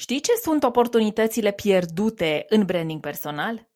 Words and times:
Știi 0.00 0.20
ce 0.20 0.32
sunt 0.32 0.62
oportunitățile 0.62 1.52
pierdute 1.52 2.44
în 2.48 2.64
branding 2.64 3.00
personal? 3.00 3.68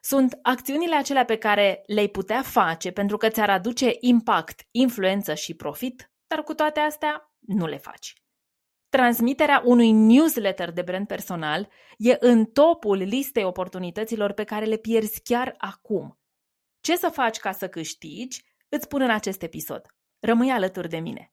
Sunt 0.00 0.38
acțiunile 0.42 0.94
acelea 0.94 1.24
pe 1.24 1.36
care 1.36 1.82
le-ai 1.86 2.08
putea 2.08 2.42
face 2.42 2.90
pentru 2.90 3.16
că 3.16 3.28
ți-ar 3.28 3.50
aduce 3.50 3.96
impact, 4.00 4.66
influență 4.70 5.34
și 5.34 5.54
profit, 5.54 6.12
dar 6.26 6.42
cu 6.42 6.54
toate 6.54 6.80
astea 6.80 7.34
nu 7.38 7.66
le 7.66 7.76
faci. 7.76 8.12
Transmiterea 8.88 9.62
unui 9.64 9.92
newsletter 9.92 10.70
de 10.70 10.82
brand 10.82 11.06
personal 11.06 11.68
e 11.98 12.16
în 12.20 12.44
topul 12.44 12.96
listei 12.96 13.44
oportunităților 13.44 14.32
pe 14.32 14.44
care 14.44 14.64
le 14.64 14.76
pierzi 14.76 15.22
chiar 15.22 15.54
acum. 15.58 16.18
Ce 16.80 16.96
să 16.96 17.08
faci 17.08 17.38
ca 17.38 17.52
să 17.52 17.68
câștigi? 17.68 18.44
Îți 18.68 18.84
spun 18.84 19.00
în 19.00 19.10
acest 19.10 19.42
episod. 19.42 19.86
Rămâi 20.20 20.50
alături 20.50 20.88
de 20.88 20.98
mine. 20.98 21.32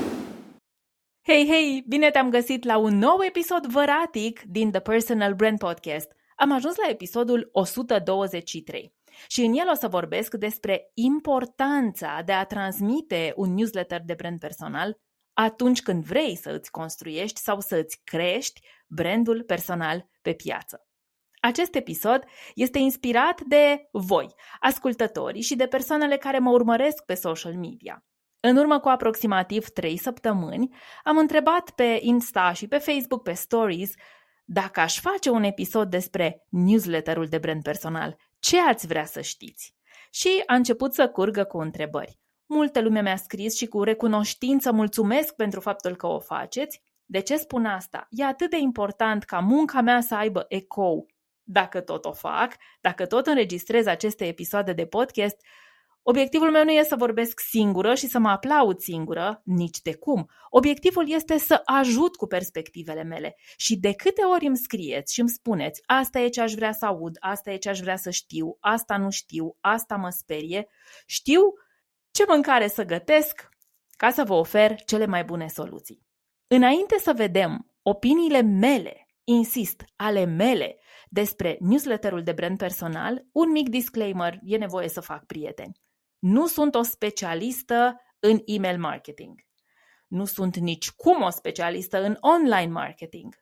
Hei, 1.23 1.47
hei! 1.47 1.83
Bine 1.87 2.11
te-am 2.11 2.29
găsit 2.29 2.63
la 2.63 2.77
un 2.77 2.97
nou 2.97 3.23
episod 3.23 3.65
văratic 3.65 4.41
din 4.41 4.71
The 4.71 4.79
Personal 4.79 5.33
Brand 5.33 5.57
Podcast. 5.57 6.11
Am 6.35 6.51
ajuns 6.51 6.75
la 6.75 6.89
episodul 6.89 7.49
123 7.51 8.95
și 9.27 9.41
în 9.41 9.53
el 9.53 9.69
o 9.69 9.73
să 9.73 9.87
vorbesc 9.87 10.33
despre 10.33 10.91
importanța 10.93 12.21
de 12.25 12.31
a 12.31 12.43
transmite 12.45 13.33
un 13.35 13.53
newsletter 13.53 14.01
de 14.05 14.13
brand 14.13 14.39
personal 14.39 14.97
atunci 15.33 15.81
când 15.81 16.03
vrei 16.03 16.35
să 16.35 16.49
îți 16.49 16.71
construiești 16.71 17.39
sau 17.39 17.59
să 17.59 17.75
îți 17.75 18.01
crești 18.03 18.61
brandul 18.87 19.43
personal 19.43 20.09
pe 20.21 20.33
piață. 20.33 20.87
Acest 21.41 21.75
episod 21.75 22.23
este 22.55 22.79
inspirat 22.79 23.41
de 23.41 23.89
voi, 23.91 24.27
ascultătorii 24.59 25.41
și 25.41 25.55
de 25.55 25.67
persoanele 25.67 26.17
care 26.17 26.39
mă 26.39 26.51
urmăresc 26.51 27.05
pe 27.05 27.13
social 27.13 27.53
media. 27.53 28.05
În 28.43 28.57
urmă 28.57 28.79
cu 28.79 28.87
aproximativ 28.87 29.69
3 29.69 29.97
săptămâni, 29.97 30.75
am 31.03 31.17
întrebat 31.17 31.69
pe 31.69 31.99
Insta 32.01 32.51
și 32.53 32.67
pe 32.67 32.77
Facebook, 32.77 33.23
pe 33.23 33.33
Stories, 33.33 33.93
dacă 34.45 34.79
aș 34.79 34.99
face 34.99 35.29
un 35.29 35.43
episod 35.43 35.89
despre 35.89 36.45
newsletterul 36.49 37.25
de 37.25 37.37
brand 37.37 37.63
personal, 37.63 38.17
ce 38.39 38.59
ați 38.59 38.87
vrea 38.87 39.05
să 39.05 39.21
știți? 39.21 39.75
Și 40.11 40.43
a 40.45 40.55
început 40.55 40.93
să 40.93 41.07
curgă 41.07 41.43
cu 41.43 41.57
întrebări. 41.57 42.19
Multă 42.45 42.81
lume 42.81 43.01
mi-a 43.01 43.15
scris 43.15 43.55
și 43.55 43.65
cu 43.65 43.83
recunoștință 43.83 44.71
mulțumesc 44.71 45.35
pentru 45.35 45.59
faptul 45.59 45.95
că 45.95 46.07
o 46.07 46.19
faceți. 46.19 46.83
De 47.05 47.19
ce 47.19 47.37
spun 47.37 47.65
asta? 47.65 48.07
E 48.09 48.25
atât 48.25 48.49
de 48.49 48.57
important 48.57 49.23
ca 49.23 49.39
munca 49.39 49.81
mea 49.81 50.01
să 50.01 50.15
aibă 50.15 50.45
ecou. 50.47 51.07
Dacă 51.43 51.81
tot 51.81 52.05
o 52.05 52.11
fac, 52.11 52.55
dacă 52.81 53.05
tot 53.05 53.27
înregistrez 53.27 53.85
aceste 53.85 54.25
episoade 54.27 54.73
de 54.73 54.85
podcast, 54.85 55.37
Obiectivul 56.03 56.51
meu 56.51 56.63
nu 56.63 56.71
e 56.71 56.83
să 56.83 56.95
vorbesc 56.95 57.39
singură 57.39 57.95
și 57.95 58.07
să 58.07 58.19
mă 58.19 58.29
aplaud 58.29 58.79
singură, 58.79 59.41
nici 59.45 59.81
de 59.81 59.95
cum. 59.95 60.29
Obiectivul 60.49 61.11
este 61.11 61.37
să 61.37 61.61
ajut 61.65 62.15
cu 62.15 62.27
perspectivele 62.27 63.03
mele. 63.03 63.35
Și 63.57 63.77
de 63.77 63.93
câte 63.93 64.21
ori 64.21 64.45
îmi 64.45 64.57
scrieți 64.57 65.13
și 65.13 65.19
îmi 65.19 65.29
spuneți 65.29 65.81
asta 65.85 66.19
e 66.19 66.27
ce 66.27 66.41
aș 66.41 66.53
vrea 66.53 66.71
să 66.71 66.85
aud, 66.85 67.17
asta 67.19 67.51
e 67.51 67.57
ce 67.57 67.69
aș 67.69 67.79
vrea 67.79 67.95
să 67.95 68.09
știu, 68.09 68.57
asta 68.59 68.97
nu 68.97 69.09
știu, 69.09 69.57
asta 69.59 69.95
mă 69.95 70.09
sperie, 70.09 70.67
știu 71.05 71.41
ce 72.11 72.25
mâncare 72.27 72.67
să 72.67 72.83
gătesc 72.83 73.49
ca 73.91 74.11
să 74.11 74.23
vă 74.23 74.33
ofer 74.33 74.75
cele 74.75 75.05
mai 75.05 75.23
bune 75.23 75.47
soluții. 75.47 76.05
Înainte 76.47 76.97
să 76.99 77.13
vedem 77.13 77.71
opiniile 77.81 78.41
mele, 78.41 79.07
insist, 79.23 79.83
ale 79.95 80.25
mele, 80.25 80.77
despre 81.09 81.57
newsletterul 81.59 82.23
de 82.23 82.31
brand 82.31 82.57
personal, 82.57 83.25
un 83.31 83.51
mic 83.51 83.69
disclaimer, 83.69 84.39
e 84.43 84.57
nevoie 84.57 84.89
să 84.89 85.01
fac 85.01 85.25
prieteni. 85.25 85.79
Nu 86.21 86.47
sunt 86.47 86.75
o 86.75 86.81
specialistă 86.81 88.01
în 88.19 88.41
email 88.45 88.79
marketing. 88.79 89.39
Nu 90.07 90.25
sunt 90.25 90.57
nici 90.57 90.91
cum 90.91 91.21
o 91.21 91.29
specialistă 91.29 92.03
în 92.03 92.17
online 92.19 92.71
marketing. 92.71 93.35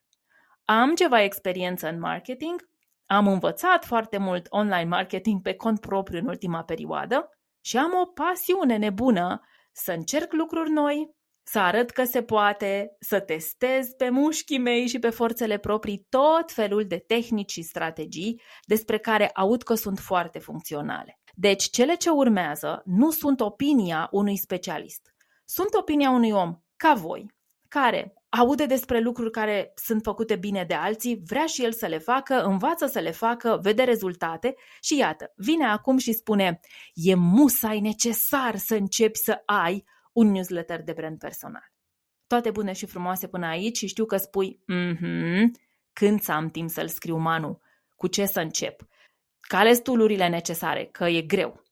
Am 0.66 0.95
ceva 0.95 1.22
experiență 1.22 1.88
în 1.88 2.00
marketing, 2.00 2.69
am 3.06 3.28
învățat 3.28 3.85
foarte 3.85 4.18
mult 4.18 4.47
online 4.50 4.84
marketing 4.84 5.41
pe 5.41 5.56
cont 5.56 5.79
propriu 5.79 6.19
în 6.19 6.28
ultima 6.28 6.63
perioadă 6.63 7.29
și 7.62 7.78
am 7.78 7.91
o 8.01 8.06
pasiune 8.06 8.78
nebună 8.78 9.41
să 9.72 9.91
încerc 9.91 10.34
lucruri 10.34 10.69
noi, 10.69 11.18
să 11.44 11.59
arăt 11.59 11.89
că 11.89 12.03
se 12.03 12.23
poate, 12.23 12.95
să 13.00 13.19
testez 13.19 13.88
pe 13.88 14.09
mușchii 14.09 14.59
mei 14.59 14.88
și 14.88 15.00
pe 15.00 15.09
forțele 15.09 15.57
proprii 15.57 16.06
tot 16.09 16.51
felul 16.51 16.88
de 16.88 16.97
tehnici 16.97 17.51
și 17.51 17.62
strategii 17.62 18.41
despre 18.68 18.97
care 18.97 19.29
aud 19.29 19.63
că 19.63 19.73
sunt 19.73 20.00
foarte 20.00 20.39
funcționale. 20.39 21.19
Deci, 21.39 21.69
cele 21.69 21.95
ce 21.95 22.09
urmează 22.09 22.81
nu 22.85 23.11
sunt 23.11 23.39
opinia 23.39 24.07
unui 24.11 24.38
specialist. 24.38 25.13
Sunt 25.45 25.73
opinia 25.73 26.09
unui 26.09 26.31
om 26.31 26.57
ca 26.75 26.94
voi, 26.94 27.33
care 27.67 28.13
aude 28.29 28.66
despre 28.66 29.00
lucruri 29.00 29.31
care 29.31 29.72
sunt 29.75 30.03
făcute 30.03 30.35
bine 30.35 30.63
de 30.63 30.73
alții, 30.73 31.22
vrea 31.25 31.45
și 31.45 31.63
el 31.63 31.72
să 31.72 31.85
le 31.85 31.97
facă, 31.97 32.44
învață 32.44 32.85
să 32.85 33.00
le 33.00 33.11
facă, 33.11 33.59
vede 33.61 33.83
rezultate 33.83 34.55
și 34.81 34.97
iată, 34.97 35.33
vine 35.35 35.66
acum 35.66 35.97
și 35.97 36.13
spune 36.13 36.59
e 36.94 37.16
musai 37.16 37.79
necesar 37.79 38.56
să 38.56 38.75
începi 38.75 39.17
să 39.17 39.41
ai 39.45 39.85
un 40.11 40.31
newsletter 40.31 40.81
de 40.81 40.94
brand 40.94 41.17
personal. 41.17 41.71
Toate 42.27 42.51
bune 42.51 42.73
și 42.73 42.85
frumoase 42.85 43.27
până 43.27 43.45
aici 43.45 43.77
și 43.77 43.88
știu 43.88 44.06
că 44.06 44.17
spui, 44.17 44.59
mm-hmm, 44.73 45.44
când 45.94 46.21
să 46.21 46.31
am 46.31 46.50
timp 46.50 46.69
să-l 46.69 46.88
scriu 46.88 47.17
Manu, 47.17 47.59
cu 47.95 48.07
ce 48.07 48.25
să 48.25 48.39
încep? 48.39 48.88
Care 49.50 49.74
stulurile 49.74 50.28
necesare, 50.28 50.86
că 50.86 51.04
e 51.06 51.22
greu. 51.22 51.64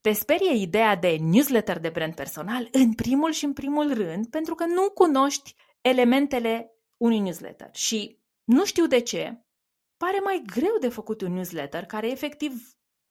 Te 0.00 0.12
sperie 0.12 0.54
ideea 0.54 0.96
de 0.96 1.16
newsletter 1.20 1.78
de 1.78 1.88
brand 1.88 2.14
personal 2.14 2.68
în 2.72 2.94
primul 2.94 3.32
și 3.32 3.44
în 3.44 3.52
primul 3.52 3.94
rând 3.94 4.26
pentru 4.26 4.54
că 4.54 4.64
nu 4.64 4.90
cunoști 4.90 5.54
elementele 5.80 6.70
unui 6.96 7.18
newsletter 7.18 7.68
și 7.72 8.18
nu 8.44 8.64
știu 8.64 8.86
de 8.86 9.00
ce, 9.00 9.44
pare 9.96 10.20
mai 10.24 10.42
greu 10.46 10.78
de 10.80 10.88
făcut 10.88 11.20
un 11.20 11.32
newsletter 11.32 11.84
care 11.84 12.10
efectiv 12.10 12.52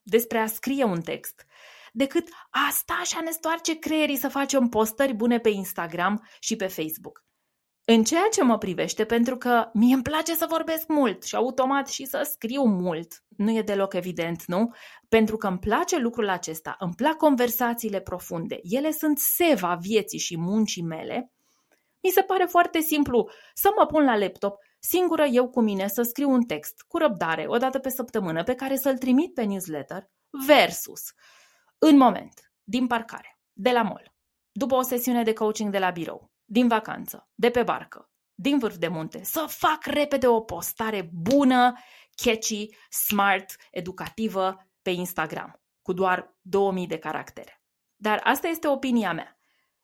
despre 0.02 0.38
a 0.38 0.46
scrie 0.48 0.84
un 0.84 1.02
text 1.02 1.46
decât 1.92 2.30
a 2.50 2.70
sta 2.72 3.02
și 3.06 3.16
a 3.18 3.22
ne 3.22 3.32
stoarce 3.32 3.80
creierii 3.80 4.18
să 4.18 4.30
facem 4.30 4.68
postări 4.68 5.14
bune 5.14 5.40
pe 5.40 5.50
Instagram 5.50 6.28
și 6.40 6.56
pe 6.56 6.68
Facebook. 6.68 7.26
În 7.86 8.04
ceea 8.04 8.28
ce 8.32 8.44
mă 8.44 8.58
privește, 8.58 9.06
pentru 9.06 9.38
că 9.38 9.70
mie 9.74 9.94
îmi 9.94 10.04
place 10.04 10.36
să 10.36 10.46
vorbesc 10.50 10.88
mult 10.88 11.24
și 11.24 11.36
automat 11.36 11.90
și 11.90 12.06
să 12.06 12.28
scriu 12.32 12.64
mult, 12.64 13.24
nu 13.38 13.52
e 13.52 13.62
deloc 13.62 13.94
evident, 13.94 14.46
nu? 14.46 14.74
Pentru 15.10 15.38
că 15.38 15.48
îmi 15.48 15.60
place 15.60 15.98
lucrul 15.98 16.30
acesta, 16.30 16.76
îmi 16.80 16.94
plac 16.94 17.18
conversațiile 17.18 18.00
profunde, 18.00 18.60
ele 18.62 18.92
sunt 18.92 19.18
seva 19.18 19.76
vieții 19.76 20.20
și 20.20 20.38
muncii 20.38 20.84
mele, 20.84 21.32
mi 22.04 22.10
se 22.10 22.22
pare 22.22 22.46
foarte 22.46 22.80
simplu 22.80 23.30
să 23.54 23.70
mă 23.78 23.86
pun 23.86 24.04
la 24.04 24.18
laptop, 24.18 24.56
singură 24.80 25.24
eu 25.24 25.50
cu 25.50 25.62
mine, 25.62 25.88
să 25.88 26.02
scriu 26.02 26.30
un 26.30 26.44
text 26.44 26.82
cu 26.88 26.98
răbdare, 26.98 27.46
o 27.48 27.58
dată 27.58 27.80
pe 27.80 27.90
săptămână, 27.90 28.44
pe 28.44 28.56
care 28.56 28.76
să-l 28.76 28.98
trimit 28.98 29.34
pe 29.34 29.44
newsletter, 29.44 30.10
versus, 30.48 31.02
în 31.78 31.98
moment, 31.98 32.52
din 32.64 32.88
parcare, 32.88 33.40
de 33.54 33.72
la 33.72 33.82
mall, 33.82 34.14
după 34.52 34.76
o 34.76 34.82
sesiune 34.82 35.24
de 35.24 35.34
coaching 35.34 35.72
de 35.72 35.80
la 35.80 35.90
birou, 35.90 36.33
din 36.54 36.68
vacanță, 36.68 37.30
de 37.36 37.50
pe 37.50 37.64
barcă, 37.64 38.10
din 38.34 38.60
vârf 38.60 38.76
de 38.76 38.88
munte, 38.88 39.24
să 39.24 39.46
fac 39.48 39.86
repede 39.86 40.28
o 40.28 40.42
postare 40.42 41.10
bună, 41.14 41.74
catchy, 42.16 42.70
smart, 42.90 43.56
educativă 43.72 44.68
pe 44.82 44.90
Instagram, 44.90 45.62
cu 45.82 45.94
doar 45.94 46.36
2000 46.42 46.88
de 46.88 46.98
caractere. 46.98 47.62
Dar 47.96 48.22
asta 48.24 48.48
este 48.48 48.68
opinia 48.68 49.14
mea. 49.14 49.38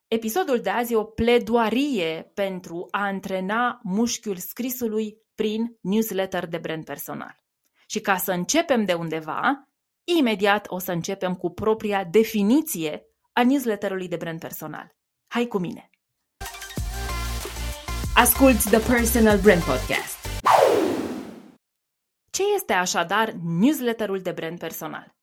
Episodul 0.07 0.60
de 0.60 0.69
azi 0.69 0.94
e 0.94 0.95
o 0.95 1.04
pledoarie 1.04 2.31
pentru 2.33 2.88
a 2.92 3.06
antrena 3.06 3.80
mușchiul 3.83 4.38
scrisului 4.38 5.18
prin 5.36 5.77
newsletter 5.81 6.48
de 6.48 6.57
brand 6.57 6.86
personal. 6.86 7.44
Și 7.88 8.00
ca 8.00 8.18
să 8.18 8.31
începem 8.31 8.86
de 8.86 8.94
undeva, 8.94 9.69
imediat 10.04 10.65
o 10.69 10.80
să 10.80 10.92
începem 10.92 11.36
cu 11.36 11.50
propria 11.50 12.04
definiție 12.04 13.06
a 13.33 13.44
newsletterului 13.44 14.07
de 14.07 14.15
brand 14.15 14.39
personal. 14.39 14.95
Hai 15.27 15.45
cu 15.45 15.57
mine! 15.57 15.88
Asculți 18.19 18.69
The 18.69 18.92
Personal 18.92 19.39
Brand 19.39 19.63
Podcast. 19.63 20.27
Ce 22.31 22.44
este 22.56 22.74
așadar 22.74 23.31
newsletterul 23.31 24.19
de 24.19 24.31
brand 24.31 24.60
personal? 24.60 25.16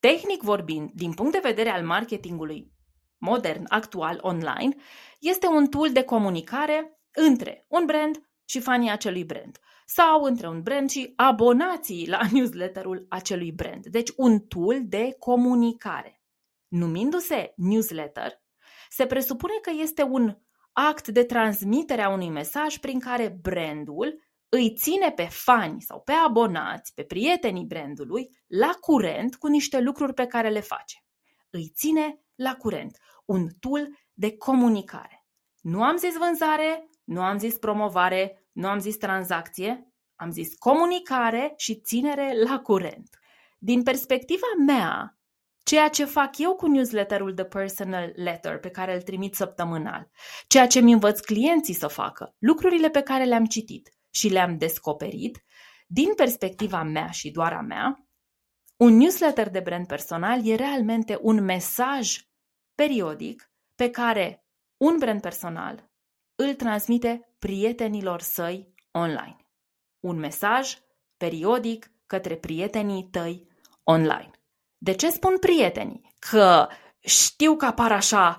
Tehnic 0.00 0.42
vorbind, 0.42 0.90
din 0.94 1.12
punct 1.12 1.32
de 1.32 1.40
vedere 1.42 1.68
al 1.68 1.84
marketingului 1.84 2.72
modern, 3.18 3.64
actual, 3.68 4.18
online, 4.22 4.76
este 5.20 5.46
un 5.46 5.66
tool 5.66 5.92
de 5.92 6.02
comunicare 6.02 7.00
între 7.14 7.64
un 7.68 7.86
brand 7.86 8.30
și 8.44 8.60
fanii 8.60 8.90
acelui 8.90 9.24
brand 9.24 9.58
sau 9.86 10.22
între 10.22 10.48
un 10.48 10.62
brand 10.62 10.90
și 10.90 11.12
abonații 11.16 12.08
la 12.08 12.20
newsletterul 12.32 13.06
acelui 13.08 13.52
brand. 13.52 13.86
Deci 13.86 14.10
un 14.16 14.40
tool 14.40 14.80
de 14.82 15.16
comunicare. 15.18 16.22
Numindu-se 16.68 17.52
newsletter, 17.56 18.32
se 18.90 19.06
presupune 19.06 19.54
că 19.62 19.70
este 19.70 20.02
un 20.02 20.36
act 20.88 21.08
de 21.08 21.24
transmitere 21.24 22.02
a 22.02 22.08
unui 22.08 22.30
mesaj 22.30 22.78
prin 22.78 23.00
care 23.00 23.38
brandul 23.42 24.22
îi 24.48 24.74
ține 24.74 25.10
pe 25.10 25.28
fani 25.30 25.82
sau 25.82 26.00
pe 26.00 26.12
abonați, 26.12 26.94
pe 26.94 27.02
prietenii 27.02 27.64
brandului, 27.64 28.28
la 28.46 28.70
curent 28.80 29.36
cu 29.36 29.46
niște 29.46 29.80
lucruri 29.80 30.14
pe 30.14 30.26
care 30.26 30.48
le 30.48 30.60
face. 30.60 31.04
Îi 31.50 31.68
ține 31.74 32.20
la 32.34 32.54
curent. 32.54 32.98
Un 33.24 33.48
tool 33.60 33.98
de 34.12 34.36
comunicare. 34.36 35.24
Nu 35.60 35.82
am 35.82 35.96
zis 35.96 36.16
vânzare, 36.16 36.90
nu 37.04 37.22
am 37.22 37.38
zis 37.38 37.56
promovare, 37.56 38.46
nu 38.52 38.68
am 38.68 38.78
zis 38.78 38.96
tranzacție, 38.96 39.92
am 40.16 40.30
zis 40.30 40.54
comunicare 40.54 41.52
și 41.56 41.80
ținere 41.80 42.42
la 42.42 42.60
curent. 42.60 43.18
Din 43.58 43.82
perspectiva 43.82 44.46
mea, 44.66 45.19
ceea 45.70 45.88
ce 45.88 46.04
fac 46.04 46.38
eu 46.38 46.54
cu 46.54 46.66
newsletterul 46.66 47.34
The 47.34 47.44
Personal 47.44 48.12
Letter 48.14 48.58
pe 48.58 48.70
care 48.70 48.94
îl 48.94 49.02
trimit 49.02 49.34
săptămânal, 49.34 50.10
ceea 50.46 50.66
ce 50.66 50.80
mi 50.80 50.92
învăț 50.92 51.20
clienții 51.20 51.74
să 51.74 51.86
facă, 51.86 52.34
lucrurile 52.38 52.90
pe 52.90 53.00
care 53.00 53.24
le-am 53.24 53.44
citit 53.44 53.90
și 54.10 54.28
le-am 54.28 54.58
descoperit, 54.58 55.44
din 55.86 56.14
perspectiva 56.14 56.82
mea 56.82 57.10
și 57.10 57.30
doar 57.30 57.52
a 57.52 57.60
mea, 57.60 58.06
un 58.76 58.96
newsletter 58.96 59.50
de 59.50 59.60
brand 59.60 59.86
personal 59.86 60.46
e 60.46 60.54
realmente 60.54 61.18
un 61.20 61.44
mesaj 61.44 62.18
periodic 62.74 63.52
pe 63.74 63.90
care 63.90 64.44
un 64.76 64.96
brand 64.98 65.20
personal 65.20 65.90
îl 66.34 66.54
transmite 66.54 67.34
prietenilor 67.38 68.20
săi 68.20 68.74
online. 68.90 69.46
Un 70.00 70.18
mesaj 70.18 70.78
periodic 71.16 71.92
către 72.06 72.36
prietenii 72.36 73.08
tăi 73.10 73.48
online. 73.82 74.39
De 74.82 74.92
ce 74.92 75.10
spun 75.10 75.38
prietenii? 75.38 76.14
Că 76.30 76.68
știu 76.98 77.56
că 77.56 77.64
apar 77.64 77.92
așa 77.92 78.36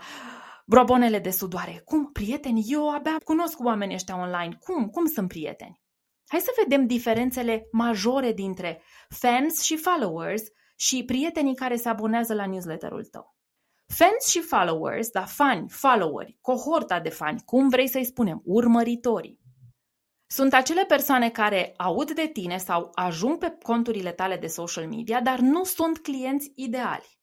brobonele 0.65 1.19
de 1.19 1.29
sudoare. 1.29 1.81
Cum, 1.85 2.11
prieteni? 2.11 2.63
Eu 2.67 2.89
abia 2.89 3.17
cunosc 3.23 3.59
oamenii 3.59 3.95
ăștia 3.95 4.17
online. 4.17 4.57
Cum? 4.59 4.89
Cum 4.89 5.05
sunt 5.05 5.27
prieteni? 5.27 5.81
Hai 6.27 6.39
să 6.39 6.51
vedem 6.63 6.87
diferențele 6.87 7.67
majore 7.71 8.33
dintre 8.33 8.83
fans 9.09 9.61
și 9.61 9.77
followers 9.77 10.43
și 10.75 11.03
prietenii 11.05 11.55
care 11.55 11.75
se 11.75 11.89
abonează 11.89 12.33
la 12.33 12.45
newsletterul 12.45 13.05
tău. 13.05 13.35
Fans 13.87 14.27
și 14.27 14.41
followers, 14.41 15.09
da, 15.09 15.25
fani, 15.25 15.69
followeri, 15.69 16.37
cohorta 16.41 16.99
de 16.99 17.09
fani, 17.09 17.41
cum 17.45 17.69
vrei 17.69 17.87
să-i 17.87 18.05
spunem, 18.05 18.41
urmăritorii. 18.45 19.40
Sunt 20.33 20.53
acele 20.53 20.85
persoane 20.85 21.29
care 21.29 21.73
aud 21.77 22.11
de 22.11 22.27
tine 22.27 22.57
sau 22.57 22.91
ajung 22.93 23.37
pe 23.37 23.57
conturile 23.61 24.11
tale 24.11 24.37
de 24.37 24.47
social 24.47 24.87
media, 24.87 25.21
dar 25.21 25.39
nu 25.39 25.63
sunt 25.63 25.99
clienți 25.99 26.51
ideali. 26.55 27.19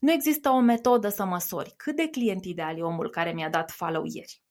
Nu 0.00 0.12
există 0.12 0.48
o 0.48 0.60
metodă 0.60 1.08
să 1.08 1.24
măsori 1.24 1.74
cât 1.76 1.96
de 1.96 2.08
client 2.08 2.44
ideal 2.44 2.78
e 2.78 2.82
omul 2.82 3.10
care 3.10 3.32
mi-a 3.32 3.48
dat 3.50 3.70
follow 3.70 4.02
ieri. 4.04 4.42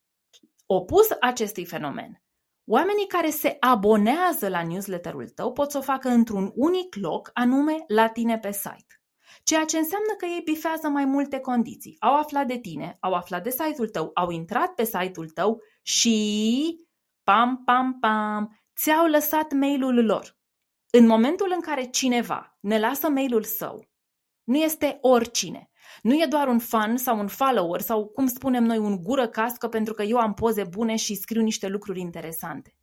Opus 0.66 1.08
acestui 1.20 1.66
fenomen, 1.66 2.24
oamenii 2.66 3.08
care 3.08 3.30
se 3.30 3.58
abonează 3.60 4.50
la 4.50 4.64
newsletterul 4.64 5.30
tău 5.30 5.52
pot 5.52 5.72
să 5.72 5.78
o 5.78 5.82
facă 5.82 6.10
într-un 6.10 6.52
unic 6.56 6.96
loc, 6.96 7.30
anume 7.34 7.84
la 7.88 8.08
tine 8.08 8.38
pe 8.38 8.52
site. 8.52 9.02
Ceea 9.44 9.66
ce 9.66 9.78
înseamnă 9.78 10.14
că 10.18 10.26
ei 10.26 10.42
bifează 10.44 10.88
mai 10.88 11.06
multe 11.06 11.40
condiții. 11.40 11.96
Au 12.00 12.16
aflat 12.16 12.48
de 12.48 12.58
tine, 12.58 12.98
au 13.00 13.14
aflat 13.14 13.44
de 13.44 13.50
site-ul 13.50 13.90
tău, 13.90 14.12
au 14.14 14.30
intrat 14.30 14.74
pe 14.74 14.84
site-ul 14.84 15.30
tău 15.30 15.62
și 15.82 16.85
pam, 17.26 17.64
pam, 17.64 18.00
pam, 18.00 18.60
ți-au 18.76 19.08
lăsat 19.08 19.54
mailul 19.54 20.06
lor. 20.06 20.38
În 20.90 21.06
momentul 21.06 21.52
în 21.56 21.62
care 21.62 21.84
cineva 21.84 22.58
ne 22.60 22.80
lasă 22.80 23.10
mailul 23.10 23.44
său, 23.44 23.90
nu 24.44 24.58
este 24.58 24.98
oricine. 25.02 25.70
Nu 26.02 26.14
e 26.14 26.26
doar 26.26 26.48
un 26.48 26.60
fan 26.60 26.98
sau 26.98 27.20
un 27.20 27.28
follower 27.28 27.82
sau, 27.82 28.08
cum 28.08 28.28
spunem 28.28 28.64
noi, 28.64 28.78
un 28.78 29.02
gură 29.02 29.28
cască 29.28 29.68
pentru 29.68 29.94
că 29.94 30.04
eu 30.04 30.18
am 30.18 30.34
poze 30.34 30.64
bune 30.64 30.96
și 30.96 31.16
scriu 31.16 31.42
niște 31.42 31.68
lucruri 31.68 32.00
interesante. 32.00 32.76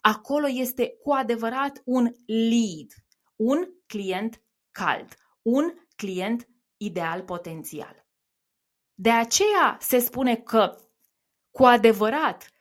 Acolo 0.00 0.46
este 0.48 0.96
cu 1.02 1.12
adevărat 1.12 1.82
un 1.84 2.10
lead, 2.26 2.90
un 3.36 3.68
client 3.86 4.42
cald, 4.70 5.14
un 5.42 5.72
client 5.96 6.48
ideal 6.76 7.22
potențial. 7.22 8.06
De 8.94 9.10
aceea 9.10 9.76
se 9.80 9.98
spune 9.98 10.36
că, 10.36 10.76
cu 11.50 11.64
adevărat, 11.64 12.53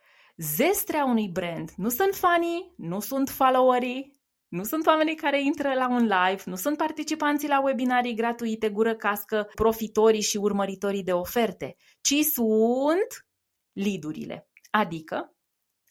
zestrea 0.43 1.05
unui 1.05 1.29
brand 1.29 1.71
nu 1.75 1.89
sunt 1.89 2.15
fanii, 2.15 2.73
nu 2.77 2.99
sunt 2.99 3.29
followerii, 3.29 4.21
nu 4.47 4.63
sunt 4.63 4.85
oamenii 4.85 5.15
care 5.15 5.43
intră 5.43 5.73
la 5.73 5.89
un 5.89 6.01
live, 6.01 6.41
nu 6.45 6.55
sunt 6.55 6.77
participanții 6.77 7.47
la 7.47 7.61
webinarii 7.61 8.15
gratuite, 8.15 8.69
gură 8.69 8.95
cască, 8.95 9.49
profitorii 9.55 10.21
și 10.21 10.37
urmăritorii 10.37 11.03
de 11.03 11.13
oferte, 11.13 11.75
ci 12.01 12.15
sunt 12.23 13.27
lidurile, 13.71 14.47
adică 14.71 15.35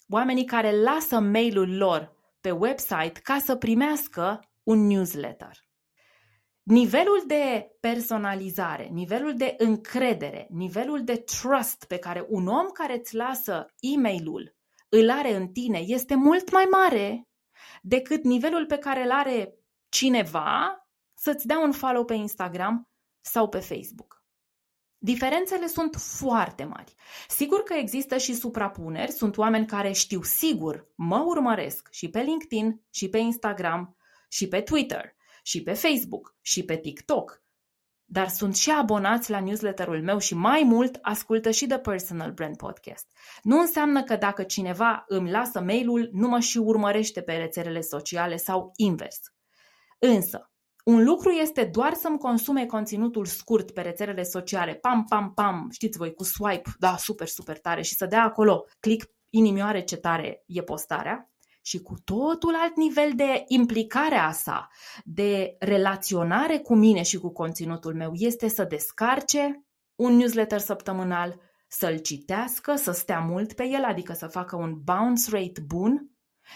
oamenii 0.08 0.44
care 0.44 0.82
lasă 0.82 1.20
mailul 1.20 1.76
lor 1.76 2.12
pe 2.40 2.50
website 2.50 3.20
ca 3.22 3.38
să 3.38 3.56
primească 3.56 4.40
un 4.62 4.86
newsletter. 4.86 5.56
Nivelul 6.62 7.22
de 7.26 7.76
personalizare, 7.80 8.84
nivelul 8.84 9.36
de 9.36 9.54
încredere, 9.58 10.46
nivelul 10.50 11.04
de 11.04 11.16
trust 11.16 11.84
pe 11.84 11.98
care 11.98 12.26
un 12.28 12.46
om 12.46 12.68
care 12.68 12.98
îți 12.98 13.14
lasă 13.14 13.66
e-mailul 13.80 14.54
îl 14.94 15.10
are 15.10 15.34
în 15.34 15.48
tine 15.48 15.78
este 15.78 16.14
mult 16.14 16.52
mai 16.52 16.64
mare 16.64 17.28
decât 17.82 18.24
nivelul 18.24 18.66
pe 18.66 18.78
care 18.78 19.02
îl 19.02 19.10
are 19.10 19.54
cineva 19.88 20.76
să-ți 21.14 21.46
dea 21.46 21.58
un 21.58 21.72
follow 21.72 22.04
pe 22.04 22.14
Instagram 22.14 22.90
sau 23.20 23.48
pe 23.48 23.58
Facebook. 23.58 24.24
Diferențele 24.98 25.66
sunt 25.66 25.94
foarte 25.94 26.64
mari. 26.64 26.94
Sigur 27.28 27.62
că 27.62 27.74
există 27.74 28.16
și 28.16 28.34
suprapuneri, 28.34 29.12
sunt 29.12 29.36
oameni 29.36 29.66
care 29.66 29.92
știu 29.92 30.22
sigur, 30.22 30.88
mă 30.94 31.18
urmăresc 31.18 31.88
și 31.90 32.10
pe 32.10 32.20
LinkedIn, 32.20 32.82
și 32.90 33.08
pe 33.08 33.18
Instagram, 33.18 33.96
și 34.28 34.48
pe 34.48 34.60
Twitter, 34.60 35.14
și 35.42 35.62
pe 35.62 35.72
Facebook, 35.72 36.36
și 36.40 36.64
pe 36.64 36.76
TikTok, 36.76 37.42
dar 38.04 38.28
sunt 38.28 38.56
și 38.56 38.70
abonați 38.70 39.30
la 39.30 39.40
newsletterul 39.40 40.02
meu 40.02 40.18
și 40.18 40.34
mai 40.34 40.62
mult 40.62 40.98
ascultă 41.02 41.50
și 41.50 41.66
The 41.66 41.78
Personal 41.78 42.32
Brand 42.32 42.56
Podcast. 42.56 43.06
Nu 43.42 43.58
înseamnă 43.58 44.02
că 44.02 44.16
dacă 44.16 44.42
cineva 44.42 45.04
îmi 45.06 45.30
lasă 45.30 45.60
mailul, 45.60 46.08
nu 46.12 46.28
mă 46.28 46.40
și 46.40 46.58
urmărește 46.58 47.22
pe 47.22 47.32
rețelele 47.32 47.80
sociale 47.80 48.36
sau 48.36 48.72
invers. 48.76 49.20
Însă, 49.98 50.52
un 50.84 51.04
lucru 51.04 51.30
este 51.30 51.64
doar 51.64 51.94
să-mi 51.94 52.18
consume 52.18 52.66
conținutul 52.66 53.24
scurt 53.24 53.70
pe 53.70 53.80
rețelele 53.80 54.22
sociale, 54.22 54.74
pam, 54.74 55.04
pam, 55.04 55.32
pam, 55.34 55.68
știți 55.70 55.98
voi, 55.98 56.14
cu 56.14 56.24
swipe, 56.24 56.70
da, 56.78 56.96
super, 56.96 57.26
super 57.26 57.58
tare. 57.58 57.82
Și 57.82 57.94
să 57.94 58.06
dea 58.06 58.22
acolo 58.22 58.64
click 58.80 59.10
inimioare 59.30 59.82
ce 59.82 59.96
tare 59.96 60.42
e 60.46 60.62
postarea, 60.62 61.31
și 61.62 61.82
cu 61.82 61.94
totul 62.04 62.54
alt 62.54 62.76
nivel 62.76 63.12
de 63.14 63.44
implicare 63.46 64.16
a 64.16 64.32
sa, 64.32 64.68
de 65.04 65.56
relaționare 65.58 66.58
cu 66.58 66.74
mine 66.74 67.02
și 67.02 67.18
cu 67.18 67.32
conținutul 67.32 67.94
meu, 67.94 68.10
este 68.14 68.48
să 68.48 68.64
descarce 68.64 69.66
un 69.94 70.16
newsletter 70.16 70.58
săptămânal, 70.58 71.40
să-l 71.68 71.98
citească, 71.98 72.74
să 72.74 72.92
stea 72.92 73.18
mult 73.18 73.52
pe 73.52 73.66
el, 73.66 73.84
adică 73.84 74.12
să 74.12 74.26
facă 74.26 74.56
un 74.56 74.80
bounce 74.84 75.30
rate 75.30 75.60
bun, 75.66 76.10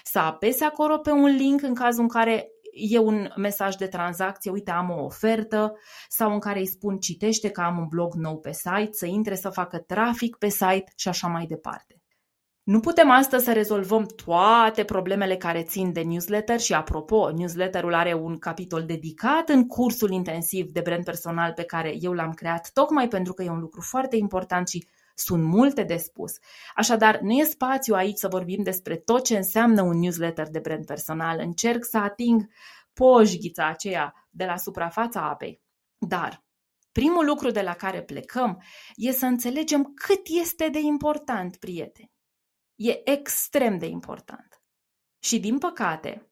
să 0.04 0.18
apese 0.18 0.64
acolo 0.64 0.98
pe 0.98 1.10
un 1.10 1.36
link 1.36 1.62
în 1.62 1.74
cazul 1.74 2.02
în 2.02 2.08
care 2.08 2.50
e 2.72 2.98
un 2.98 3.32
mesaj 3.36 3.74
de 3.74 3.86
tranzacție, 3.86 4.50
uite 4.50 4.70
am 4.70 4.90
o 4.90 5.04
ofertă, 5.04 5.72
sau 6.08 6.32
în 6.32 6.38
care 6.38 6.58
îi 6.58 6.66
spun 6.66 6.98
citește 6.98 7.50
că 7.50 7.60
am 7.60 7.78
un 7.78 7.86
blog 7.88 8.14
nou 8.14 8.38
pe 8.38 8.52
site, 8.52 8.92
să 8.92 9.06
intre 9.06 9.34
să 9.34 9.48
facă 9.48 9.78
trafic 9.78 10.36
pe 10.36 10.48
site 10.48 10.92
și 10.96 11.08
așa 11.08 11.28
mai 11.28 11.46
departe. 11.46 12.00
Nu 12.66 12.80
putem 12.80 13.10
astăzi 13.10 13.44
să 13.44 13.52
rezolvăm 13.52 14.06
toate 14.24 14.84
problemele 14.84 15.36
care 15.36 15.62
țin 15.62 15.92
de 15.92 16.00
newsletter 16.00 16.60
și, 16.60 16.74
apropo, 16.74 17.30
newsletterul 17.30 17.94
are 17.94 18.14
un 18.14 18.38
capitol 18.38 18.84
dedicat 18.84 19.48
în 19.48 19.66
cursul 19.66 20.10
intensiv 20.10 20.70
de 20.70 20.80
brand 20.80 21.04
personal 21.04 21.52
pe 21.52 21.64
care 21.64 21.96
eu 22.00 22.12
l-am 22.12 22.32
creat 22.32 22.70
tocmai 22.72 23.08
pentru 23.08 23.32
că 23.32 23.42
e 23.42 23.50
un 23.50 23.58
lucru 23.58 23.80
foarte 23.80 24.16
important 24.16 24.68
și 24.68 24.86
sunt 25.14 25.42
multe 25.42 25.82
de 25.82 25.96
spus. 25.96 26.32
Așadar, 26.74 27.18
nu 27.20 27.30
e 27.30 27.44
spațiu 27.44 27.94
aici 27.94 28.16
să 28.16 28.28
vorbim 28.28 28.62
despre 28.62 28.96
tot 28.96 29.24
ce 29.24 29.36
înseamnă 29.36 29.82
un 29.82 29.98
newsletter 29.98 30.48
de 30.48 30.58
brand 30.58 30.86
personal. 30.86 31.38
Încerc 31.38 31.84
să 31.84 31.98
ating 31.98 32.46
poșghița 32.92 33.66
aceea 33.66 34.28
de 34.30 34.44
la 34.44 34.56
suprafața 34.56 35.28
apei. 35.28 35.60
Dar 35.98 36.44
primul 36.92 37.24
lucru 37.24 37.50
de 37.50 37.60
la 37.60 37.72
care 37.72 38.02
plecăm 38.02 38.62
e 38.94 39.12
să 39.12 39.26
înțelegem 39.26 39.92
cât 39.94 40.20
este 40.40 40.68
de 40.68 40.80
important, 40.80 41.56
prieteni 41.56 42.14
e 42.76 43.10
extrem 43.10 43.78
de 43.78 43.86
important. 43.86 44.62
Și 45.18 45.40
din 45.40 45.58
păcate, 45.58 46.30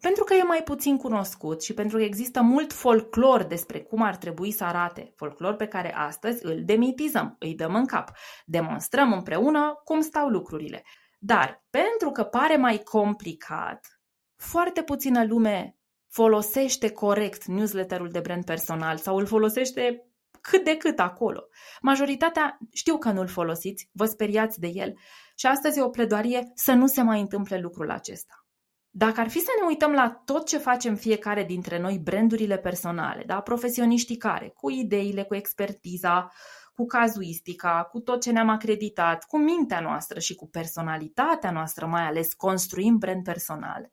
pentru 0.00 0.24
că 0.24 0.34
e 0.34 0.42
mai 0.42 0.62
puțin 0.62 0.96
cunoscut 0.96 1.62
și 1.62 1.74
pentru 1.74 1.96
că 1.96 2.02
există 2.02 2.40
mult 2.40 2.72
folclor 2.72 3.42
despre 3.42 3.80
cum 3.80 4.02
ar 4.02 4.16
trebui 4.16 4.50
să 4.50 4.64
arate, 4.64 5.12
folclor 5.16 5.54
pe 5.54 5.66
care 5.66 5.94
astăzi 5.94 6.46
îl 6.46 6.64
demitizăm, 6.64 7.36
îi 7.38 7.54
dăm 7.54 7.74
în 7.74 7.86
cap, 7.86 8.10
demonstrăm 8.44 9.12
împreună 9.12 9.80
cum 9.84 10.00
stau 10.00 10.28
lucrurile. 10.28 10.82
Dar 11.18 11.64
pentru 11.70 12.10
că 12.10 12.24
pare 12.24 12.56
mai 12.56 12.78
complicat, 12.78 14.00
foarte 14.36 14.82
puțină 14.82 15.24
lume 15.24 15.76
folosește 16.08 16.90
corect 16.90 17.44
newsletterul 17.44 18.08
de 18.08 18.20
brand 18.20 18.44
personal 18.44 18.96
sau 18.96 19.16
îl 19.16 19.26
folosește 19.26 20.04
cât 20.40 20.64
de 20.64 20.76
cât 20.76 20.98
acolo. 20.98 21.48
Majoritatea 21.80 22.58
știu 22.72 22.98
că 22.98 23.10
nu-l 23.10 23.26
folosiți, 23.26 23.88
vă 23.92 24.04
speriați 24.04 24.60
de 24.60 24.66
el 24.66 24.94
și 25.40 25.46
astăzi 25.46 25.78
e 25.78 25.82
o 25.82 25.88
pledoarie 25.88 26.50
să 26.54 26.72
nu 26.72 26.86
se 26.86 27.02
mai 27.02 27.20
întâmple 27.20 27.58
lucrul 27.58 27.90
acesta. 27.90 28.46
Dacă 28.90 29.20
ar 29.20 29.28
fi 29.28 29.38
să 29.38 29.50
ne 29.60 29.66
uităm 29.66 29.92
la 29.92 30.22
tot 30.24 30.46
ce 30.46 30.58
facem 30.58 30.94
fiecare 30.94 31.44
dintre 31.44 31.78
noi, 31.78 31.98
brandurile 31.98 32.58
personale, 32.58 33.22
da? 33.26 33.40
profesioniștii 33.40 34.16
care, 34.16 34.48
cu 34.48 34.70
ideile, 34.70 35.22
cu 35.22 35.34
expertiza, 35.34 36.28
cu 36.74 36.86
cazuistica, 36.86 37.88
cu 37.90 38.00
tot 38.00 38.20
ce 38.20 38.30
ne-am 38.30 38.48
acreditat, 38.48 39.24
cu 39.24 39.38
mintea 39.38 39.80
noastră 39.80 40.18
și 40.18 40.34
cu 40.34 40.48
personalitatea 40.48 41.50
noastră, 41.50 41.86
mai 41.86 42.06
ales 42.06 42.32
construim 42.32 42.98
brand 42.98 43.24
personal. 43.24 43.90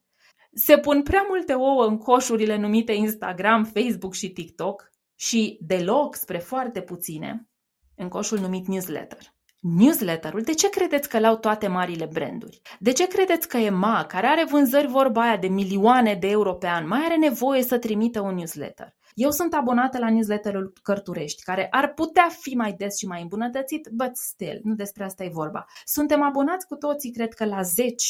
Se 0.53 0.77
pun 0.77 1.03
prea 1.03 1.25
multe 1.27 1.53
ouă 1.53 1.85
în 1.85 1.97
coșurile 1.97 2.57
numite 2.57 2.91
Instagram, 2.91 3.63
Facebook 3.63 4.13
și 4.13 4.29
TikTok 4.29 4.89
și 5.15 5.57
deloc 5.61 6.15
spre 6.15 6.37
foarte 6.37 6.81
puține 6.81 7.47
în 7.95 8.07
coșul 8.07 8.39
numit 8.39 8.67
newsletter. 8.67 9.37
Newsletterul, 9.59 10.41
de 10.41 10.53
ce 10.53 10.69
credeți 10.69 11.09
că 11.09 11.19
l-au 11.19 11.37
toate 11.37 11.67
marile 11.67 12.05
branduri? 12.05 12.61
De 12.79 12.91
ce 12.91 13.07
credeți 13.07 13.47
că 13.47 13.57
EMA, 13.57 14.05
care 14.05 14.27
are 14.27 14.45
vânzări 14.49 14.87
vorba 14.87 15.21
aia 15.21 15.37
de 15.37 15.47
milioane 15.47 16.13
de 16.13 16.29
euro 16.29 16.53
pe 16.53 16.67
an, 16.67 16.87
mai 16.87 17.01
are 17.05 17.15
nevoie 17.15 17.63
să 17.63 17.77
trimită 17.77 18.21
un 18.21 18.35
newsletter? 18.35 18.95
Eu 19.13 19.31
sunt 19.31 19.53
abonată 19.53 19.97
la 19.97 20.09
newsletterul 20.09 20.73
Cărturești, 20.83 21.43
care 21.43 21.67
ar 21.71 21.93
putea 21.93 22.27
fi 22.41 22.55
mai 22.55 22.73
des 22.73 22.97
și 22.97 23.07
mai 23.07 23.21
îmbunătățit, 23.21 23.89
but 23.91 24.15
still, 24.17 24.59
nu 24.63 24.75
despre 24.75 25.03
asta 25.03 25.23
e 25.23 25.29
vorba. 25.29 25.65
Suntem 25.85 26.21
abonați 26.21 26.67
cu 26.67 26.75
toții, 26.75 27.11
cred 27.11 27.33
că 27.33 27.45
la 27.45 27.61
10 27.61 28.05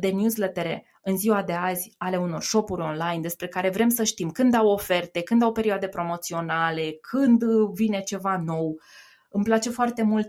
de 0.00 0.08
newslettere 0.08 0.86
în 1.02 1.16
ziua 1.16 1.42
de 1.42 1.52
azi 1.52 1.94
ale 1.98 2.16
unor 2.16 2.42
shopuri 2.42 2.82
online 2.82 3.20
despre 3.20 3.48
care 3.48 3.70
vrem 3.70 3.88
să 3.88 4.04
știm 4.04 4.30
când 4.30 4.54
au 4.54 4.68
oferte, 4.68 5.22
când 5.22 5.42
au 5.42 5.52
perioade 5.52 5.88
promoționale, 5.88 6.98
când 7.00 7.42
vine 7.74 8.00
ceva 8.00 8.42
nou. 8.44 8.80
Îmi 9.28 9.44
place 9.44 9.70
foarte 9.70 10.02
mult 10.02 10.28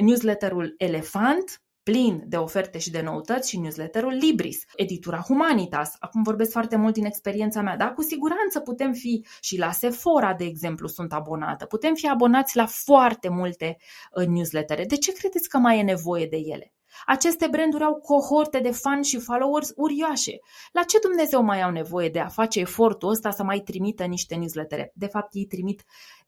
newsletterul 0.00 0.74
Elefant, 0.76 1.60
plin 1.82 2.22
de 2.26 2.36
oferte 2.36 2.78
și 2.78 2.90
de 2.90 3.00
noutăți 3.00 3.48
și 3.48 3.58
newsletterul 3.58 4.12
Libris, 4.12 4.64
editura 4.76 5.18
Humanitas. 5.18 5.96
Acum 5.98 6.22
vorbesc 6.22 6.50
foarte 6.50 6.76
mult 6.76 6.94
din 6.94 7.04
experiența 7.04 7.62
mea, 7.62 7.76
dar 7.76 7.92
cu 7.92 8.02
siguranță 8.02 8.60
putem 8.60 8.92
fi 8.92 9.26
și 9.40 9.58
la 9.58 9.72
Sephora, 9.72 10.34
de 10.34 10.44
exemplu, 10.44 10.86
sunt 10.86 11.12
abonată. 11.12 11.64
Putem 11.64 11.94
fi 11.94 12.08
abonați 12.08 12.56
la 12.56 12.66
foarte 12.66 13.28
multe 13.28 13.76
uh, 14.10 14.26
newslettere. 14.26 14.84
De 14.84 14.96
ce 14.96 15.12
credeți 15.12 15.48
că 15.48 15.58
mai 15.58 15.78
e 15.78 15.82
nevoie 15.82 16.26
de 16.26 16.36
ele? 16.36 16.72
Aceste 17.06 17.48
branduri 17.50 17.84
au 17.84 17.94
cohorte 17.94 18.58
de 18.58 18.70
fani 18.70 19.04
și 19.04 19.18
followers 19.18 19.72
uriașe. 19.76 20.38
La 20.72 20.82
ce 20.82 20.98
Dumnezeu 20.98 21.42
mai 21.42 21.62
au 21.62 21.70
nevoie 21.70 22.08
de 22.08 22.20
a 22.20 22.28
face 22.28 22.60
efortul 22.60 23.08
ăsta 23.08 23.30
să 23.30 23.42
mai 23.42 23.58
trimită 23.58 24.04
niște 24.04 24.34
newslettere? 24.34 24.92
De 24.94 25.06
fapt, 25.06 25.34
ei 25.34 25.46
trimit 25.46 25.84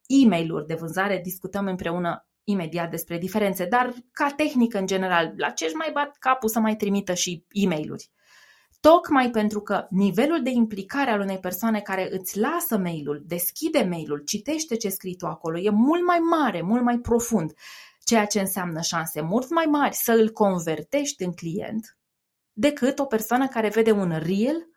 e 0.07 0.27
mail 0.27 0.65
de 0.67 0.75
vânzare, 0.75 1.21
discutăm 1.23 1.67
împreună 1.67 2.29
imediat 2.51 2.91
despre 2.91 3.19
diferențe, 3.19 3.65
dar 3.65 3.95
ca 4.13 4.33
tehnică 4.37 4.79
în 4.79 4.87
general, 4.87 5.33
la 5.37 5.51
ce 5.51 5.65
își 5.65 5.75
mai 5.75 5.91
bat 5.93 6.17
capul 6.19 6.49
să 6.49 6.61
mai 6.61 6.77
trimită 6.77 7.15
și 7.15 7.45
e 7.51 7.67
mail 7.67 7.97
Tocmai 8.81 9.31
pentru 9.31 9.61
că 9.61 9.87
nivelul 9.91 10.43
de 10.43 10.51
implicare 10.51 11.11
al 11.11 11.21
unei 11.21 11.39
persoane 11.39 11.81
care 11.81 12.09
îți 12.11 12.39
lasă 12.39 12.79
mailul, 12.79 13.23
deschide 13.27 13.83
mailul, 13.83 14.23
citește 14.25 14.77
ce 14.77 14.89
scrii 14.89 15.17
tu 15.17 15.27
acolo, 15.27 15.59
e 15.59 15.71
mult 15.71 16.05
mai 16.05 16.19
mare, 16.19 16.63
mult 16.63 16.83
mai 16.83 16.99
profund, 16.99 17.53
ceea 18.05 18.27
ce 18.27 18.41
înseamnă 18.41 18.81
șanse 18.81 19.21
mult 19.21 19.51
mai 19.51 19.65
mari 19.65 19.95
să 19.95 20.13
îl 20.13 20.31
convertești 20.31 21.23
în 21.23 21.33
client 21.33 21.99
decât 22.53 22.99
o 22.99 23.05
persoană 23.05 23.49
care 23.49 23.69
vede 23.69 23.91
un 23.91 24.19
reel, 24.19 24.69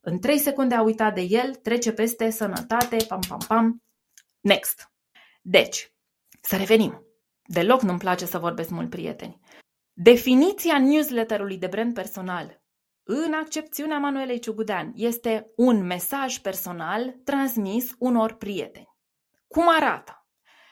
în 0.00 0.18
3 0.18 0.38
secunde 0.38 0.74
a 0.74 0.82
uitat 0.82 1.14
de 1.14 1.20
el, 1.20 1.54
trece 1.54 1.92
peste 1.92 2.30
sănătate, 2.30 2.96
pam, 3.08 3.20
pam, 3.28 3.38
pam, 3.48 3.82
next. 4.40 4.92
Deci, 5.42 5.94
să 6.40 6.56
revenim. 6.56 7.09
Deloc 7.52 7.82
nu-mi 7.82 7.98
place 7.98 8.26
să 8.26 8.38
vorbesc 8.38 8.70
mult 8.70 8.90
prieteni. 8.90 9.40
Definiția 9.92 10.78
newsletterului 10.78 11.56
de 11.56 11.66
brand 11.66 11.94
personal, 11.94 12.62
în 13.02 13.32
accepțiunea 13.32 13.98
Manuelei 13.98 14.38
Ciugudean, 14.38 14.92
este 14.94 15.52
un 15.56 15.86
mesaj 15.86 16.38
personal 16.38 17.14
transmis 17.24 17.94
unor 17.98 18.32
prieteni. 18.32 18.88
Cum 19.48 19.64
arată? 19.68 20.26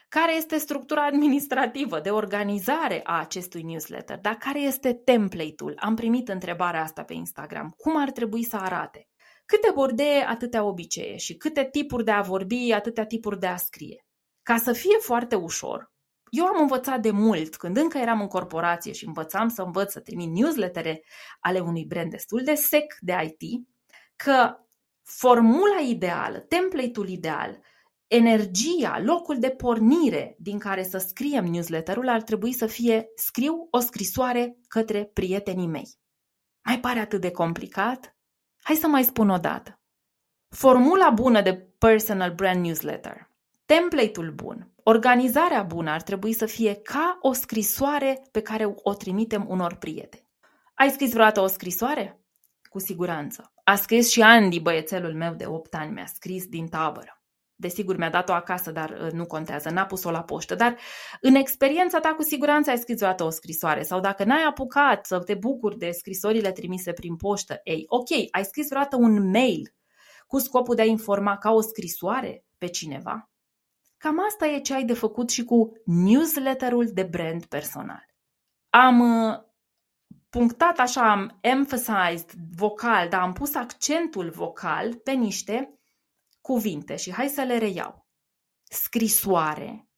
Care 0.09 0.37
este 0.37 0.59
structura 0.59 1.07
administrativă 1.07 2.01
de 2.01 2.11
organizare 2.11 3.01
a 3.05 3.19
acestui 3.19 3.63
newsletter? 3.63 4.19
Dar 4.19 4.35
care 4.35 4.61
este 4.61 4.93
template-ul? 4.93 5.75
Am 5.79 5.95
primit 5.95 6.29
întrebarea 6.29 6.83
asta 6.83 7.03
pe 7.03 7.15
Instagram. 7.15 7.75
Cum 7.77 8.01
ar 8.01 8.11
trebui 8.11 8.45
să 8.45 8.57
arate? 8.57 9.09
Câte 9.45 9.71
bordee, 9.75 10.25
atâtea 10.29 10.65
obicee 10.65 11.17
și 11.17 11.37
câte 11.37 11.69
tipuri 11.71 12.05
de 12.05 12.11
a 12.11 12.21
vorbi, 12.21 12.73
atâtea 12.73 13.07
tipuri 13.07 13.39
de 13.39 13.47
a 13.47 13.57
scrie. 13.57 14.07
Ca 14.43 14.57
să 14.57 14.73
fie 14.73 14.97
foarte 14.99 15.35
ușor, 15.35 15.97
eu 16.31 16.45
am 16.45 16.61
învățat 16.61 17.01
de 17.01 17.11
mult, 17.11 17.57
când 17.57 17.77
încă 17.77 17.99
eram 17.99 18.21
în 18.21 18.27
corporație 18.27 18.93
și 18.93 19.07
învățam 19.07 19.49
să 19.49 19.63
învăț 19.63 19.93
să 19.93 20.01
trimit 20.01 20.31
newslettere 20.31 21.03
ale 21.41 21.61
unui 21.61 21.85
brand 21.85 22.11
destul 22.11 22.43
de 22.45 22.55
sec 22.55 22.95
de 23.01 23.37
IT, 23.39 23.67
că 24.17 24.57
formula 25.03 25.81
ideală, 25.89 26.39
template-ul 26.39 27.09
ideal, 27.09 27.59
energia, 28.07 29.01
locul 29.05 29.39
de 29.39 29.51
pornire 29.51 30.37
din 30.39 30.59
care 30.59 30.83
să 30.83 30.99
scriem 30.99 31.45
newsletterul 31.45 32.09
ar 32.09 32.23
trebui 32.23 32.53
să 32.53 32.67
fie 32.67 33.07
scriu 33.15 33.69
o 33.71 33.79
scrisoare 33.79 34.59
către 34.69 35.05
prietenii 35.05 35.67
mei. 35.67 35.97
Mai 36.65 36.81
pare 36.81 36.99
atât 36.99 37.21
de 37.21 37.31
complicat? 37.31 38.17
Hai 38.63 38.77
să 38.77 38.87
mai 38.87 39.05
spun 39.05 39.29
o 39.29 39.39
dată. 39.39 39.81
Formula 40.49 41.11
bună 41.11 41.41
de 41.43 41.55
personal 41.79 42.35
brand 42.35 42.65
newsletter 42.65 43.29
Template-ul 43.75 44.33
bun, 44.33 44.73
organizarea 44.91 45.63
bună 45.63 45.91
ar 45.91 46.03
trebui 46.03 46.33
să 46.33 46.47
fie 46.47 46.75
ca 46.75 47.19
o 47.21 47.33
scrisoare 47.33 48.23
pe 48.31 48.41
care 48.41 48.75
o 48.83 48.95
trimitem 48.95 49.45
unor 49.49 49.75
prieteni. 49.75 50.29
Ai 50.75 50.91
scris 50.91 51.13
vreodată 51.13 51.41
o 51.41 51.47
scrisoare? 51.47 52.21
Cu 52.63 52.79
siguranță. 52.79 53.53
A 53.65 53.75
scris 53.75 54.11
și 54.11 54.23
Andy, 54.23 54.61
băiețelul 54.61 55.15
meu 55.15 55.35
de 55.35 55.47
8 55.47 55.75
ani, 55.75 55.93
mi-a 55.93 56.07
scris 56.07 56.47
din 56.47 56.69
tabără. 56.69 57.23
Desigur, 57.55 57.97
mi-a 57.97 58.11
dat-o 58.11 58.33
acasă, 58.33 58.71
dar 58.71 58.91
uh, 58.91 59.13
nu 59.13 59.27
contează, 59.27 59.71
n-a 59.71 59.87
pus-o 59.87 60.11
la 60.11 60.23
poștă. 60.23 60.55
Dar 60.55 60.77
în 61.21 61.35
experiența 61.35 62.01
ta, 62.01 62.15
cu 62.17 62.23
siguranță 62.23 62.71
ai 62.71 62.79
scris 62.79 62.97
vreodată 62.97 63.25
o 63.25 63.31
scrisoare. 63.31 63.83
Sau 63.83 64.01
dacă 64.01 64.25
n-ai 64.25 64.43
apucat 64.49 65.07
să 65.07 65.19
te 65.19 65.35
bucuri 65.35 65.79
de 65.79 65.91
scrisorile 65.91 66.53
trimise 66.53 66.93
prin 66.93 67.17
poștă, 67.17 67.61
ei, 67.65 67.85
ok, 67.87 68.11
ai 68.31 68.45
scris 68.45 68.69
vreodată 68.69 68.97
un 68.97 69.31
mail 69.31 69.75
cu 70.27 70.39
scopul 70.39 70.75
de 70.75 70.83
a 70.83 70.85
informa 70.85 71.37
ca 71.37 71.51
o 71.51 71.61
scrisoare 71.61 72.45
pe 72.59 72.67
cineva? 72.67 73.31
Cam 73.99 74.25
asta 74.25 74.47
e 74.47 74.61
ce 74.61 74.75
ai 74.75 74.85
de 74.85 74.93
făcut 74.93 75.31
și 75.31 75.45
cu 75.45 75.73
newsletterul 75.85 76.87
de 76.87 77.03
brand 77.03 77.45
personal. 77.45 78.07
Am 78.71 79.01
uh, 79.01 79.39
punctat 80.31 80.79
așa, 80.79 81.11
am 81.11 81.39
emphasized 81.41 82.31
vocal, 82.57 83.09
dar 83.09 83.21
am 83.21 83.33
pus 83.33 83.55
accentul 83.55 84.31
vocal 84.31 84.95
pe 84.95 85.13
niște 85.13 85.81
cuvinte 86.41 86.97
și 86.97 87.13
hai 87.13 87.29
să 87.29 87.43
le 87.43 87.59
reiau. 87.59 88.07
Scrisoare, 88.63 89.89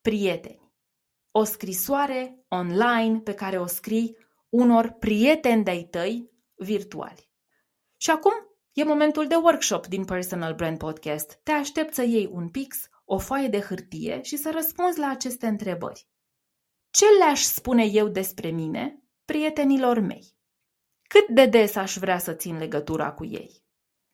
prieteni. 0.00 0.74
O 1.30 1.44
scrisoare 1.44 2.44
online 2.48 3.18
pe 3.18 3.34
care 3.34 3.58
o 3.58 3.66
scrii 3.66 4.16
unor 4.48 4.90
prieteni 4.90 5.64
de-ai 5.64 5.84
tăi 5.84 6.30
virtuali. 6.54 7.30
Și 7.96 8.10
acum 8.10 8.32
e 8.72 8.84
momentul 8.84 9.26
de 9.26 9.34
workshop 9.34 9.86
din 9.86 10.04
Personal 10.04 10.54
Brand 10.54 10.78
Podcast. 10.78 11.40
Te 11.42 11.52
aștept 11.52 11.94
să 11.94 12.02
iei 12.02 12.28
un 12.32 12.48
pix, 12.48 12.88
o 13.08 13.18
foaie 13.18 13.48
de 13.48 13.60
hârtie 13.60 14.22
și 14.22 14.36
să 14.36 14.50
răspunzi 14.54 14.98
la 14.98 15.08
aceste 15.08 15.46
întrebări. 15.46 16.08
Ce 16.90 17.04
le-aș 17.18 17.40
spune 17.40 17.84
eu 17.84 18.08
despre 18.08 18.48
mine 18.48 19.02
prietenilor 19.24 19.98
mei? 19.98 20.34
Cât 21.02 21.28
de 21.28 21.46
des 21.46 21.76
aș 21.76 21.96
vrea 21.96 22.18
să 22.18 22.32
țin 22.32 22.58
legătura 22.58 23.12
cu 23.12 23.24
ei? 23.24 23.64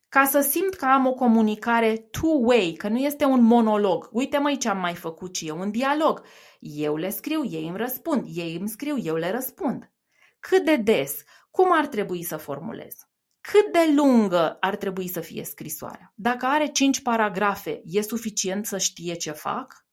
Ca 0.09 0.25
să 0.25 0.41
simt 0.41 0.75
că 0.75 0.85
am 0.85 1.07
o 1.07 1.15
comunicare 1.15 1.97
two-way, 1.97 2.75
că 2.79 2.89
nu 2.89 2.99
este 2.99 3.25
un 3.25 3.43
monolog. 3.43 4.09
Uite 4.13 4.39
măi 4.39 4.57
ce 4.57 4.69
am 4.69 4.79
mai 4.79 4.95
făcut 4.95 5.37
și 5.37 5.49
eu, 5.49 5.59
un 5.59 5.71
dialog. 5.71 6.23
Eu 6.61 6.97
le 6.97 7.11
scriu, 7.11 7.45
ei 7.45 7.69
îmi 7.69 7.77
răspund, 7.77 8.27
ei 8.35 8.57
îmi 8.57 8.69
scriu, 8.69 8.99
eu 8.99 9.15
le 9.15 9.31
răspund. 9.31 9.93
Cât 10.41 10.65
de 10.65 10.77
des? 10.77 11.23
Cum 11.51 11.73
ar 11.73 11.87
trebui 11.87 12.23
să 12.23 12.37
formulez? 12.37 12.95
Cât 13.43 13.73
de 13.73 13.93
lungă 13.95 14.57
ar 14.61 14.77
trebui 14.77 15.09
să 15.09 15.21
fie 15.21 15.45
scrisoarea. 15.45 16.13
Dacă 16.15 16.47
are 16.47 16.67
5 16.67 17.03
paragrafe, 17.03 17.81
e 17.85 18.01
suficient 18.01 18.67
să 18.67 18.79
știe 18.79 19.15
ce 19.15 19.31
fac? 19.31 19.87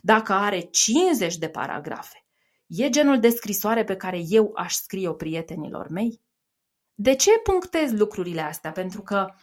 Dacă 0.00 0.32
are 0.32 0.60
50 0.60 1.36
de 1.36 1.48
paragrafe, 1.48 2.26
e 2.66 2.90
genul 2.90 3.20
de 3.20 3.28
scrisoare 3.28 3.84
pe 3.84 3.96
care 3.96 4.22
eu 4.28 4.52
aș 4.56 4.74
scrie-o 4.74 5.12
prietenilor 5.12 5.88
mei? 5.88 6.20
De 6.94 7.14
ce 7.14 7.30
punctez 7.30 7.92
lucrurile 7.92 8.40
astea? 8.40 8.72
Pentru 8.72 9.02
că 9.02 9.34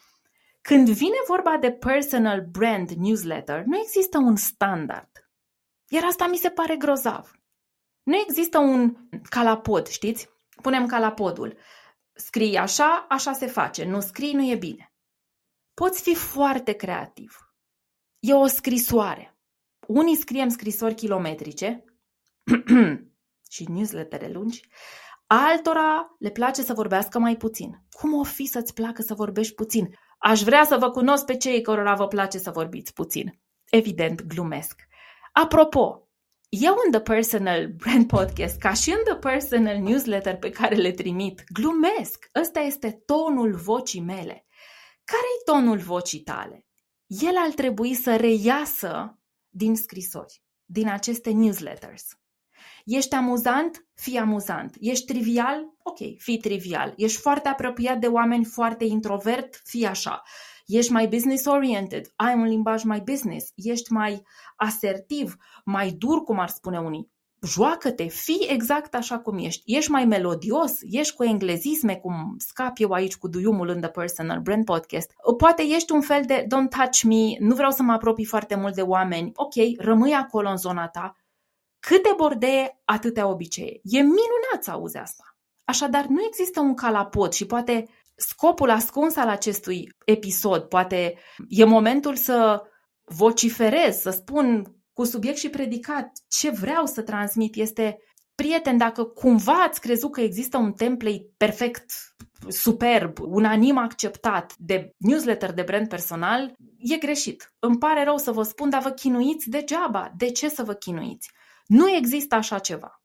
când 0.61 0.89
vine 0.89 1.17
vorba 1.27 1.57
de 1.57 1.71
personal 1.71 2.41
brand 2.51 2.89
newsletter, 2.89 3.63
nu 3.63 3.79
există 3.79 4.17
un 4.17 4.35
standard. 4.35 5.09
Iar 5.87 6.03
asta 6.03 6.27
mi 6.27 6.37
se 6.37 6.49
pare 6.49 6.75
grozav. 6.75 7.31
Nu 8.03 8.15
există 8.15 8.57
un 8.57 8.95
calapod, 9.29 9.87
știți? 9.87 10.29
Punem 10.61 10.85
ca 10.85 10.99
la 10.99 11.11
podul. 11.11 11.57
Scrii 12.13 12.57
așa, 12.57 13.05
așa 13.09 13.33
se 13.33 13.47
face. 13.47 13.85
Nu 13.85 13.99
scrii, 13.99 14.33
nu 14.33 14.49
e 14.49 14.55
bine. 14.55 14.93
Poți 15.73 16.01
fi 16.01 16.15
foarte 16.15 16.71
creativ. 16.71 17.37
E 18.19 18.33
o 18.33 18.47
scrisoare. 18.47 19.35
Unii 19.87 20.15
scriem 20.15 20.49
scrisori 20.49 20.95
kilometrice 20.95 21.83
și 23.53 23.69
newslettere 23.69 24.31
lungi, 24.31 24.61
altora 25.27 26.15
le 26.19 26.29
place 26.29 26.61
să 26.61 26.73
vorbească 26.73 27.19
mai 27.19 27.37
puțin. 27.37 27.83
Cum 27.89 28.13
o 28.13 28.23
fi 28.23 28.45
să-ți 28.45 28.73
placă 28.73 29.01
să 29.01 29.13
vorbești 29.13 29.53
puțin? 29.53 29.95
Aș 30.17 30.41
vrea 30.41 30.63
să 30.63 30.77
vă 30.77 30.89
cunosc 30.89 31.25
pe 31.25 31.37
cei 31.37 31.61
cărora 31.61 31.95
vă 31.95 32.07
place 32.07 32.37
să 32.37 32.51
vorbiți 32.51 32.93
puțin. 32.93 33.39
Evident, 33.69 34.21
glumesc. 34.21 34.81
Apropo, 35.31 36.09
eu 36.59 36.75
în 36.85 36.91
The 36.91 37.01
Personal 37.01 37.67
Brand 37.67 38.07
Podcast, 38.07 38.57
ca 38.59 38.73
și 38.73 38.89
în 38.89 39.03
The 39.03 39.15
Personal 39.15 39.77
Newsletter 39.77 40.37
pe 40.37 40.49
care 40.49 40.75
le 40.75 40.91
trimit, 40.91 41.43
glumesc. 41.53 42.29
Ăsta 42.41 42.59
este 42.59 42.91
tonul 43.05 43.55
vocii 43.55 44.01
mele. 44.01 44.45
Care-i 45.03 45.43
tonul 45.45 45.77
vocii 45.77 46.19
tale? 46.19 46.67
El 47.05 47.35
ar 47.37 47.51
trebui 47.51 47.93
să 47.93 48.15
reiasă 48.15 49.19
din 49.49 49.75
scrisori, 49.75 50.43
din 50.65 50.87
aceste 50.87 51.31
newsletters. 51.31 52.03
Ești 52.85 53.15
amuzant? 53.15 53.87
Fii 53.93 54.17
amuzant. 54.17 54.75
Ești 54.79 55.05
trivial? 55.05 55.75
Ok, 55.83 55.97
fii 56.17 56.37
trivial. 56.37 56.93
Ești 56.97 57.19
foarte 57.19 57.47
apropiat 57.47 57.99
de 57.99 58.07
oameni 58.07 58.45
foarte 58.45 58.83
introvert? 58.83 59.61
Fii 59.63 59.85
așa. 59.85 60.23
Ești 60.77 60.91
mai 60.91 61.07
business 61.07 61.45
oriented, 61.45 62.13
ai 62.15 62.33
un 62.33 62.43
limbaj 62.43 62.83
mai 62.83 62.99
business, 62.99 63.51
ești 63.55 63.91
mai 63.91 64.23
asertiv, 64.55 65.35
mai 65.65 65.91
dur, 65.91 66.23
cum 66.23 66.39
ar 66.39 66.49
spune 66.49 66.79
unii. 66.79 67.11
Joacă-te, 67.43 68.07
fii 68.07 68.47
exact 68.49 68.95
așa 68.95 69.19
cum 69.19 69.37
ești. 69.37 69.75
Ești 69.75 69.91
mai 69.91 70.05
melodios, 70.05 70.77
ești 70.81 71.15
cu 71.15 71.23
englezisme, 71.23 71.95
cum 71.95 72.35
scap 72.37 72.73
eu 72.77 72.91
aici 72.91 73.15
cu 73.15 73.27
duiumul 73.27 73.69
în 73.69 73.81
The 73.81 73.89
Personal 73.89 74.39
Brand 74.39 74.65
Podcast. 74.65 75.11
Poate 75.37 75.61
ești 75.61 75.91
un 75.91 76.01
fel 76.01 76.23
de 76.25 76.43
don't 76.45 76.69
touch 76.69 77.01
me, 77.03 77.35
nu 77.39 77.55
vreau 77.55 77.71
să 77.71 77.83
mă 77.83 77.91
apropii 77.91 78.25
foarte 78.25 78.55
mult 78.55 78.75
de 78.75 78.81
oameni. 78.81 79.31
Ok, 79.33 79.53
rămâi 79.77 80.13
acolo 80.13 80.49
în 80.49 80.57
zona 80.57 80.87
ta. 80.87 81.15
Câte 81.79 82.13
bordee, 82.17 82.81
atâtea 82.85 83.27
obicei. 83.27 83.81
E 83.83 83.99
minunat 83.99 84.59
să 84.59 84.71
auzi 84.71 84.97
asta. 84.97 85.23
Așadar, 85.63 86.05
nu 86.05 86.23
există 86.27 86.59
un 86.59 86.73
calapot 86.73 87.33
și 87.33 87.45
poate 87.45 87.87
scopul 88.15 88.69
ascuns 88.69 89.15
al 89.15 89.27
acestui 89.27 89.89
episod, 90.05 90.63
poate 90.63 91.17
e 91.49 91.63
momentul 91.63 92.15
să 92.15 92.61
vociferez, 93.03 93.95
să 93.95 94.09
spun 94.09 94.75
cu 94.93 95.03
subiect 95.03 95.37
și 95.37 95.49
predicat 95.49 96.11
ce 96.27 96.49
vreau 96.49 96.85
să 96.85 97.01
transmit 97.01 97.55
este 97.55 97.97
prieten, 98.35 98.77
dacă 98.77 99.03
cumva 99.03 99.63
ați 99.63 99.81
crezut 99.81 100.11
că 100.11 100.21
există 100.21 100.57
un 100.57 100.73
template 100.73 101.25
perfect, 101.37 101.91
superb, 102.47 103.19
unanim 103.19 103.77
acceptat 103.77 104.53
de 104.57 104.91
newsletter 104.97 105.51
de 105.51 105.61
brand 105.61 105.87
personal, 105.87 106.53
e 106.77 106.97
greșit. 106.97 107.53
Îmi 107.59 107.77
pare 107.77 108.03
rău 108.03 108.17
să 108.17 108.31
vă 108.31 108.43
spun, 108.43 108.69
dar 108.69 108.81
vă 108.81 108.89
chinuiți 108.89 109.49
degeaba. 109.49 110.11
De 110.17 110.31
ce 110.31 110.49
să 110.49 110.63
vă 110.63 110.73
chinuiți? 110.73 111.31
Nu 111.65 111.89
există 111.89 112.35
așa 112.35 112.59
ceva. 112.59 113.01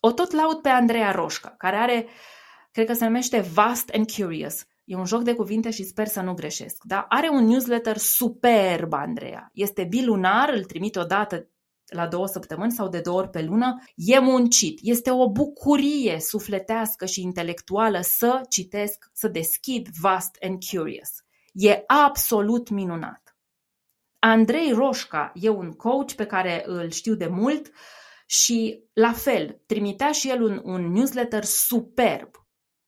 O 0.00 0.12
tot 0.12 0.30
laud 0.30 0.60
pe 0.60 0.68
Andreea 0.68 1.10
Roșca, 1.10 1.54
care 1.58 1.76
are, 1.76 2.06
cred 2.72 2.86
că 2.86 2.92
se 2.92 3.04
numește 3.04 3.40
Vast 3.40 3.88
and 3.88 4.10
Curious. 4.10 4.66
E 4.84 4.96
un 4.96 5.04
joc 5.04 5.22
de 5.22 5.34
cuvinte 5.34 5.70
și 5.70 5.84
sper 5.84 6.06
să 6.06 6.20
nu 6.20 6.34
greșesc. 6.34 6.82
Da? 6.84 7.06
Are 7.08 7.28
un 7.28 7.44
newsletter 7.44 7.96
superb, 7.96 8.92
Andreea. 8.92 9.50
Este 9.52 9.84
bilunar, 9.84 10.48
îl 10.48 10.64
trimite 10.64 10.98
o 10.98 11.04
dată 11.04 11.46
la 11.86 12.06
două 12.06 12.26
săptămâni 12.26 12.72
sau 12.72 12.88
de 12.88 13.00
două 13.00 13.18
ori 13.18 13.30
pe 13.30 13.42
lună. 13.42 13.82
E 13.94 14.18
muncit. 14.18 14.78
Este 14.82 15.10
o 15.10 15.30
bucurie 15.30 16.20
sufletească 16.20 17.06
și 17.06 17.22
intelectuală 17.22 18.00
să 18.02 18.40
citesc, 18.48 19.10
să 19.12 19.28
deschid 19.28 19.88
Vast 20.00 20.36
and 20.40 20.58
Curious. 20.70 21.10
E 21.52 21.82
absolut 21.86 22.68
minunat. 22.68 23.36
Andrei 24.18 24.72
Roșca 24.72 25.32
e 25.34 25.48
un 25.48 25.72
coach 25.72 26.12
pe 26.12 26.26
care 26.26 26.62
îl 26.66 26.90
știu 26.90 27.14
de 27.14 27.26
mult 27.26 27.70
și 28.26 28.82
la 28.92 29.12
fel, 29.12 29.62
trimitea 29.66 30.12
și 30.12 30.28
el 30.28 30.42
un, 30.42 30.60
un 30.64 30.92
newsletter 30.92 31.44
superb 31.44 32.41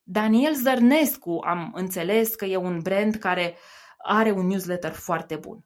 Daniel 0.07 0.55
Zărnescu 0.55 1.41
am 1.45 1.73
înțeles 1.75 2.35
că 2.35 2.45
e 2.45 2.57
un 2.57 2.81
brand 2.81 3.15
care 3.15 3.57
are 3.99 4.31
un 4.31 4.47
newsletter 4.47 4.93
foarte 4.93 5.37
bun. 5.37 5.65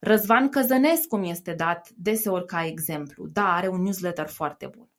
Răzvan 0.00 0.48
Căzănescu 0.48 1.16
mi 1.16 1.30
este 1.30 1.52
dat 1.52 1.88
deseori 1.90 2.46
ca 2.46 2.64
exemplu. 2.64 3.26
Da, 3.26 3.54
are 3.54 3.68
un 3.68 3.82
newsletter 3.82 4.28
foarte 4.28 4.66
bun. 4.66 4.90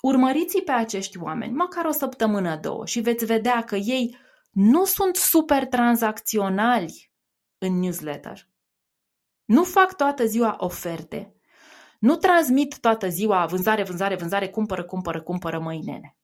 Urmăriți 0.00 0.60
pe 0.60 0.72
acești 0.72 1.18
oameni, 1.18 1.52
măcar 1.52 1.84
o 1.84 1.90
săptămână, 1.90 2.56
două, 2.56 2.86
și 2.86 3.00
veți 3.00 3.24
vedea 3.24 3.64
că 3.64 3.76
ei 3.76 4.16
nu 4.50 4.84
sunt 4.84 5.16
super 5.16 5.66
tranzacționali 5.66 7.12
în 7.58 7.78
newsletter. 7.78 8.48
Nu 9.44 9.64
fac 9.64 9.96
toată 9.96 10.26
ziua 10.26 10.56
oferte. 10.58 11.34
Nu 11.98 12.16
transmit 12.16 12.78
toată 12.78 13.08
ziua 13.08 13.46
vânzare, 13.46 13.82
vânzare, 13.82 14.16
vânzare, 14.16 14.48
cumpără, 14.48 14.84
cumpără, 14.84 15.22
cumpără 15.22 15.58
mâinene. 15.58 16.16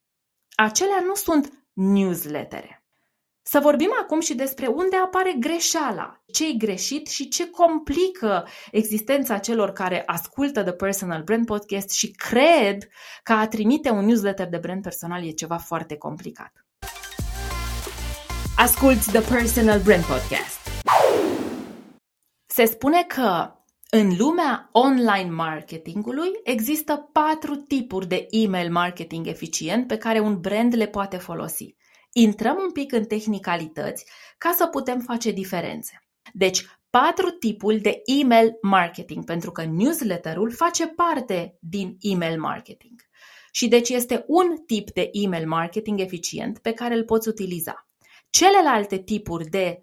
Acelea 0.54 1.00
nu 1.07 1.14
sunt 1.14 1.63
newslettere. 1.74 2.84
Să 3.46 3.58
vorbim 3.62 3.90
acum 4.02 4.20
și 4.20 4.34
despre 4.34 4.66
unde 4.66 4.96
apare 4.96 5.34
greșeala, 5.38 6.22
ce 6.26 6.48
e 6.48 6.52
greșit 6.52 7.06
și 7.08 7.28
ce 7.28 7.50
complică 7.50 8.48
existența 8.70 9.38
celor 9.38 9.70
care 9.70 10.02
ascultă 10.06 10.62
The 10.62 10.72
Personal 10.72 11.22
Brand 11.22 11.46
Podcast 11.46 11.90
și 11.90 12.10
cred 12.10 12.88
că 13.22 13.32
a 13.32 13.48
trimite 13.48 13.90
un 13.90 14.04
newsletter 14.04 14.48
de 14.48 14.58
brand 14.58 14.82
personal 14.82 15.26
e 15.26 15.30
ceva 15.30 15.56
foarte 15.56 15.96
complicat. 15.96 16.52
Asculți 18.56 19.10
The 19.10 19.34
Personal 19.34 19.80
Brand 19.80 20.04
Podcast. 20.04 20.58
Se 22.46 22.64
spune 22.64 23.02
că 23.02 23.52
în 23.96 24.16
lumea 24.16 24.68
online 24.72 25.30
marketingului 25.30 26.30
există 26.44 27.11
patru 27.12 27.54
tipuri 27.54 28.07
de 28.07 28.26
email 28.30 28.70
marketing 28.70 29.26
eficient 29.26 29.87
pe 29.87 29.96
care 29.96 30.20
un 30.20 30.40
brand 30.40 30.76
le 30.76 30.87
poate 30.87 31.16
folosi. 31.16 31.76
Intrăm 32.12 32.57
un 32.62 32.72
pic 32.72 32.92
în 32.92 33.04
tehnicalități 33.04 34.07
ca 34.38 34.52
să 34.57 34.66
putem 34.66 35.00
face 35.00 35.30
diferențe. 35.30 36.02
Deci, 36.33 36.66
patru 36.90 37.30
tipuri 37.30 37.80
de 37.80 38.02
email 38.20 38.59
marketing, 38.62 39.24
pentru 39.24 39.50
că 39.50 39.64
newsletterul 39.64 40.52
face 40.52 40.87
parte 40.87 41.57
din 41.61 41.96
email 42.00 42.40
marketing. 42.40 43.00
Și 43.52 43.68
deci 43.68 43.88
este 43.88 44.24
un 44.26 44.57
tip 44.66 44.90
de 44.90 45.11
email 45.12 45.48
marketing 45.48 46.00
eficient 46.00 46.59
pe 46.59 46.72
care 46.72 46.94
îl 46.94 47.04
poți 47.04 47.28
utiliza. 47.28 47.88
Celelalte 48.30 48.98
tipuri 48.98 49.48
de 49.48 49.83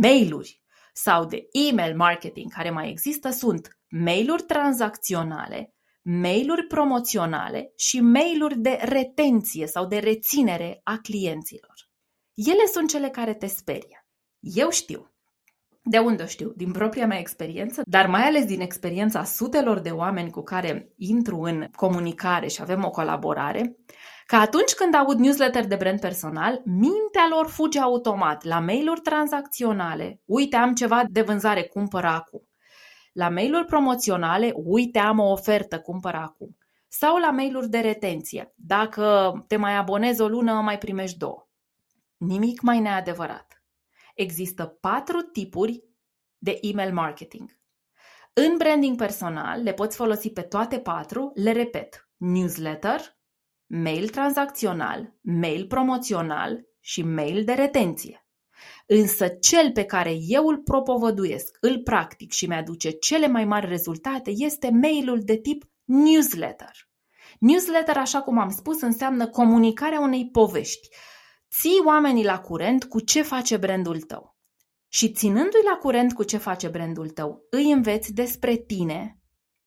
mailuri 0.00 0.60
sau 0.98 1.24
de 1.24 1.48
email 1.68 1.96
marketing 1.96 2.52
care 2.52 2.70
mai 2.70 2.90
există 2.90 3.30
sunt 3.30 3.78
mailuri 3.88 4.42
tranzacționale, 4.42 5.74
mailuri 6.02 6.66
promoționale 6.66 7.72
și 7.76 8.00
mailuri 8.00 8.58
de 8.58 8.78
retenție 8.82 9.66
sau 9.66 9.86
de 9.86 9.98
reținere 9.98 10.80
a 10.84 10.98
clienților. 11.02 11.74
Ele 12.34 12.66
sunt 12.72 12.90
cele 12.90 13.08
care 13.08 13.34
te 13.34 13.46
sperie. 13.46 14.06
Eu 14.40 14.70
știu. 14.70 15.10
De 15.82 15.98
unde 15.98 16.26
știu? 16.26 16.52
Din 16.56 16.72
propria 16.72 17.06
mea 17.06 17.18
experiență, 17.18 17.82
dar 17.84 18.06
mai 18.06 18.22
ales 18.22 18.44
din 18.44 18.60
experiența 18.60 19.24
sutelor 19.24 19.78
de 19.78 19.90
oameni 19.90 20.30
cu 20.30 20.42
care 20.42 20.92
intru 20.96 21.40
în 21.40 21.68
comunicare 21.74 22.48
și 22.48 22.62
avem 22.62 22.84
o 22.84 22.90
colaborare, 22.90 23.76
că 24.26 24.36
atunci 24.36 24.74
când 24.74 24.94
aud 24.94 25.18
newsletter 25.18 25.66
de 25.66 25.76
brand 25.76 26.00
personal, 26.00 26.62
mintea 26.64 27.26
lor 27.30 27.48
fuge 27.48 27.80
automat 27.80 28.44
la 28.44 28.60
mail-uri 28.60 29.00
tranzacționale. 29.00 30.20
Uite, 30.24 30.56
am 30.56 30.74
ceva 30.74 31.04
de 31.08 31.22
vânzare, 31.22 31.62
cumpără 31.62 32.06
acum. 32.06 32.48
La 33.12 33.28
mail-uri 33.28 33.66
promoționale, 33.66 34.52
uite, 34.54 34.98
am 34.98 35.18
o 35.18 35.30
ofertă, 35.30 35.80
cumpără 35.80 36.16
acum. 36.16 36.56
Sau 36.88 37.16
la 37.16 37.30
mail-uri 37.30 37.68
de 37.68 37.78
retenție. 37.78 38.52
Dacă 38.54 39.32
te 39.46 39.56
mai 39.56 39.76
abonezi 39.76 40.20
o 40.20 40.28
lună, 40.28 40.52
mai 40.52 40.78
primești 40.78 41.18
două. 41.18 41.48
Nimic 42.16 42.60
mai 42.60 42.80
neadevărat. 42.80 43.62
Există 44.14 44.66
patru 44.66 45.20
tipuri 45.20 45.84
de 46.38 46.58
email 46.62 46.92
marketing. 46.92 47.58
În 48.32 48.56
branding 48.56 48.96
personal 48.96 49.62
le 49.62 49.72
poți 49.72 49.96
folosi 49.96 50.30
pe 50.30 50.42
toate 50.42 50.78
patru, 50.78 51.32
le 51.34 51.52
repet, 51.52 52.08
newsletter, 52.16 53.15
mail 53.66 54.08
tranzacțional, 54.08 55.14
mail 55.20 55.66
promoțional 55.66 56.60
și 56.80 57.02
mail 57.02 57.44
de 57.44 57.52
retenție. 57.52 58.26
Însă 58.86 59.28
cel 59.28 59.72
pe 59.72 59.84
care 59.84 60.16
eu 60.26 60.46
îl 60.46 60.58
propovăduiesc, 60.58 61.56
îl 61.60 61.82
practic 61.82 62.32
și 62.32 62.46
mi-aduce 62.46 62.90
cele 62.90 63.26
mai 63.26 63.44
mari 63.44 63.66
rezultate 63.66 64.32
este 64.34 64.70
mailul 64.70 65.20
de 65.24 65.36
tip 65.36 65.64
newsletter. 65.84 66.72
Newsletter, 67.38 67.96
așa 67.96 68.22
cum 68.22 68.38
am 68.38 68.50
spus, 68.50 68.80
înseamnă 68.80 69.28
comunicarea 69.28 70.00
unei 70.00 70.28
povești. 70.30 70.88
Ții 71.50 71.82
oamenii 71.84 72.24
la 72.24 72.40
curent 72.40 72.84
cu 72.84 73.00
ce 73.00 73.22
face 73.22 73.56
brandul 73.56 74.00
tău. 74.00 74.36
Și 74.88 75.12
ținându-i 75.12 75.64
la 75.70 75.76
curent 75.76 76.12
cu 76.12 76.22
ce 76.22 76.36
face 76.36 76.68
brandul 76.68 77.08
tău, 77.08 77.46
îi 77.50 77.70
înveți 77.70 78.12
despre 78.12 78.56
tine, 78.56 79.15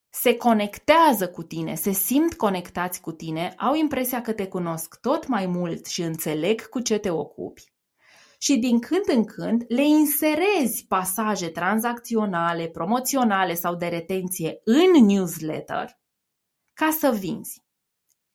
se 0.09 0.37
conectează 0.37 1.29
cu 1.29 1.43
tine, 1.43 1.75
se 1.75 1.91
simt 1.91 2.33
conectați 2.33 3.01
cu 3.01 3.11
tine, 3.11 3.53
au 3.57 3.75
impresia 3.75 4.21
că 4.21 4.33
te 4.33 4.47
cunosc 4.47 4.99
tot 5.01 5.27
mai 5.27 5.45
mult 5.45 5.85
și 5.85 6.01
înțeleg 6.01 6.69
cu 6.69 6.79
ce 6.79 6.97
te 6.97 7.09
ocupi. 7.09 7.63
Și 8.37 8.57
din 8.57 8.79
când 8.79 9.03
în 9.17 9.25
când 9.25 9.65
le 9.67 9.85
inserezi 9.85 10.85
pasaje 10.87 11.47
tranzacționale, 11.47 12.67
promoționale 12.67 13.53
sau 13.53 13.75
de 13.75 13.85
retenție 13.85 14.61
în 14.63 15.05
newsletter 15.05 15.99
ca 16.73 16.89
să 16.99 17.11
vinzi. 17.19 17.63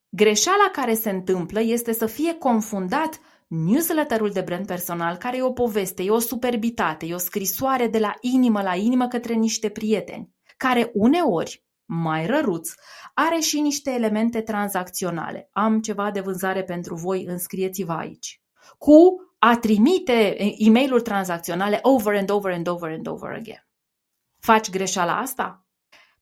Greșeala 0.08 0.70
care 0.72 0.94
se 0.94 1.10
întâmplă 1.10 1.60
este 1.60 1.92
să 1.92 2.06
fie 2.06 2.34
confundat 2.34 3.20
newsletterul 3.46 4.30
de 4.30 4.40
brand 4.40 4.66
personal, 4.66 5.16
care 5.16 5.36
e 5.36 5.42
o 5.42 5.52
poveste, 5.52 6.02
e 6.02 6.10
o 6.10 6.18
superbitate, 6.18 7.06
e 7.06 7.14
o 7.14 7.18
scrisoare 7.18 7.86
de 7.86 7.98
la 7.98 8.14
inimă 8.20 8.62
la 8.62 8.74
inimă 8.74 9.08
către 9.08 9.34
niște 9.34 9.68
prieteni, 9.68 10.30
care 10.56 10.90
uneori, 10.94 11.63
mai 11.84 12.26
răruț, 12.26 12.70
are 13.14 13.38
și 13.38 13.60
niște 13.60 13.90
elemente 13.90 14.40
tranzacționale. 14.40 15.48
Am 15.52 15.80
ceva 15.80 16.10
de 16.10 16.20
vânzare 16.20 16.62
pentru 16.62 16.94
voi, 16.94 17.24
înscrieți-vă 17.24 17.92
aici. 17.92 18.42
Cu 18.78 18.94
a 19.38 19.56
trimite 19.56 20.36
e 20.58 20.70
mail 20.70 21.00
tranzacționale 21.00 21.78
over 21.82 22.16
and 22.16 22.30
over 22.30 22.52
and 22.52 22.68
over 22.68 22.90
and 22.90 23.06
over 23.06 23.30
again. 23.30 23.66
Faci 24.40 24.70
greșeala 24.70 25.18
asta? 25.18 25.66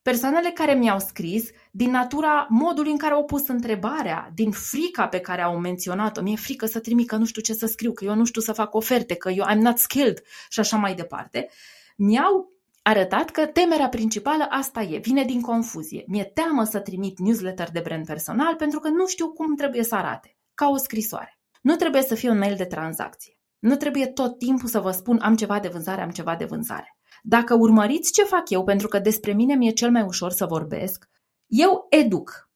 Persoanele 0.01 0.49
care 0.49 0.73
mi-au 0.73 0.99
scris, 0.99 1.49
din 1.71 1.91
natura 1.91 2.47
modului 2.49 2.91
în 2.91 2.97
care 2.97 3.13
au 3.13 3.23
pus 3.25 3.47
întrebarea, 3.47 4.31
din 4.33 4.51
frica 4.51 5.07
pe 5.07 5.19
care 5.19 5.41
au 5.41 5.59
menționat-o, 5.59 6.21
mi-e 6.21 6.35
frică 6.35 6.65
să 6.65 6.79
trimit, 6.79 7.07
că 7.07 7.15
nu 7.15 7.25
știu 7.25 7.41
ce 7.41 7.53
să 7.53 7.65
scriu, 7.65 7.91
că 7.91 8.05
eu 8.05 8.15
nu 8.15 8.25
știu 8.25 8.41
să 8.41 8.53
fac 8.53 8.73
oferte, 8.75 9.15
că 9.15 9.29
eu 9.29 9.45
I'm 9.51 9.57
not 9.57 9.77
skilled 9.77 10.21
și 10.49 10.59
așa 10.59 10.77
mai 10.77 10.95
departe, 10.95 11.49
mi-au 11.97 12.52
arătat 12.83 13.29
că 13.29 13.45
temerea 13.45 13.89
principală 13.89 14.47
asta 14.49 14.81
e, 14.81 14.97
vine 14.97 15.23
din 15.23 15.41
confuzie. 15.41 16.03
Mi-e 16.07 16.23
teamă 16.23 16.63
să 16.63 16.79
trimit 16.79 17.19
newsletter 17.19 17.71
de 17.71 17.79
brand 17.79 18.05
personal 18.05 18.55
pentru 18.55 18.79
că 18.79 18.89
nu 18.89 19.07
știu 19.07 19.31
cum 19.31 19.55
trebuie 19.55 19.83
să 19.83 19.95
arate, 19.95 20.37
ca 20.53 20.69
o 20.69 20.77
scrisoare. 20.77 21.39
Nu 21.61 21.75
trebuie 21.75 22.01
să 22.01 22.15
fie 22.15 22.29
un 22.29 22.37
mail 22.37 22.55
de 22.55 22.65
tranzacție. 22.65 23.37
Nu 23.59 23.75
trebuie 23.75 24.07
tot 24.07 24.37
timpul 24.37 24.69
să 24.69 24.79
vă 24.79 24.91
spun 24.91 25.19
am 25.21 25.35
ceva 25.35 25.59
de 25.59 25.67
vânzare, 25.67 26.01
am 26.01 26.09
ceva 26.09 26.35
de 26.35 26.45
vânzare. 26.45 26.97
Dacă 27.21 27.55
urmăriți 27.55 28.11
ce 28.11 28.23
fac 28.23 28.49
eu, 28.49 28.63
pentru 28.63 28.87
că 28.87 28.99
despre 28.99 29.33
mine 29.33 29.55
mi-e 29.55 29.71
cel 29.71 29.91
mai 29.91 30.01
ușor 30.01 30.31
să 30.31 30.45
vorbesc, 30.45 31.09
eu 31.47 31.85
educ. 31.89 32.49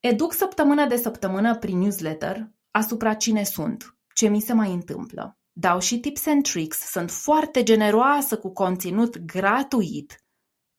Educ 0.00 0.32
săptămână 0.32 0.86
de 0.86 0.96
săptămână 0.96 1.56
prin 1.56 1.78
newsletter 1.78 2.50
asupra 2.70 3.14
cine 3.14 3.44
sunt, 3.44 3.96
ce 4.14 4.28
mi 4.28 4.40
se 4.40 4.52
mai 4.52 4.72
întâmplă. 4.72 5.37
Dau 5.60 5.80
și 5.80 6.00
tips 6.00 6.26
and 6.26 6.42
tricks, 6.42 6.78
sunt 6.78 7.10
foarte 7.10 7.62
generoasă 7.62 8.38
cu 8.38 8.52
conținut 8.52 9.18
gratuit. 9.18 10.24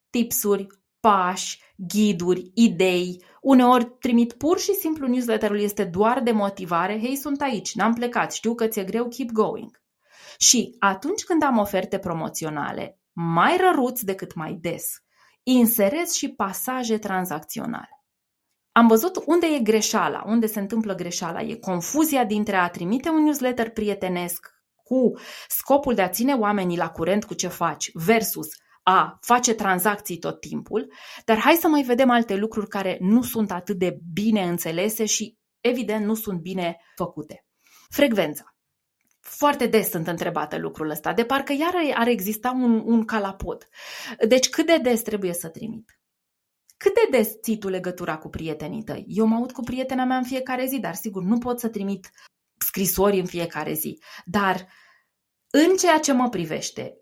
Tipsuri, 0.10 0.68
pași, 1.00 1.62
ghiduri, 1.76 2.52
idei. 2.54 3.24
Uneori 3.42 3.86
trimit 4.00 4.34
pur 4.34 4.60
și 4.60 4.74
simplu 4.74 5.08
newsletterul 5.08 5.60
este 5.60 5.84
doar 5.84 6.22
de 6.22 6.32
motivare. 6.32 7.00
Hei, 7.00 7.16
sunt 7.16 7.42
aici, 7.42 7.76
n-am 7.76 7.94
plecat, 7.94 8.34
știu 8.34 8.56
că 8.56 8.68
ți-e 8.68 8.84
greu, 8.84 9.08
keep 9.08 9.32
going. 9.32 9.82
Și 10.38 10.76
atunci 10.80 11.24
când 11.24 11.44
am 11.44 11.58
oferte 11.58 11.98
promoționale, 11.98 13.00
mai 13.12 13.58
răruți 13.58 14.06
decât 14.06 14.34
mai 14.34 14.54
des, 14.54 15.04
inserez 15.44 16.12
și 16.12 16.28
pasaje 16.28 16.98
tranzacționale. 16.98 18.04
Am 18.72 18.88
văzut 18.88 19.24
unde 19.26 19.48
e 19.48 19.60
greșeala, 19.60 20.24
unde 20.26 20.46
se 20.46 20.60
întâmplă 20.60 20.96
greșeala. 20.96 21.42
E 21.42 21.56
confuzia 21.56 22.26
dintre 22.26 22.56
a 22.56 22.70
trimite 22.70 23.10
un 23.10 23.24
newsletter 23.24 23.70
prietenesc 23.70 24.58
cu 24.90 25.20
scopul 25.48 25.94
de 25.94 26.02
a 26.02 26.10
ține 26.10 26.34
oamenii 26.34 26.78
la 26.78 26.90
curent 26.90 27.26
cu 27.26 27.34
ce 27.34 27.48
faci 27.48 27.90
versus 27.94 28.48
a 28.84 29.18
face 29.22 29.54
tranzacții 29.54 30.18
tot 30.18 30.40
timpul, 30.40 30.92
dar 31.26 31.38
hai 31.38 31.54
să 31.54 31.68
mai 31.68 31.82
vedem 31.82 32.10
alte 32.10 32.36
lucruri 32.36 32.68
care 32.68 32.98
nu 33.02 33.22
sunt 33.22 33.52
atât 33.52 33.78
de 33.78 33.98
bine 34.14 34.44
înțelese 34.44 35.06
și 35.06 35.38
evident 35.60 36.06
nu 36.06 36.14
sunt 36.14 36.42
bine 36.42 36.78
făcute. 36.96 37.46
Frecvența. 37.90 38.44
Foarte 39.20 39.68
des 39.68 39.90
sunt 39.90 40.08
întrebată 40.08 40.58
lucrul 40.58 40.90
ăsta, 40.90 41.14
de 41.14 41.26
parcă 41.26 41.54
iar 41.54 41.74
ar 41.94 42.08
exista 42.08 42.52
un, 42.52 42.82
un 42.86 43.06
calapod. 43.06 43.68
Deci 44.28 44.50
cât 44.50 44.66
de 44.66 44.78
des 44.78 45.02
trebuie 45.02 45.34
să 45.34 45.50
trimit? 45.50 46.00
Cât 46.78 46.94
de 46.94 47.18
des 47.18 47.40
ții 47.42 47.58
tu 47.58 47.68
legătura 47.68 48.18
cu 48.18 48.30
prietenii 48.30 48.84
tăi? 48.84 49.06
Eu 49.08 49.26
mă 49.26 49.36
aud 49.36 49.52
cu 49.52 49.62
prietena 49.62 50.06
mea 50.06 50.18
în 50.18 50.24
fiecare 50.24 50.66
zi, 50.66 50.80
dar 50.80 50.94
sigur 50.94 51.24
nu 51.24 51.38
pot 51.38 51.60
să 51.60 51.70
trimit 51.70 52.10
scrisori 52.70 53.20
în 53.20 53.26
fiecare 53.26 53.74
zi. 53.74 54.02
Dar 54.26 54.68
în 55.50 55.76
ceea 55.78 56.00
ce 56.00 56.12
mă 56.12 56.30
privește, 56.30 56.94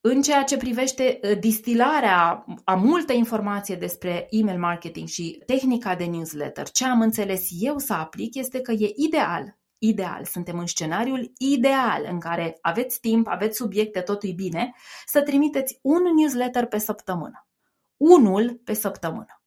în 0.00 0.22
ceea 0.22 0.42
ce 0.42 0.56
privește 0.56 1.20
uh, 1.22 1.38
distilarea 1.38 2.44
a 2.64 2.74
multă 2.74 3.12
informație 3.12 3.76
despre 3.76 4.26
email 4.30 4.58
marketing 4.58 5.08
și 5.08 5.42
tehnica 5.46 5.94
de 5.94 6.04
newsletter, 6.04 6.68
ce 6.68 6.84
am 6.84 7.00
înțeles 7.00 7.48
eu 7.50 7.78
să 7.78 7.92
aplic 7.92 8.34
este 8.34 8.60
că 8.60 8.72
e 8.72 8.92
ideal 8.96 9.56
ideal, 9.78 10.24
suntem 10.24 10.58
în 10.58 10.66
scenariul 10.66 11.32
ideal 11.38 12.06
în 12.10 12.20
care 12.20 12.58
aveți 12.60 13.00
timp, 13.00 13.28
aveți 13.28 13.56
subiecte, 13.56 14.00
totul 14.00 14.28
e 14.28 14.32
bine, 14.32 14.74
să 15.06 15.22
trimiteți 15.22 15.78
un 15.82 16.02
newsletter 16.16 16.66
pe 16.66 16.78
săptămână. 16.78 17.48
Unul 17.96 18.60
pe 18.64 18.72
săptămână. 18.72 19.42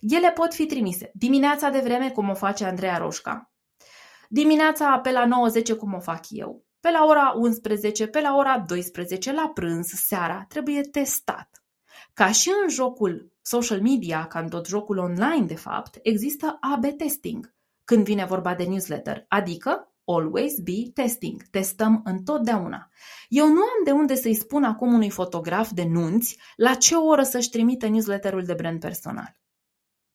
Ele 0.00 0.30
pot 0.30 0.54
fi 0.54 0.66
trimise 0.66 1.10
dimineața 1.14 1.68
de 1.68 1.80
vreme, 1.80 2.10
cum 2.10 2.28
o 2.28 2.34
face 2.34 2.64
Andreea 2.64 2.96
Roșca, 2.96 3.51
dimineața 4.32 4.98
pe 4.98 5.10
la 5.10 5.28
9-10, 5.74 5.76
cum 5.78 5.94
o 5.94 6.00
fac 6.00 6.24
eu, 6.28 6.64
pe 6.80 6.90
la 6.90 7.04
ora 7.04 7.34
11, 7.36 8.06
pe 8.06 8.20
la 8.20 8.36
ora 8.36 8.58
12, 8.58 9.32
la 9.32 9.50
prânz, 9.54 9.86
seara, 9.86 10.44
trebuie 10.48 10.80
testat. 10.80 11.64
Ca 12.14 12.30
și 12.32 12.50
în 12.62 12.68
jocul 12.68 13.32
social 13.42 13.80
media, 13.80 14.26
ca 14.26 14.38
în 14.38 14.48
tot 14.48 14.66
jocul 14.66 14.98
online, 14.98 15.46
de 15.46 15.54
fapt, 15.54 15.98
există 16.02 16.58
AB 16.60 16.84
testing 16.96 17.54
când 17.84 18.04
vine 18.04 18.24
vorba 18.24 18.54
de 18.54 18.64
newsletter, 18.64 19.24
adică 19.28 19.94
always 20.04 20.58
be 20.58 20.90
testing. 20.94 21.42
Testăm 21.50 22.00
întotdeauna. 22.04 22.90
Eu 23.28 23.46
nu 23.46 23.60
am 23.60 23.84
de 23.84 23.90
unde 23.90 24.14
să-i 24.14 24.34
spun 24.34 24.64
acum 24.64 24.92
unui 24.92 25.10
fotograf 25.10 25.70
de 25.70 25.84
nunți 25.84 26.38
la 26.56 26.74
ce 26.74 26.94
oră 26.94 27.22
să-și 27.22 27.50
trimită 27.50 27.88
newsletterul 27.88 28.44
de 28.44 28.54
brand 28.54 28.80
personal. 28.80 29.41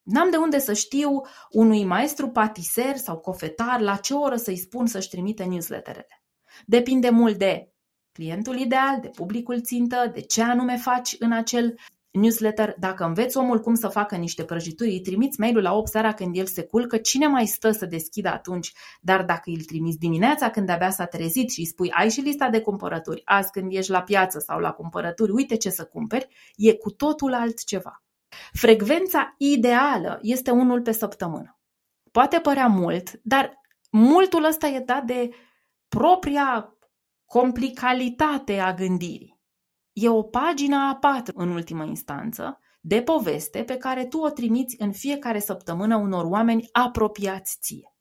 N-am 0.08 0.30
de 0.30 0.38
unde 0.38 0.60
să 0.60 0.74
știu 0.74 1.22
unui 1.50 1.86
maestru 1.86 2.30
patiser 2.30 2.96
sau 2.96 3.18
cofetar 3.18 3.80
la 3.80 3.96
ce 3.96 4.14
oră 4.14 4.36
să-i 4.36 4.58
spun 4.58 4.86
să-și 4.86 5.10
trimită 5.10 5.46
newsletterele. 5.46 6.24
Depinde 6.66 7.10
mult 7.10 7.38
de 7.38 7.72
clientul 8.12 8.60
ideal, 8.60 9.00
de 9.02 9.08
publicul 9.08 9.62
țintă, 9.62 10.12
de 10.14 10.22
ce 10.22 10.44
anume 10.44 10.78
faci 10.78 11.16
în 11.20 11.32
acel 11.32 11.76
newsletter, 12.12 12.76
dacă 12.80 13.04
înveți 13.04 13.38
omul 13.38 13.60
cum 13.60 13.76
să 13.76 13.88
facă 13.88 14.16
niște 14.16 14.44
prăjituri, 14.44 14.90
îi 14.90 15.02
trimiți 15.02 15.40
mailul 15.40 15.62
la 15.62 15.74
8 15.74 15.90
seara 15.90 16.14
când 16.14 16.38
el 16.38 16.46
se 16.46 16.64
culcă, 16.64 16.98
cine 16.98 17.28
mai 17.28 17.46
stă 17.46 17.72
să 17.72 17.86
deschidă 17.86 18.30
atunci? 18.30 18.74
Dar 19.02 19.24
dacă 19.24 19.50
îl 19.50 19.62
trimiți 19.62 19.98
dimineața 19.98 20.50
când 20.50 20.70
abia 20.70 20.90
s-a 20.90 21.06
trezit 21.06 21.52
și 21.52 21.60
îi 21.60 21.66
spui 21.66 21.92
ai 21.92 22.10
și 22.10 22.22
lista 22.22 22.50
de 22.50 22.62
cumpărături, 22.62 23.22
azi 23.26 23.52
când 23.52 23.74
ești 23.74 23.92
la 23.92 24.02
piață 24.02 24.40
sau 24.40 24.60
la 24.60 24.72
cumpărături, 24.72 25.32
uite 25.32 25.56
ce 25.58 25.70
să 25.70 25.84
cumperi, 25.84 26.28
e 26.56 26.74
cu 26.74 26.92
totul 26.92 27.34
altceva. 27.34 28.02
Frecvența 28.54 29.36
ideală 29.38 30.20
este 30.22 30.52
unul 30.52 30.82
pe 30.82 30.92
săptămână. 30.92 31.60
Poate 32.12 32.40
părea 32.40 32.68
mult, 32.68 33.20
dar 33.24 33.62
multul 33.92 34.44
ăsta 34.44 34.68
e 34.68 34.80
dat 34.80 35.04
de 35.04 35.30
propria 35.88 36.78
complicalitate 37.26 38.60
a 38.60 38.74
gândirii. 38.74 39.40
E 39.94 40.10
o 40.10 40.24
pagină 40.24 40.76
a 40.76 40.96
patru, 40.96 41.34
în 41.38 41.50
ultimă 41.50 41.84
instanță, 41.84 42.60
de 42.82 43.02
poveste 43.02 43.64
pe 43.64 43.78
care 43.78 44.06
tu 44.06 44.20
o 44.20 44.30
trimiți 44.30 44.76
în 44.80 44.92
fiecare 44.92 45.40
săptămână 45.40 45.96
unor 45.96 46.26
oameni 46.26 46.70
apropiați 46.72 47.58
ție. 47.62 47.92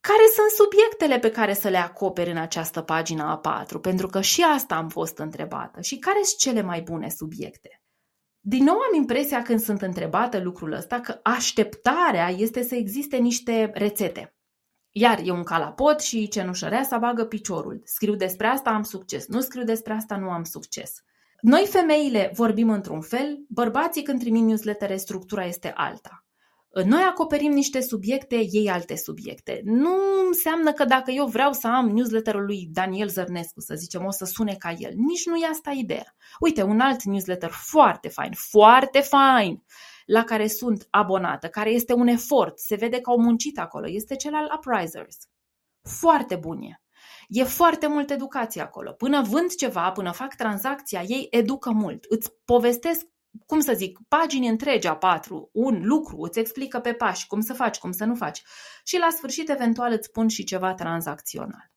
Care 0.00 0.22
sunt 0.34 0.50
subiectele 0.50 1.18
pe 1.18 1.30
care 1.30 1.54
să 1.54 1.68
le 1.68 1.76
acoperi 1.76 2.30
în 2.30 2.36
această 2.36 2.82
pagină 2.82 3.22
a 3.22 3.38
patru? 3.38 3.80
Pentru 3.80 4.06
că 4.06 4.20
și 4.20 4.42
asta 4.42 4.74
am 4.74 4.88
fost 4.88 5.18
întrebată. 5.18 5.80
Și 5.80 5.98
care 5.98 6.22
sunt 6.22 6.38
cele 6.38 6.62
mai 6.62 6.80
bune 6.80 7.08
subiecte? 7.08 7.79
Din 8.40 8.64
nou 8.64 8.74
am 8.74 8.94
impresia 8.94 9.42
când 9.42 9.60
sunt 9.60 9.82
întrebată 9.82 10.40
lucrul 10.42 10.72
ăsta 10.72 11.00
că 11.00 11.20
așteptarea 11.22 12.28
este 12.28 12.62
să 12.62 12.74
existe 12.74 13.16
niște 13.16 13.70
rețete. 13.74 14.34
Iar 14.90 15.20
e 15.24 15.30
un 15.30 15.42
calapot 15.42 16.00
și 16.00 16.28
cenușărea 16.28 16.88
bagă 17.00 17.24
piciorul. 17.24 17.80
Scriu 17.84 18.14
despre 18.14 18.46
asta, 18.46 18.70
am 18.70 18.82
succes. 18.82 19.26
Nu 19.26 19.40
scriu 19.40 19.64
despre 19.64 19.92
asta, 19.92 20.16
nu 20.16 20.30
am 20.30 20.44
succes. 20.44 21.02
Noi 21.40 21.66
femeile 21.70 22.30
vorbim 22.34 22.70
într-un 22.70 23.00
fel, 23.00 23.44
bărbații 23.48 24.02
când 24.02 24.20
trimit 24.20 24.42
newslettere, 24.42 24.96
structura 24.96 25.44
este 25.44 25.72
alta. 25.76 26.24
Noi 26.72 27.02
acoperim 27.02 27.52
niște 27.52 27.80
subiecte, 27.80 28.36
ei 28.50 28.70
alte 28.70 28.96
subiecte. 28.96 29.60
Nu 29.64 29.96
înseamnă 30.26 30.72
că 30.72 30.84
dacă 30.84 31.10
eu 31.10 31.26
vreau 31.26 31.52
să 31.52 31.66
am 31.66 31.88
newsletterul 31.88 32.44
lui 32.44 32.68
Daniel 32.72 33.08
Zărnescu, 33.08 33.60
să 33.60 33.74
zicem, 33.74 34.04
o 34.04 34.10
să 34.10 34.24
sune 34.24 34.54
ca 34.58 34.74
el. 34.78 34.92
Nici 34.94 35.26
nu 35.26 35.36
e 35.36 35.46
asta 35.50 35.70
ideea. 35.70 36.14
Uite, 36.40 36.62
un 36.62 36.80
alt 36.80 37.02
newsletter 37.02 37.50
foarte 37.50 38.08
fain, 38.08 38.32
foarte 38.32 39.00
fain, 39.00 39.62
la 40.06 40.24
care 40.24 40.46
sunt 40.46 40.86
abonată, 40.90 41.48
care 41.48 41.70
este 41.70 41.92
un 41.92 42.06
efort, 42.06 42.58
se 42.58 42.74
vede 42.74 43.00
că 43.00 43.10
au 43.10 43.20
muncit 43.20 43.58
acolo, 43.58 43.88
este 43.88 44.16
cel 44.16 44.34
al 44.34 44.52
Uprisers. 44.56 45.16
Foarte 45.82 46.36
bun 46.36 46.60
e. 46.62 46.80
E 47.28 47.44
foarte 47.44 47.86
mult 47.86 48.10
educație 48.10 48.60
acolo. 48.60 48.92
Până 48.92 49.22
vând 49.22 49.54
ceva, 49.54 49.90
până 49.90 50.10
fac 50.10 50.34
tranzacția, 50.34 51.02
ei 51.06 51.26
educă 51.30 51.70
mult. 51.70 52.04
Îți 52.08 52.32
povestesc 52.44 53.06
cum 53.46 53.60
să 53.60 53.72
zic, 53.76 53.98
pagini 54.08 54.48
întregi 54.48 54.86
a 54.86 54.96
patru, 54.96 55.50
un 55.52 55.80
lucru, 55.82 56.20
îți 56.20 56.38
explică 56.38 56.78
pe 56.78 56.92
pași 56.92 57.26
cum 57.26 57.40
să 57.40 57.52
faci, 57.52 57.78
cum 57.78 57.92
să 57.92 58.04
nu 58.04 58.14
faci. 58.14 58.42
Și 58.84 58.98
la 58.98 59.08
sfârșit, 59.10 59.50
eventual, 59.50 59.92
îți 59.92 60.06
spun 60.06 60.28
și 60.28 60.44
ceva 60.44 60.74
tranzacțional. 60.74 61.72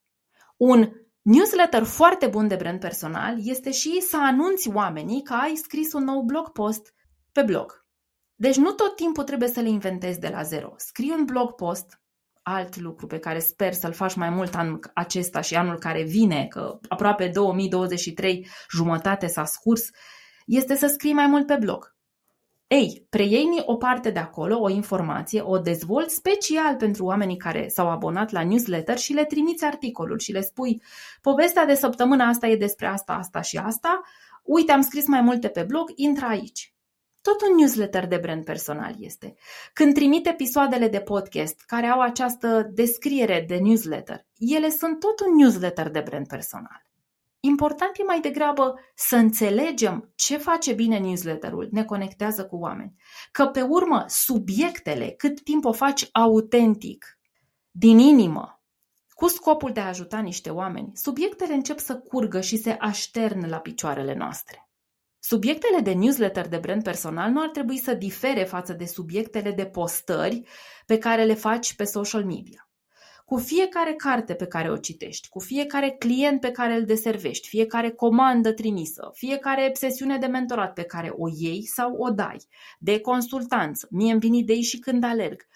Un 0.57 0.89
newsletter 1.21 1.83
foarte 1.83 2.27
bun 2.27 2.47
de 2.47 2.55
brand 2.55 2.79
personal 2.79 3.35
este 3.37 3.71
și 3.71 4.01
să 4.01 4.17
anunți 4.17 4.69
oamenii 4.69 5.23
că 5.23 5.33
ai 5.33 5.55
scris 5.55 5.93
un 5.93 6.03
nou 6.03 6.21
blog 6.21 6.51
post 6.51 6.93
pe 7.31 7.41
blog. 7.41 7.85
Deci 8.35 8.55
nu 8.55 8.71
tot 8.71 8.95
timpul 8.95 9.23
trebuie 9.23 9.49
să 9.49 9.59
le 9.59 9.69
inventezi 9.69 10.19
de 10.19 10.27
la 10.27 10.43
zero. 10.43 10.73
Scrii 10.77 11.13
un 11.17 11.25
blog 11.25 11.51
post, 11.53 12.01
alt 12.41 12.75
lucru 12.75 13.07
pe 13.07 13.19
care 13.19 13.39
sper 13.39 13.73
să-l 13.73 13.93
faci 13.93 14.15
mai 14.15 14.29
mult 14.29 14.55
anul 14.55 14.79
acesta 14.93 15.41
și 15.41 15.55
anul 15.55 15.77
care 15.77 16.03
vine, 16.03 16.47
că 16.47 16.79
aproape 16.87 17.27
2023 17.27 18.47
jumătate 18.71 19.27
s-a 19.27 19.45
scurs, 19.45 19.89
este 20.45 20.75
să 20.75 20.87
scrii 20.87 21.13
mai 21.13 21.27
mult 21.27 21.45
pe 21.45 21.55
blog. 21.55 21.95
Ei, 22.67 23.05
preiei 23.09 23.63
o 23.65 23.75
parte 23.75 24.09
de 24.09 24.19
acolo, 24.19 24.59
o 24.59 24.69
informație, 24.69 25.41
o 25.41 25.57
dezvolți 25.57 26.15
special 26.15 26.75
pentru 26.75 27.05
oamenii 27.05 27.37
care 27.37 27.67
s-au 27.67 27.89
abonat 27.89 28.31
la 28.31 28.43
newsletter 28.43 28.97
și 28.97 29.13
le 29.13 29.25
trimiți 29.25 29.65
articolul 29.65 30.19
și 30.19 30.31
le 30.31 30.41
spui 30.41 30.81
povestea 31.21 31.65
de 31.65 31.73
săptămâna 31.73 32.27
asta 32.27 32.47
e 32.47 32.55
despre 32.55 32.87
asta, 32.87 33.13
asta 33.13 33.41
și 33.41 33.57
asta, 33.57 34.01
uite, 34.43 34.71
am 34.71 34.81
scris 34.81 35.07
mai 35.07 35.21
multe 35.21 35.47
pe 35.47 35.63
blog, 35.63 35.91
intră 35.95 36.25
aici. 36.25 36.73
Tot 37.21 37.41
un 37.41 37.55
newsletter 37.55 38.07
de 38.07 38.17
brand 38.17 38.43
personal 38.43 38.95
este. 38.99 39.33
Când 39.73 39.93
trimit 39.93 40.27
episoadele 40.27 40.87
de 40.87 40.99
podcast 40.99 41.63
care 41.65 41.87
au 41.87 42.01
această 42.01 42.69
descriere 42.73 43.45
de 43.47 43.57
newsletter, 43.57 44.25
ele 44.37 44.69
sunt 44.69 44.99
tot 44.99 45.19
un 45.19 45.35
newsletter 45.35 45.89
de 45.89 45.99
brand 45.99 46.27
personal. 46.27 46.85
Important 47.45 47.97
e 47.97 48.03
mai 48.03 48.19
degrabă 48.19 48.79
să 48.95 49.15
înțelegem 49.15 50.11
ce 50.15 50.37
face 50.37 50.73
bine 50.73 50.99
newsletterul, 50.99 51.67
ne 51.71 51.85
conectează 51.85 52.45
cu 52.45 52.55
oameni. 52.55 52.95
Că 53.31 53.45
pe 53.45 53.61
urmă, 53.61 54.05
subiectele, 54.07 55.09
cât 55.09 55.43
timp 55.43 55.65
o 55.65 55.71
faci 55.71 56.09
autentic, 56.11 57.19
din 57.71 57.99
inimă, 57.99 58.63
cu 59.09 59.27
scopul 59.27 59.71
de 59.71 59.79
a 59.79 59.87
ajuta 59.87 60.19
niște 60.19 60.49
oameni, 60.49 60.91
subiectele 60.93 61.53
încep 61.53 61.79
să 61.79 61.97
curgă 61.97 62.41
și 62.41 62.57
se 62.57 62.71
aștern 62.71 63.49
la 63.49 63.59
picioarele 63.59 64.13
noastre. 64.13 64.69
Subiectele 65.19 65.79
de 65.79 65.93
newsletter 65.93 66.47
de 66.47 66.57
brand 66.57 66.83
personal 66.83 67.31
nu 67.31 67.41
ar 67.41 67.49
trebui 67.49 67.77
să 67.77 67.93
difere 67.93 68.43
față 68.43 68.73
de 68.73 68.85
subiectele 68.85 69.51
de 69.51 69.65
postări 69.65 70.47
pe 70.85 70.97
care 70.97 71.23
le 71.23 71.33
faci 71.33 71.75
pe 71.75 71.83
social 71.83 72.25
media 72.25 72.67
cu 73.25 73.37
fiecare 73.37 73.93
carte 73.93 74.33
pe 74.33 74.45
care 74.45 74.71
o 74.71 74.77
citești, 74.77 75.29
cu 75.29 75.39
fiecare 75.39 75.95
client 75.99 76.39
pe 76.39 76.51
care 76.51 76.73
îl 76.75 76.85
deservești, 76.85 77.47
fiecare 77.47 77.91
comandă 77.91 78.51
trimisă, 78.51 79.11
fiecare 79.13 79.71
sesiune 79.73 80.17
de 80.17 80.25
mentorat 80.25 80.73
pe 80.73 80.83
care 80.83 81.13
o 81.15 81.27
iei 81.35 81.65
sau 81.65 81.93
o 81.93 82.09
dai, 82.09 82.37
de 82.79 82.99
consultanță, 82.99 83.87
mie 83.91 84.11
îmi 84.11 84.19
vin 84.19 84.33
idei 84.33 84.61
și 84.61 84.79
când 84.79 85.03
alerg. 85.03 85.47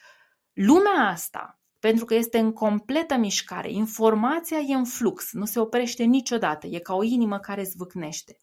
Lumea 0.54 1.10
asta, 1.12 1.60
pentru 1.80 2.06
că 2.06 2.14
este 2.14 2.38
în 2.38 2.54
completă 2.54 3.16
mișcare, 3.16 3.72
informația 3.72 4.58
e 4.58 4.74
în 4.74 4.86
flux, 4.86 5.32
nu 5.32 5.46
se 5.46 5.60
oprește 5.60 6.04
niciodată, 6.04 6.68
e 6.68 6.80
ca 6.80 6.96
o 6.96 7.04
inimă 7.04 7.40
care 7.40 7.64
zvâcnește. 7.64 8.38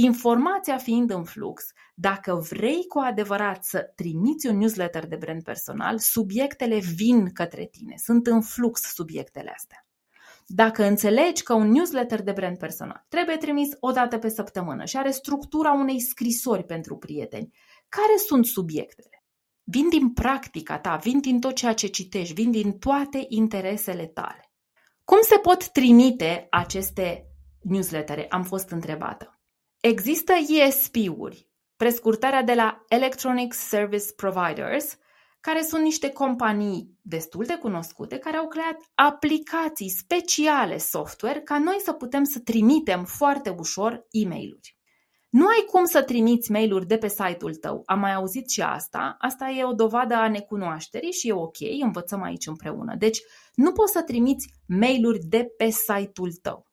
Informația 0.00 0.76
fiind 0.76 1.10
în 1.10 1.24
flux, 1.24 1.64
dacă 1.94 2.34
vrei 2.34 2.86
cu 2.86 2.98
adevărat 2.98 3.64
să 3.64 3.92
trimiți 3.94 4.46
un 4.46 4.56
newsletter 4.56 5.06
de 5.06 5.16
brand 5.16 5.42
personal, 5.42 5.98
subiectele 5.98 6.78
vin 6.78 7.32
către 7.32 7.66
tine, 7.66 7.94
sunt 7.96 8.26
în 8.26 8.40
flux 8.42 8.80
subiectele 8.80 9.52
astea. 9.54 9.86
Dacă 10.46 10.84
înțelegi 10.84 11.42
că 11.42 11.54
un 11.54 11.70
newsletter 11.70 12.22
de 12.22 12.32
brand 12.32 12.58
personal 12.58 13.04
trebuie 13.08 13.36
trimis 13.36 13.68
o 13.80 13.90
dată 13.90 14.18
pe 14.18 14.28
săptămână 14.28 14.84
și 14.84 14.96
are 14.96 15.10
structura 15.10 15.72
unei 15.72 16.00
scrisori 16.00 16.64
pentru 16.64 16.96
prieteni, 16.96 17.54
care 17.88 18.16
sunt 18.26 18.46
subiectele? 18.46 19.24
Vin 19.62 19.88
din 19.88 20.12
practica 20.12 20.78
ta, 20.78 20.96
vin 20.96 21.20
din 21.20 21.40
tot 21.40 21.54
ceea 21.54 21.74
ce 21.74 21.86
citești, 21.86 22.34
vin 22.34 22.50
din 22.50 22.78
toate 22.78 23.24
interesele 23.28 24.06
tale. 24.06 24.52
Cum 25.04 25.18
se 25.22 25.38
pot 25.38 25.68
trimite 25.68 26.46
aceste 26.50 27.26
newslettere? 27.62 28.26
Am 28.28 28.42
fost 28.42 28.70
întrebată. 28.70 29.37
Există 29.80 30.32
ESP-uri, 30.48 31.48
prescurtarea 31.76 32.42
de 32.42 32.54
la 32.54 32.84
Electronic 32.88 33.52
Service 33.52 34.12
Providers, 34.16 34.96
care 35.40 35.62
sunt 35.62 35.82
niște 35.82 36.10
companii 36.10 36.98
destul 37.02 37.44
de 37.44 37.56
cunoscute 37.60 38.18
care 38.18 38.36
au 38.36 38.48
creat 38.48 38.76
aplicații 38.94 39.88
speciale 39.88 40.78
software 40.78 41.40
ca 41.40 41.58
noi 41.58 41.76
să 41.84 41.92
putem 41.92 42.24
să 42.24 42.38
trimitem 42.38 43.04
foarte 43.04 43.54
ușor 43.58 44.06
e-mail-uri. 44.10 44.76
Nu 45.28 45.46
ai 45.46 45.64
cum 45.70 45.84
să 45.84 46.02
trimiți 46.02 46.50
mail-uri 46.50 46.86
de 46.86 46.98
pe 46.98 47.08
site-ul 47.08 47.54
tău. 47.54 47.82
Am 47.86 47.98
mai 47.98 48.14
auzit 48.14 48.50
și 48.50 48.60
asta. 48.60 49.16
Asta 49.18 49.48
e 49.48 49.64
o 49.64 49.72
dovadă 49.72 50.14
a 50.14 50.28
necunoașterii 50.28 51.12
și 51.12 51.28
e 51.28 51.32
ok, 51.32 51.56
învățăm 51.80 52.22
aici 52.22 52.46
împreună. 52.46 52.94
Deci, 52.98 53.18
nu 53.54 53.72
poți 53.72 53.92
să 53.92 54.02
trimiți 54.02 54.48
mail-uri 54.66 55.18
de 55.18 55.46
pe 55.56 55.70
site-ul 55.70 56.32
tău. 56.42 56.67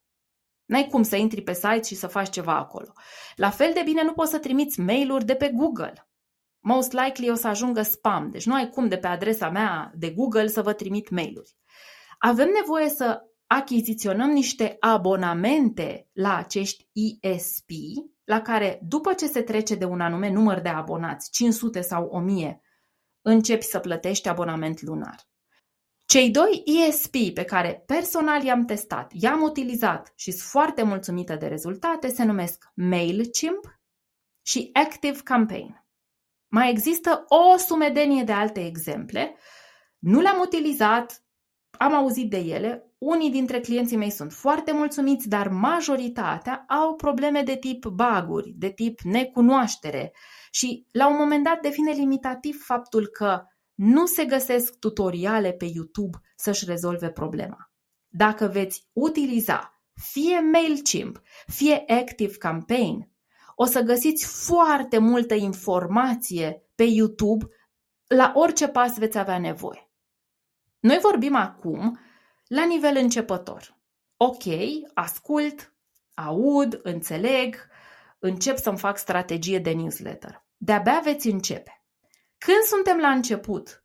N-ai 0.65 0.87
cum 0.87 1.03
să 1.03 1.15
intri 1.15 1.41
pe 1.41 1.53
site 1.53 1.81
și 1.83 1.95
să 1.95 2.07
faci 2.07 2.29
ceva 2.29 2.57
acolo. 2.57 2.93
La 3.35 3.49
fel 3.49 3.71
de 3.73 3.81
bine 3.85 4.03
nu 4.03 4.13
poți 4.13 4.31
să 4.31 4.39
trimiți 4.39 4.79
mail-uri 4.79 5.25
de 5.25 5.35
pe 5.35 5.51
Google. 5.55 6.09
Most 6.59 6.91
likely 6.91 7.29
o 7.29 7.35
să 7.35 7.47
ajungă 7.47 7.81
spam, 7.81 8.29
deci 8.29 8.45
nu 8.45 8.53
ai 8.53 8.69
cum 8.69 8.87
de 8.87 8.97
pe 8.97 9.07
adresa 9.07 9.49
mea 9.49 9.91
de 9.95 10.09
Google 10.09 10.47
să 10.47 10.61
vă 10.61 10.73
trimit 10.73 11.09
mail-uri. 11.09 11.55
Avem 12.19 12.49
nevoie 12.61 12.89
să 12.89 13.21
achiziționăm 13.47 14.29
niște 14.29 14.75
abonamente 14.79 16.09
la 16.13 16.35
acești 16.35 16.89
ESP, 17.19 17.69
la 18.23 18.41
care 18.41 18.79
după 18.83 19.13
ce 19.13 19.27
se 19.27 19.41
trece 19.41 19.75
de 19.75 19.85
un 19.85 20.01
anume 20.01 20.29
număr 20.29 20.59
de 20.59 20.69
abonați, 20.69 21.31
500 21.31 21.81
sau 21.81 22.05
1000, 22.05 22.61
începi 23.21 23.63
să 23.63 23.79
plătești 23.79 24.29
abonament 24.29 24.81
lunar. 24.81 25.27
Cei 26.05 26.31
doi 26.31 26.63
ESP 26.65 27.15
pe 27.33 27.43
care 27.43 27.83
personal 27.85 28.43
i-am 28.43 28.65
testat, 28.65 29.11
i-am 29.13 29.41
utilizat 29.41 30.13
și 30.15 30.31
sunt 30.31 30.49
foarte 30.49 30.83
mulțumită 30.83 31.35
de 31.35 31.47
rezultate 31.47 32.07
se 32.07 32.23
numesc 32.23 32.71
MailChimp 32.75 33.79
și 34.41 34.69
Active 34.73 35.19
Campaign. 35.23 35.85
Mai 36.47 36.69
există 36.69 37.25
o 37.27 37.57
sumedenie 37.57 38.23
de 38.23 38.31
alte 38.31 38.65
exemple. 38.65 39.35
Nu 39.99 40.19
le-am 40.19 40.39
utilizat, 40.41 41.23
am 41.77 41.93
auzit 41.93 42.29
de 42.29 42.37
ele. 42.37 42.89
Unii 42.97 43.31
dintre 43.31 43.59
clienții 43.59 43.97
mei 43.97 44.09
sunt 44.09 44.33
foarte 44.33 44.71
mulțumiți, 44.71 45.29
dar 45.29 45.47
majoritatea 45.47 46.65
au 46.67 46.95
probleme 46.95 47.41
de 47.41 47.55
tip 47.55 47.85
baguri, 47.85 48.53
de 48.57 48.69
tip 48.69 48.99
necunoaștere. 48.99 50.13
Și 50.51 50.87
la 50.91 51.07
un 51.07 51.15
moment 51.17 51.43
dat 51.43 51.59
devine 51.61 51.91
limitativ 51.91 52.63
faptul 52.63 53.07
că 53.07 53.43
nu 53.75 54.05
se 54.05 54.25
găsesc 54.25 54.79
tutoriale 54.79 55.51
pe 55.51 55.65
YouTube 55.65 56.17
să-și 56.35 56.65
rezolve 56.65 57.09
problema. 57.09 57.71
Dacă 58.07 58.47
veți 58.47 58.89
utiliza 58.93 59.75
fie 59.93 60.39
MailChimp, 60.39 61.21
fie 61.47 61.83
Active 61.87 62.37
Campaign, 62.37 63.09
o 63.55 63.65
să 63.65 63.81
găsiți 63.81 64.25
foarte 64.25 64.97
multă 64.97 65.33
informație 65.33 66.63
pe 66.75 66.83
YouTube 66.83 67.45
la 68.07 68.31
orice 68.35 68.67
pas 68.67 68.97
veți 68.97 69.17
avea 69.17 69.39
nevoie. 69.39 69.89
Noi 70.79 70.99
vorbim 71.01 71.35
acum 71.35 71.99
la 72.47 72.65
nivel 72.65 72.95
începător. 72.97 73.77
Ok, 74.17 74.43
ascult, 74.93 75.73
aud, 76.13 76.79
înțeleg, 76.83 77.55
încep 78.19 78.57
să-mi 78.57 78.77
fac 78.77 78.97
strategie 78.97 79.59
de 79.59 79.71
newsletter. 79.71 80.45
De-abia 80.57 81.01
veți 81.03 81.27
începe. 81.27 81.74
Când 82.45 82.63
suntem 82.63 82.97
la 82.97 83.09
început, 83.09 83.83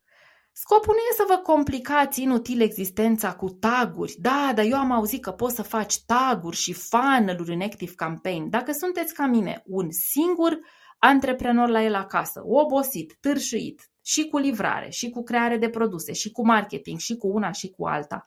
scopul 0.53 0.95
nu 0.95 1.01
e 1.01 1.15
să 1.17 1.25
vă 1.29 1.37
complicați 1.37 2.23
inutil 2.23 2.61
existența 2.61 3.35
cu 3.35 3.49
taguri. 3.49 4.17
Da, 4.19 4.53
dar 4.55 4.65
eu 4.65 4.77
am 4.77 4.91
auzit 4.91 5.23
că 5.23 5.31
poți 5.31 5.55
să 5.55 5.63
faci 5.63 6.05
taguri 6.05 6.57
și 6.57 6.73
funnel-uri 6.73 7.55
în 7.55 7.61
Active 7.61 7.93
Campaign. 7.97 8.51
Dacă 8.51 8.73
sunteți 8.73 9.15
ca 9.15 9.27
mine, 9.27 9.63
un 9.65 9.91
singur 9.91 10.59
antreprenor 10.99 11.69
la 11.69 11.83
el 11.83 11.95
acasă, 11.95 12.43
obosit, 12.45 13.17
târșuit, 13.21 13.91
și 14.03 14.27
cu 14.27 14.39
livrare, 14.39 14.91
și 14.91 15.11
cu 15.11 15.23
creare 15.23 15.57
de 15.57 15.69
produse, 15.69 16.13
și 16.13 16.31
cu 16.31 16.47
marketing, 16.47 16.99
și 16.99 17.17
cu 17.17 17.29
una 17.29 17.53
și 17.53 17.71
cu 17.71 17.87
alta. 17.87 18.25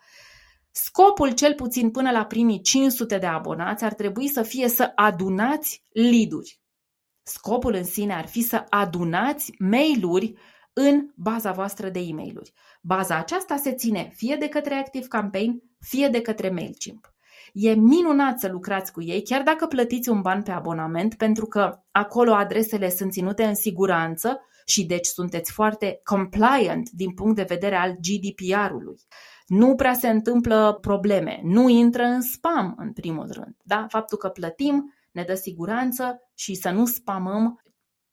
Scopul, 0.72 1.32
cel 1.32 1.54
puțin 1.54 1.92
până 1.92 2.12
la 2.12 2.26
primii 2.26 2.62
500 2.62 3.18
de 3.18 3.26
abonați, 3.26 3.84
ar 3.84 3.94
trebui 3.94 4.28
să 4.28 4.42
fie 4.42 4.68
să 4.68 4.92
adunați 4.96 5.84
lead-uri. 5.92 6.63
Scopul 7.24 7.74
în 7.74 7.84
sine 7.84 8.14
ar 8.14 8.28
fi 8.28 8.42
să 8.42 8.66
adunați 8.70 9.54
mail-uri 9.60 10.34
în 10.74 11.10
baza 11.16 11.52
voastră 11.52 11.90
de 11.90 12.00
e-mail-uri. 12.00 12.54
Baza 12.82 13.18
aceasta 13.18 13.56
se 13.56 13.74
ține 13.74 14.12
fie 14.16 14.36
de 14.40 14.48
către 14.48 14.74
Active 14.74 15.08
Campaign, 15.08 15.62
fie 15.80 16.08
de 16.08 16.22
către 16.22 16.50
MailChimp. 16.50 17.14
E 17.54 17.74
minunat 17.74 18.40
să 18.40 18.48
lucrați 18.48 18.92
cu 18.92 19.02
ei, 19.02 19.24
chiar 19.24 19.42
dacă 19.42 19.66
plătiți 19.66 20.10
un 20.10 20.22
ban 20.22 20.42
pe 20.44 20.52
abonament, 20.52 21.16
pentru 21.16 21.46
că 21.46 21.80
acolo 21.92 22.34
adresele 22.34 22.90
sunt 22.90 23.12
ținute 23.12 23.44
în 23.44 23.56
siguranță 23.56 24.40
și 24.66 24.86
deci 24.86 25.06
sunteți 25.06 25.52
foarte 25.52 26.00
compliant 26.04 26.90
din 26.90 27.14
punct 27.14 27.36
de 27.36 27.46
vedere 27.48 27.76
al 27.76 27.92
GDPR-ului. 27.92 28.96
Nu 29.48 29.76
prea 29.76 29.94
se 29.94 30.10
întâmplă 30.10 30.78
probleme, 30.82 31.40
nu 31.44 31.70
intră 31.70 32.04
în 32.04 32.22
spam 32.22 32.76
în 32.78 32.94
primul 32.94 33.28
rând. 33.32 33.56
Da? 33.64 33.86
Faptul 33.90 34.18
că 34.18 34.30
plătim 34.30 34.94
ne 35.14 35.24
dă 35.24 35.36
siguranță 35.36 36.20
și 36.34 36.56
să 36.56 36.70
nu 36.70 36.86
spamăm 36.86 37.62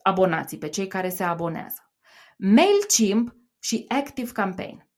abonații, 0.02 0.58
pe 0.58 0.68
cei 0.68 0.86
care 0.86 1.08
se 1.08 1.22
abonează. 1.22 1.92
MailChimp 2.38 3.36
și 3.58 3.84
ActiveCampaign. 3.88 4.88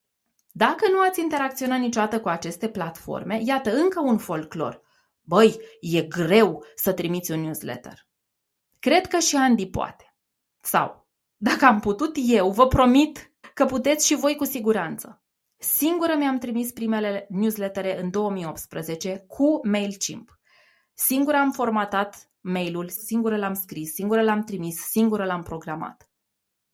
Dacă 0.51 0.91
nu 0.91 1.01
ați 1.01 1.21
interacționat 1.21 1.79
niciodată 1.79 2.21
cu 2.21 2.29
aceste 2.29 2.69
platforme, 2.69 3.41
iată 3.45 3.77
încă 3.77 4.01
un 4.01 4.19
folclor. 4.19 4.83
Băi, 5.21 5.61
e 5.81 6.03
greu 6.03 6.65
să 6.75 6.93
trimiți 6.93 7.31
un 7.33 7.41
newsletter. 7.41 8.07
Cred 8.79 9.07
că 9.07 9.19
și 9.19 9.37
Andy 9.37 9.67
poate. 9.67 10.17
Sau, 10.61 11.09
dacă 11.37 11.65
am 11.65 11.81
putut 11.81 12.17
eu, 12.27 12.51
vă 12.51 12.67
promit 12.67 13.33
că 13.55 13.65
puteți 13.65 14.07
și 14.07 14.15
voi 14.15 14.37
cu 14.37 14.45
siguranță. 14.45 15.23
Singură 15.57 16.15
mi-am 16.17 16.39
trimis 16.39 16.73
primele 16.73 17.27
newslettere 17.29 18.01
în 18.01 18.11
2018 18.11 19.25
cu 19.27 19.69
MailChimp. 19.69 20.41
Singură 20.95 21.37
am 21.37 21.51
formatat 21.51 22.31
mailul, 22.41 22.89
singură 22.89 23.37
l-am 23.37 23.55
scris, 23.55 23.93
singură 23.93 24.23
l-am 24.23 24.43
trimis, 24.43 24.77
singură 24.77 25.25
l-am 25.25 25.43
programat. 25.43 26.07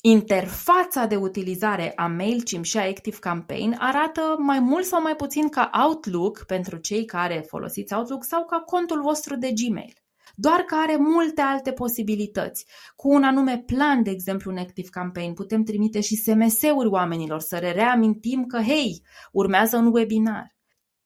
Interfața 0.00 1.06
de 1.06 1.16
utilizare 1.16 1.92
a 1.96 2.06
MailChimp 2.06 2.64
și 2.64 2.78
a 2.78 2.86
ActiveCampaign 2.86 3.76
arată 3.78 4.36
mai 4.38 4.60
mult 4.60 4.84
sau 4.84 5.02
mai 5.02 5.16
puțin 5.16 5.48
ca 5.48 5.70
Outlook 5.86 6.44
pentru 6.46 6.76
cei 6.76 7.04
care 7.04 7.44
folosiți 7.48 7.94
Outlook 7.94 8.24
sau 8.24 8.44
ca 8.44 8.58
contul 8.58 9.00
vostru 9.00 9.36
de 9.36 9.52
Gmail. 9.52 9.92
Doar 10.34 10.60
că 10.60 10.74
are 10.74 10.96
multe 10.96 11.40
alte 11.40 11.72
posibilități. 11.72 12.66
Cu 12.96 13.08
un 13.08 13.22
anume 13.22 13.62
plan, 13.66 14.02
de 14.02 14.10
exemplu, 14.10 14.50
în 14.50 14.56
ActiveCampaign, 14.56 15.34
putem 15.34 15.62
trimite 15.62 16.00
și 16.00 16.16
SMS-uri 16.16 16.88
oamenilor 16.88 17.40
să 17.40 17.58
le 17.60 17.72
reamintim 17.72 18.46
că, 18.46 18.60
hei, 18.60 19.02
urmează 19.32 19.76
un 19.76 19.86
webinar 19.92 20.57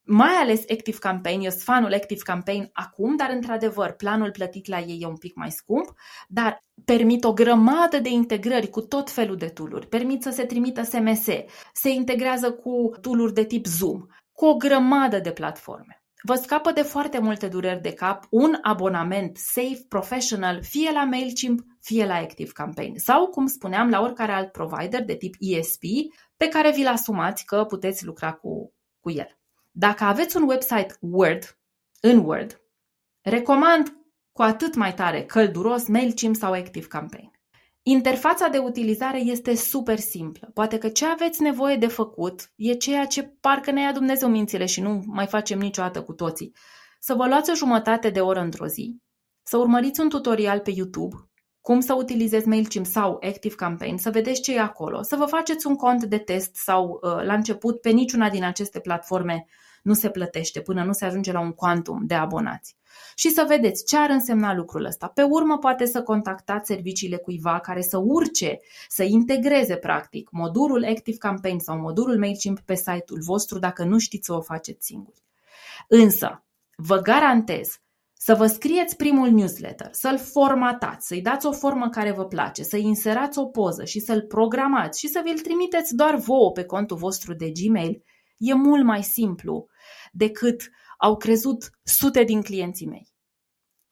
mai 0.05 0.33
ales 0.33 0.65
Active 0.71 0.99
Campaign, 0.99 1.43
eu 1.43 1.51
sunt 1.51 1.63
fanul 1.63 1.95
Active 1.95 2.21
Campaign 2.25 2.71
acum, 2.73 3.17
dar 3.17 3.31
într-adevăr 3.31 3.93
planul 3.93 4.31
plătit 4.31 4.67
la 4.67 4.79
ei 4.79 4.99
e 5.01 5.07
un 5.07 5.17
pic 5.17 5.35
mai 5.35 5.51
scump, 5.51 5.93
dar 6.29 6.65
permit 6.85 7.25
o 7.25 7.33
grămadă 7.33 7.99
de 7.99 8.09
integrări 8.09 8.69
cu 8.69 8.81
tot 8.81 9.11
felul 9.11 9.37
de 9.37 9.47
tooluri, 9.47 9.89
permit 9.89 10.23
să 10.23 10.31
se 10.31 10.45
trimită 10.45 10.83
SMS, 10.83 11.27
se 11.73 11.89
integrează 11.89 12.53
cu 12.53 12.91
tooluri 13.01 13.35
de 13.35 13.45
tip 13.45 13.67
Zoom, 13.67 14.07
cu 14.33 14.47
o 14.47 14.57
grămadă 14.57 15.19
de 15.19 15.31
platforme. 15.31 16.03
Vă 16.25 16.35
scapă 16.35 16.73
de 16.73 16.83
foarte 16.83 17.19
multe 17.19 17.49
dureri 17.49 17.81
de 17.81 17.93
cap 17.93 18.27
un 18.31 18.59
abonament 18.63 19.37
safe, 19.37 19.85
professional, 19.89 20.63
fie 20.63 20.91
la 20.93 21.05
MailChimp, 21.05 21.61
fie 21.81 22.07
la 22.07 22.15
Active 22.15 22.51
Campaign 22.51 22.99
sau, 22.99 23.27
cum 23.27 23.47
spuneam, 23.47 23.89
la 23.89 24.01
oricare 24.01 24.33
alt 24.33 24.53
provider 24.53 25.05
de 25.05 25.15
tip 25.15 25.35
ESP 25.39 25.83
pe 26.37 26.49
care 26.49 26.73
vi-l 26.73 26.87
asumați 26.87 27.45
că 27.45 27.65
puteți 27.65 28.05
lucra 28.05 28.33
cu, 28.33 28.75
cu 29.01 29.11
el. 29.11 29.42
Dacă 29.75 30.05
aveți 30.05 30.37
un 30.37 30.49
website 30.49 30.97
Word, 31.01 31.59
în 32.01 32.25
Word, 32.25 32.61
recomand 33.21 33.97
cu 34.33 34.43
atât 34.43 34.75
mai 34.75 34.95
tare 34.95 35.25
călduros 35.25 35.87
MailChimp 35.89 36.37
sau 36.37 36.53
ActiveCampaign. 36.53 37.31
Interfața 37.83 38.49
de 38.49 38.59
utilizare 38.59 39.19
este 39.19 39.55
super 39.55 39.99
simplă. 39.99 40.51
Poate 40.55 40.79
că 40.79 40.89
ce 40.89 41.07
aveți 41.07 41.43
nevoie 41.43 41.77
de 41.77 41.87
făcut 41.87 42.53
e 42.57 42.75
ceea 42.75 43.07
ce 43.07 43.23
parcă 43.23 43.71
ne 43.71 43.81
ia 43.81 43.93
Dumnezeu 43.93 44.29
mințile 44.29 44.67
și 44.67 44.81
nu 44.81 45.03
mai 45.07 45.27
facem 45.27 45.59
niciodată 45.59 46.03
cu 46.03 46.13
toții. 46.13 46.55
Să 47.01 47.15
vă 47.15 47.27
luați 47.27 47.51
o 47.51 47.55
jumătate 47.55 48.11
de 48.11 48.21
oră 48.21 48.41
într-o 48.41 48.67
zi, 48.67 48.97
să 49.43 49.57
urmăriți 49.57 50.01
un 50.01 50.09
tutorial 50.09 50.61
pe 50.61 50.71
YouTube, 50.71 51.17
cum 51.63 51.81
să 51.81 51.95
utilizezi 51.95 52.49
MailChimp 52.49 52.87
sau 52.87 53.19
ActiveCampaign, 53.23 53.97
să 53.97 54.11
vedeți 54.11 54.41
ce 54.41 54.55
e 54.55 54.61
acolo, 54.61 55.03
să 55.03 55.17
vă 55.17 55.25
faceți 55.25 55.67
un 55.67 55.77
cont 55.77 56.05
de 56.05 56.19
test 56.19 56.57
sau 56.57 57.01
uh, 57.03 57.25
la 57.25 57.35
început 57.35 57.81
pe 57.81 57.91
niciuna 57.91 58.31
din 58.31 58.45
aceste 58.45 58.81
platforme 58.81 59.47
nu 59.83 59.95
se 59.95 60.11
plătește 60.11 60.61
până 60.61 60.85
nu 60.85 60.93
se 60.93 61.05
ajunge 61.05 61.33
la 61.33 61.41
un 61.41 61.53
quantum 61.53 62.07
de 62.07 62.15
abonați. 62.15 62.77
Și 63.15 63.31
să 63.31 63.45
vedeți 63.49 63.85
ce 63.85 63.97
ar 63.97 64.11
însemna 64.11 64.55
lucrul 64.55 64.85
ăsta. 64.85 65.07
Pe 65.07 65.23
urmă 65.23 65.59
poate 65.59 65.87
să 65.87 66.03
contactați 66.03 66.67
serviciile 66.67 67.17
cuiva 67.17 67.61
care 67.61 67.81
să 67.81 67.97
urce, 67.99 68.59
să 68.89 69.03
integreze 69.03 69.77
practic 69.77 70.29
modulul 70.31 70.85
Active 70.85 71.17
Campaign 71.17 71.59
sau 71.59 71.79
modulul 71.79 72.19
MailChimp 72.19 72.61
pe 72.61 72.75
site-ul 72.75 73.21
vostru 73.25 73.59
dacă 73.59 73.85
nu 73.85 73.99
știți 73.99 74.27
să 74.27 74.33
o 74.33 74.41
faceți 74.41 74.87
singuri. 74.87 75.23
Însă, 75.89 76.45
vă 76.77 76.99
garantez 76.99 77.81
să 78.25 78.35
vă 78.35 78.47
scrieți 78.47 78.97
primul 78.97 79.31
newsletter, 79.31 79.89
să-l 79.93 80.19
formatați, 80.19 81.07
să-i 81.07 81.23
dați 81.23 81.47
o 81.47 81.53
formă 81.53 81.89
care 81.89 82.13
vă 82.13 82.27
place, 82.27 82.63
să 82.63 82.77
inserați 82.77 83.39
o 83.39 83.47
poză 83.47 83.85
și 83.85 84.01
să-l 84.01 84.23
programați 84.23 84.99
și 84.99 85.09
să 85.09 85.21
vi-l 85.25 85.39
trimiteți 85.39 85.95
doar 85.95 86.15
vouă 86.15 86.53
pe 86.53 86.65
contul 86.65 86.97
vostru 86.97 87.35
de 87.35 87.51
Gmail, 87.51 88.05
e 88.37 88.55
mult 88.55 88.85
mai 88.85 89.03
simplu 89.03 89.67
decât 90.13 90.71
au 90.99 91.17
crezut 91.17 91.71
sute 91.83 92.23
din 92.23 92.43
clienții 92.43 92.87
mei. 92.87 93.09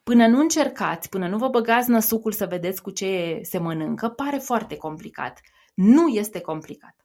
Până 0.02 0.26
nu 0.26 0.40
încercați, 0.40 1.08
până 1.08 1.28
nu 1.28 1.38
vă 1.38 1.48
băgați 1.48 1.90
năsucul 1.90 2.32
să 2.32 2.46
vedeți 2.46 2.82
cu 2.82 2.90
ce 2.90 3.40
se 3.42 3.58
mănâncă, 3.58 4.08
pare 4.08 4.38
foarte 4.38 4.76
complicat. 4.76 5.40
Nu 5.74 6.08
este 6.08 6.40
complicat. 6.40 6.96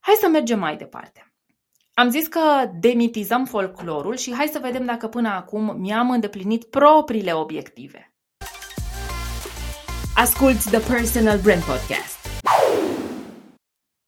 Hai 0.00 0.14
să 0.20 0.28
mergem 0.28 0.58
mai 0.58 0.76
departe. 0.76 1.35
Am 1.98 2.10
zis 2.10 2.26
că 2.26 2.70
demitizăm 2.80 3.44
folclorul 3.44 4.16
și 4.16 4.34
hai 4.34 4.46
să 4.46 4.58
vedem 4.62 4.84
dacă 4.84 5.08
până 5.08 5.28
acum 5.28 5.76
mi-am 5.80 6.10
îndeplinit 6.10 6.64
propriile 6.64 7.32
obiective. 7.32 8.14
Asculți 10.14 10.70
The 10.70 10.92
Personal 10.92 11.38
Brand 11.38 11.62
Podcast. 11.62 12.16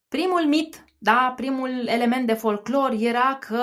Primul 0.08 0.46
mit 0.46 0.84
da, 0.98 1.32
primul 1.36 1.86
element 1.86 2.26
de 2.26 2.32
folclor 2.32 2.94
era 2.98 3.38
că 3.40 3.62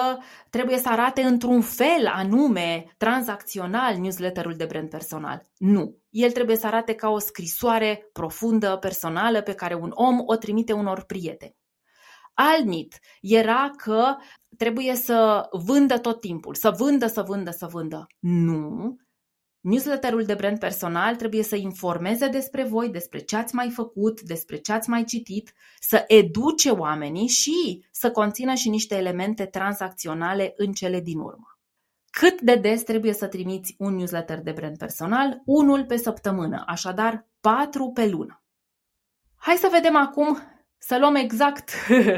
trebuie 0.50 0.78
să 0.78 0.90
arate 0.90 1.22
într-un 1.22 1.62
fel 1.62 2.08
anume 2.14 2.94
tranzacțional 2.98 3.98
newsletterul 3.98 4.54
de 4.54 4.66
brand 4.66 4.90
personal. 4.90 5.46
Nu. 5.58 5.98
El 6.10 6.32
trebuie 6.32 6.56
să 6.56 6.68
arate 6.68 6.94
ca 6.94 7.10
o 7.10 7.20
scrisoare 7.20 8.10
profundă, 8.14 8.78
personală, 8.82 9.42
pe 9.42 9.54
care 9.54 9.76
un 9.76 9.92
om 9.94 10.20
o 10.26 10.36
trimite 10.36 10.74
unor 10.74 11.04
prieteni. 11.04 11.56
Alt 12.36 12.66
mit 12.66 13.00
era 13.22 13.72
că 13.78 14.16
trebuie 14.58 14.96
să 14.96 15.48
vândă 15.52 15.98
tot 15.98 16.20
timpul, 16.20 16.56
să 16.56 16.74
vândă, 16.78 17.08
să 17.08 17.22
vândă, 17.22 17.52
să 17.52 17.66
vândă. 17.66 18.08
Nu, 18.20 18.96
Newsletterul 19.66 20.24
de 20.24 20.34
brand 20.34 20.60
personal 20.60 21.16
trebuie 21.16 21.44
să 21.44 21.56
informeze 21.56 22.28
despre 22.28 22.64
voi, 22.64 22.90
despre 22.90 23.20
ce 23.20 23.36
ați 23.36 23.56
mai 23.56 23.70
făcut, 23.70 24.22
despre 24.22 24.58
ce 24.58 24.72
ați 24.72 24.90
mai 24.90 25.04
citit, 25.04 25.54
să 25.80 26.04
educe 26.08 26.70
oamenii 26.70 27.28
și 27.28 27.86
să 27.92 28.12
conțină 28.12 28.54
și 28.54 28.70
niște 28.70 28.96
elemente 28.96 29.46
tranzacționale 29.46 30.54
în 30.58 30.74
cele 30.74 31.00
din 31.00 31.20
urmă. 31.20 31.60
Cât 32.10 32.42
de 32.42 32.56
des 32.56 32.84
trebuie 32.84 33.14
să 33.14 33.28
trimiți 33.28 33.76
un 33.78 33.96
newsletter 33.96 34.42
de 34.42 34.52
brand 34.52 34.78
personal? 34.78 35.42
Unul 35.46 35.86
pe 35.86 35.98
săptămână, 35.98 36.64
așadar 36.68 37.28
patru 37.42 37.92
pe 37.94 38.08
lună. 38.08 38.44
Hai 39.36 39.56
să 39.56 39.70
vedem 39.72 39.96
acum 39.96 40.38
să 40.78 40.98
luăm 41.00 41.16
exact 41.16 41.72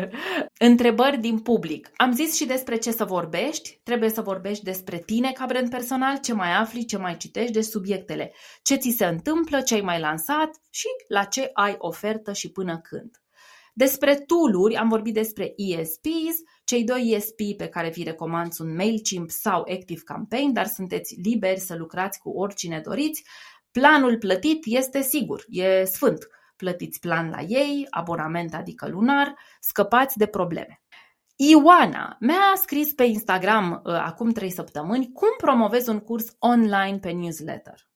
întrebări 0.69 1.17
din 1.17 1.39
public. 1.39 1.91
Am 1.95 2.11
zis 2.11 2.35
și 2.35 2.45
despre 2.45 2.77
ce 2.77 2.91
să 2.91 3.05
vorbești, 3.05 3.79
trebuie 3.83 4.09
să 4.09 4.21
vorbești 4.21 4.63
despre 4.63 4.97
tine 4.97 5.31
ca 5.31 5.45
brand 5.45 5.69
personal, 5.69 6.19
ce 6.19 6.33
mai 6.33 6.55
afli, 6.55 6.85
ce 6.85 6.97
mai 6.97 7.17
citești, 7.17 7.51
de 7.51 7.61
subiectele, 7.61 8.33
ce 8.61 8.75
ți 8.75 8.95
se 8.97 9.05
întâmplă, 9.05 9.61
ce 9.61 9.73
ai 9.73 9.81
mai 9.81 9.99
lansat 9.99 10.49
și 10.69 10.87
la 11.07 11.23
ce 11.23 11.49
ai 11.53 11.75
ofertă 11.77 12.33
și 12.33 12.51
până 12.51 12.79
când. 12.79 13.21
Despre 13.73 14.15
tooluri 14.15 14.75
am 14.75 14.89
vorbit 14.89 15.13
despre 15.13 15.53
ESPs, 15.55 16.37
cei 16.63 16.83
doi 16.83 17.11
ESP 17.15 17.57
pe 17.57 17.67
care 17.67 17.89
vi 17.89 18.03
recomand 18.03 18.51
sunt 18.51 18.75
MailChimp 18.75 19.29
sau 19.29 19.59
ActiveCampaign, 19.59 20.53
dar 20.53 20.65
sunteți 20.65 21.15
liberi 21.23 21.59
să 21.59 21.75
lucrați 21.75 22.19
cu 22.19 22.29
oricine 22.29 22.81
doriți. 22.83 23.23
Planul 23.71 24.17
plătit 24.17 24.63
este 24.65 25.01
sigur, 25.01 25.45
e 25.49 25.83
sfânt 25.83 26.27
plătiți 26.57 26.99
plan 26.99 27.29
la 27.29 27.41
ei, 27.41 27.87
abonament 27.89 28.53
adică 28.53 28.87
lunar, 28.87 29.35
scăpați 29.59 30.17
de 30.17 30.25
probleme. 30.25 30.81
Ioana 31.35 32.17
mi-a 32.19 32.53
scris 32.55 32.93
pe 32.93 33.03
Instagram 33.03 33.81
uh, 33.83 33.93
acum 33.93 34.31
trei 34.31 34.51
săptămâni 34.51 35.11
cum 35.11 35.29
promovez 35.37 35.87
un 35.87 35.99
curs 35.99 36.35
online 36.39 36.97
pe 36.97 37.11
newsletter. 37.11 37.89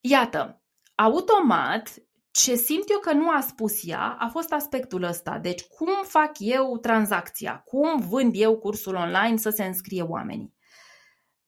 Iată, 0.00 0.62
automat, 0.94 1.94
ce 2.30 2.54
simt 2.54 2.90
eu 2.90 2.98
că 2.98 3.12
nu 3.12 3.30
a 3.30 3.40
spus 3.40 3.88
ea 3.88 4.16
a 4.18 4.28
fost 4.28 4.52
aspectul 4.52 5.02
ăsta. 5.02 5.38
Deci 5.38 5.62
cum 5.62 5.88
fac 6.02 6.30
eu 6.38 6.78
tranzacția? 6.78 7.62
Cum 7.64 8.00
vând 8.00 8.32
eu 8.36 8.58
cursul 8.58 8.94
online 8.94 9.36
să 9.36 9.50
se 9.50 9.64
înscrie 9.64 10.02
oamenii? 10.02 10.54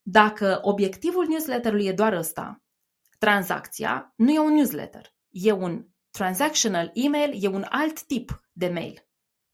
Dacă 0.03 0.59
obiectivul 0.63 1.27
newsletterului 1.27 1.87
e 1.87 1.93
doar 1.93 2.13
ăsta, 2.13 2.63
tranzacția 3.19 4.13
nu 4.17 4.31
e 4.31 4.39
un 4.39 4.53
newsletter, 4.53 5.15
e 5.31 5.53
un 5.53 5.87
Transactional 6.11 6.91
email 6.95 7.45
e 7.45 7.49
un 7.49 7.67
alt 7.69 8.03
tip 8.03 8.43
de 8.53 8.69
mail. 8.69 9.09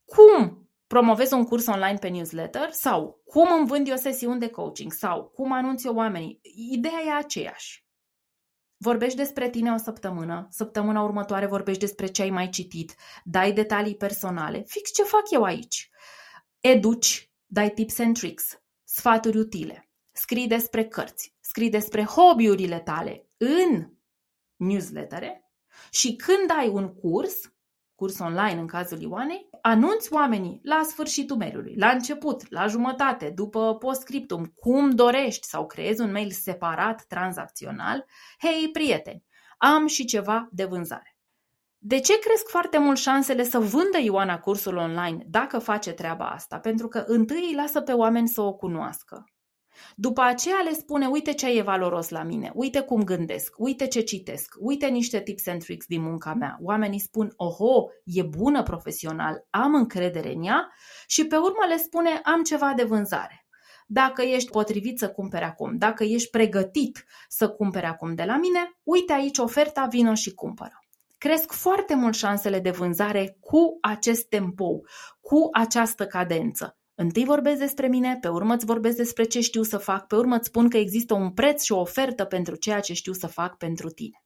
Cum 0.05 0.69
promovez 0.87 1.31
un 1.31 1.45
curs 1.45 1.67
online 1.67 1.99
pe 1.99 2.09
newsletter 2.09 2.71
sau 2.71 3.23
cum 3.25 3.53
îmi 3.53 3.67
vând 3.67 3.89
eu 3.89 3.97
sesiuni 3.97 4.41
de 4.41 4.49
coaching 4.49 4.93
sau 4.93 5.25
cum 5.25 5.53
anunț 5.53 5.85
eu 5.85 5.95
oamenii. 5.95 6.41
Ideea 6.71 7.03
e 7.07 7.13
aceeași. 7.13 7.85
Vorbești 8.77 9.17
despre 9.17 9.51
tine 9.51 9.73
o 9.73 9.77
săptămână, 9.77 10.47
săptămâna 10.51 11.03
următoare 11.03 11.47
vorbești 11.47 11.81
despre 11.81 12.07
ce 12.07 12.23
ai 12.23 12.31
mai 12.31 12.49
citit, 12.49 12.95
dai 13.25 13.53
detalii 13.53 13.97
personale, 13.97 14.63
fix 14.67 14.93
ce 14.93 15.03
fac 15.03 15.31
eu 15.31 15.43
aici. 15.43 15.91
Educi, 16.61 17.33
dai 17.47 17.71
tips 17.71 17.99
and 17.99 18.19
tricks, 18.19 18.63
sfaturi 18.85 19.39
utile, 19.39 19.91
scrii 20.13 20.47
despre 20.47 20.85
cărți, 20.85 21.35
scrii 21.41 21.71
despre 21.71 22.05
hobby-urile 22.05 22.81
tale 22.81 23.29
în 23.37 23.91
newslettere 24.57 25.46
Și 25.99 26.17
când 26.17 26.51
ai 26.59 26.69
un 26.69 26.95
curs, 26.95 27.41
curs 27.95 28.19
online 28.19 28.61
în 28.61 28.67
cazul 28.67 29.01
Ioanei, 29.01 29.49
anunți 29.63 30.13
oamenii 30.13 30.61
la 30.63 30.83
sfârșitul 30.85 31.37
mailului, 31.37 31.75
la 31.77 31.89
început, 31.89 32.51
la 32.51 32.67
jumătate, 32.67 33.31
după 33.31 33.77
postscriptum, 33.77 34.45
cum 34.45 34.91
dorești 34.91 35.47
sau 35.47 35.67
creezi 35.67 36.01
un 36.01 36.11
mail 36.11 36.31
separat 36.31 37.05
tranzacțional. 37.09 38.05
Hei, 38.39 38.71
prieteni, 38.73 39.25
am 39.59 39.87
și 39.87 40.05
ceva 40.05 40.49
de 40.51 40.65
vânzare. 40.65 41.17
De 41.79 42.01
ce 42.01 42.19
cresc 42.19 42.49
foarte 42.49 42.79
mult 42.79 42.99
șansele 42.99 43.45
să 43.45 43.59
vândă 43.59 43.99
Ioana 44.01 44.41
cursul 44.41 44.77
online 44.77 45.25
dacă 45.27 45.59
face 45.59 45.93
treaba 45.93 46.29
asta? 46.29 46.59
Pentru 46.59 46.89
că 46.89 47.05
întâi 47.07 47.47
îi 47.49 47.55
lasă 47.55 47.81
pe 47.81 47.93
oameni 47.93 48.29
să 48.29 48.41
o 48.41 48.55
cunoască. 48.55 49.25
După 49.95 50.21
aceea 50.21 50.61
le 50.65 50.73
spune, 50.73 51.07
uite 51.07 51.33
ce 51.33 51.47
e 51.47 51.63
valoros 51.63 52.09
la 52.09 52.23
mine, 52.23 52.53
uite 52.55 52.81
cum 52.81 53.05
gândesc, 53.05 53.55
uite 53.59 53.87
ce 53.87 54.01
citesc, 54.01 54.55
uite 54.59 54.87
niște 54.87 55.21
tips 55.21 55.47
and 55.47 55.63
tricks 55.63 55.87
din 55.87 56.03
munca 56.03 56.35
mea. 56.35 56.59
Oamenii 56.63 56.99
spun, 56.99 57.33
oho, 57.37 57.89
e 58.05 58.23
bună 58.23 58.63
profesional, 58.63 59.47
am 59.51 59.75
încredere 59.75 60.33
în 60.33 60.43
ea 60.43 60.69
și 61.07 61.27
pe 61.27 61.37
urmă 61.37 61.65
le 61.69 61.77
spune, 61.77 62.21
am 62.23 62.43
ceva 62.43 62.73
de 62.77 62.85
vânzare. 62.85 63.47
Dacă 63.87 64.23
ești 64.23 64.51
potrivit 64.51 64.99
să 64.99 65.09
cumperi 65.09 65.45
acum, 65.45 65.77
dacă 65.77 66.05
ești 66.05 66.31
pregătit 66.31 67.05
să 67.29 67.49
cumperi 67.49 67.87
acum 67.87 68.15
de 68.15 68.25
la 68.25 68.37
mine, 68.37 68.79
uite 68.83 69.13
aici 69.13 69.39
oferta, 69.39 69.87
vino 69.91 70.15
și 70.15 70.35
cumpără 70.35 70.81
cresc 71.19 71.53
foarte 71.53 71.95
mult 71.95 72.15
șansele 72.15 72.61
de 72.61 72.71
vânzare 72.71 73.37
cu 73.41 73.79
acest 73.81 74.29
tempo, 74.29 74.81
cu 75.21 75.49
această 75.53 76.07
cadență. 76.07 76.79
Întâi 76.99 77.25
vorbesc 77.25 77.59
despre 77.59 77.89
mine, 77.89 78.19
pe 78.21 78.29
urmă 78.29 78.55
îți 78.55 78.65
vorbesc 78.65 78.97
despre 78.97 79.25
ce 79.25 79.41
știu 79.41 79.63
să 79.63 79.79
fac, 79.79 80.07
pe 80.07 80.17
urmă 80.17 80.37
îți 80.37 80.47
spun 80.47 80.69
că 80.69 80.77
există 80.77 81.15
un 81.15 81.31
preț 81.31 81.63
și 81.63 81.73
o 81.73 81.81
ofertă 81.81 82.25
pentru 82.25 82.57
ceea 82.57 82.81
ce 82.81 82.93
știu 82.93 83.13
să 83.13 83.27
fac 83.27 83.57
pentru 83.57 83.89
tine. 83.89 84.25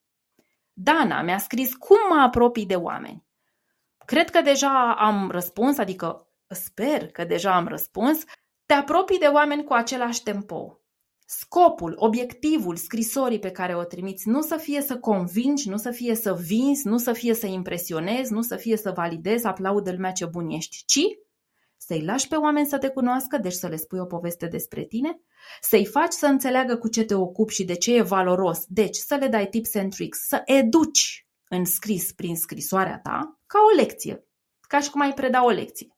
Dana 0.73 1.23
mi-a 1.23 1.39
scris 1.39 1.75
cum 1.75 1.97
mă 2.09 2.21
apropii 2.23 2.67
de 2.67 2.75
oameni. 2.75 3.25
Cred 4.07 4.31
că 4.31 4.41
deja 4.41 4.95
am 4.99 5.31
răspuns, 5.31 5.79
adică 5.79 6.29
sper 6.47 7.07
că 7.07 7.25
deja 7.25 7.55
am 7.55 7.67
răspuns. 7.67 8.25
Te 8.67 8.75
apropii 8.75 9.19
de 9.19 9.27
oameni 9.27 9.65
cu 9.65 9.73
același 9.73 10.23
tempo. 10.23 10.81
Scopul, 11.27 11.95
obiectivul 11.97 12.77
scrisorii 12.77 13.39
pe 13.39 13.51
care 13.51 13.77
o 13.77 13.83
trimiți 13.85 14.29
nu 14.29 14.41
să 14.41 14.57
fie 14.57 14.81
să 14.81 14.99
convingi, 14.99 15.69
nu 15.69 15.77
să 15.77 15.91
fie 15.91 16.15
să 16.15 16.35
vinzi, 16.35 16.87
nu 16.87 16.99
să 16.99 17.13
fie 17.13 17.35
să 17.35 17.47
impresionezi, 17.47 18.33
nu 18.33 18.43
să 18.43 18.57
fie 18.57 18.77
să 18.77 18.91
validezi, 18.91 19.47
aplaudă 19.47 19.93
lumea 19.93 20.13
ce 20.13 20.27
bun 20.27 20.49
ești, 20.49 20.85
ci 20.87 21.01
să-i 21.83 22.05
lași 22.05 22.29
pe 22.29 22.37
oameni 22.37 22.67
să 22.67 22.79
te 22.79 22.89
cunoască, 22.89 23.39
deci 23.39 23.53
să 23.53 23.67
le 23.67 23.77
spui 23.77 23.99
o 23.99 24.05
poveste 24.05 24.47
despre 24.47 24.85
tine, 24.85 25.21
să-i 25.61 25.87
faci 25.87 26.13
să 26.13 26.27
înțeleagă 26.27 26.77
cu 26.77 26.89
ce 26.89 27.05
te 27.05 27.15
ocupi 27.15 27.55
și 27.55 27.65
de 27.65 27.75
ce 27.75 27.95
e 27.95 28.03
valoros, 28.03 28.65
deci 28.67 28.97
să 28.97 29.15
le 29.15 29.27
dai 29.29 29.47
tips 29.47 29.75
and 29.75 29.95
tricks, 29.95 30.27
să 30.27 30.43
educi 30.45 31.27
în 31.49 31.65
scris 31.65 32.13
prin 32.13 32.37
scrisoarea 32.37 32.99
ta, 32.99 33.41
ca 33.47 33.59
o 33.73 33.81
lecție, 33.81 34.25
ca 34.61 34.81
și 34.81 34.91
cum 34.91 35.01
ai 35.01 35.13
preda 35.13 35.45
o 35.45 35.51
lecție. 35.51 35.97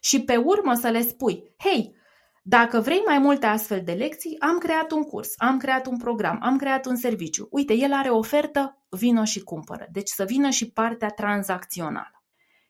Și 0.00 0.22
pe 0.22 0.36
urmă 0.36 0.74
să 0.74 0.88
le 0.88 1.02
spui, 1.02 1.54
hei, 1.58 1.96
dacă 2.42 2.80
vrei 2.80 3.02
mai 3.06 3.18
multe 3.18 3.46
astfel 3.46 3.82
de 3.84 3.92
lecții, 3.92 4.36
am 4.38 4.58
creat 4.58 4.90
un 4.90 5.02
curs, 5.02 5.32
am 5.36 5.58
creat 5.58 5.86
un 5.86 5.98
program, 5.98 6.38
am 6.42 6.56
creat 6.56 6.86
un 6.86 6.96
serviciu. 6.96 7.48
Uite, 7.50 7.74
el 7.74 7.92
are 7.92 8.08
ofertă, 8.08 8.82
vino 8.88 9.24
și 9.24 9.40
cumpără. 9.40 9.86
Deci 9.92 10.08
să 10.08 10.24
vină 10.24 10.50
și 10.50 10.70
partea 10.70 11.08
tranzacțională. 11.08 12.22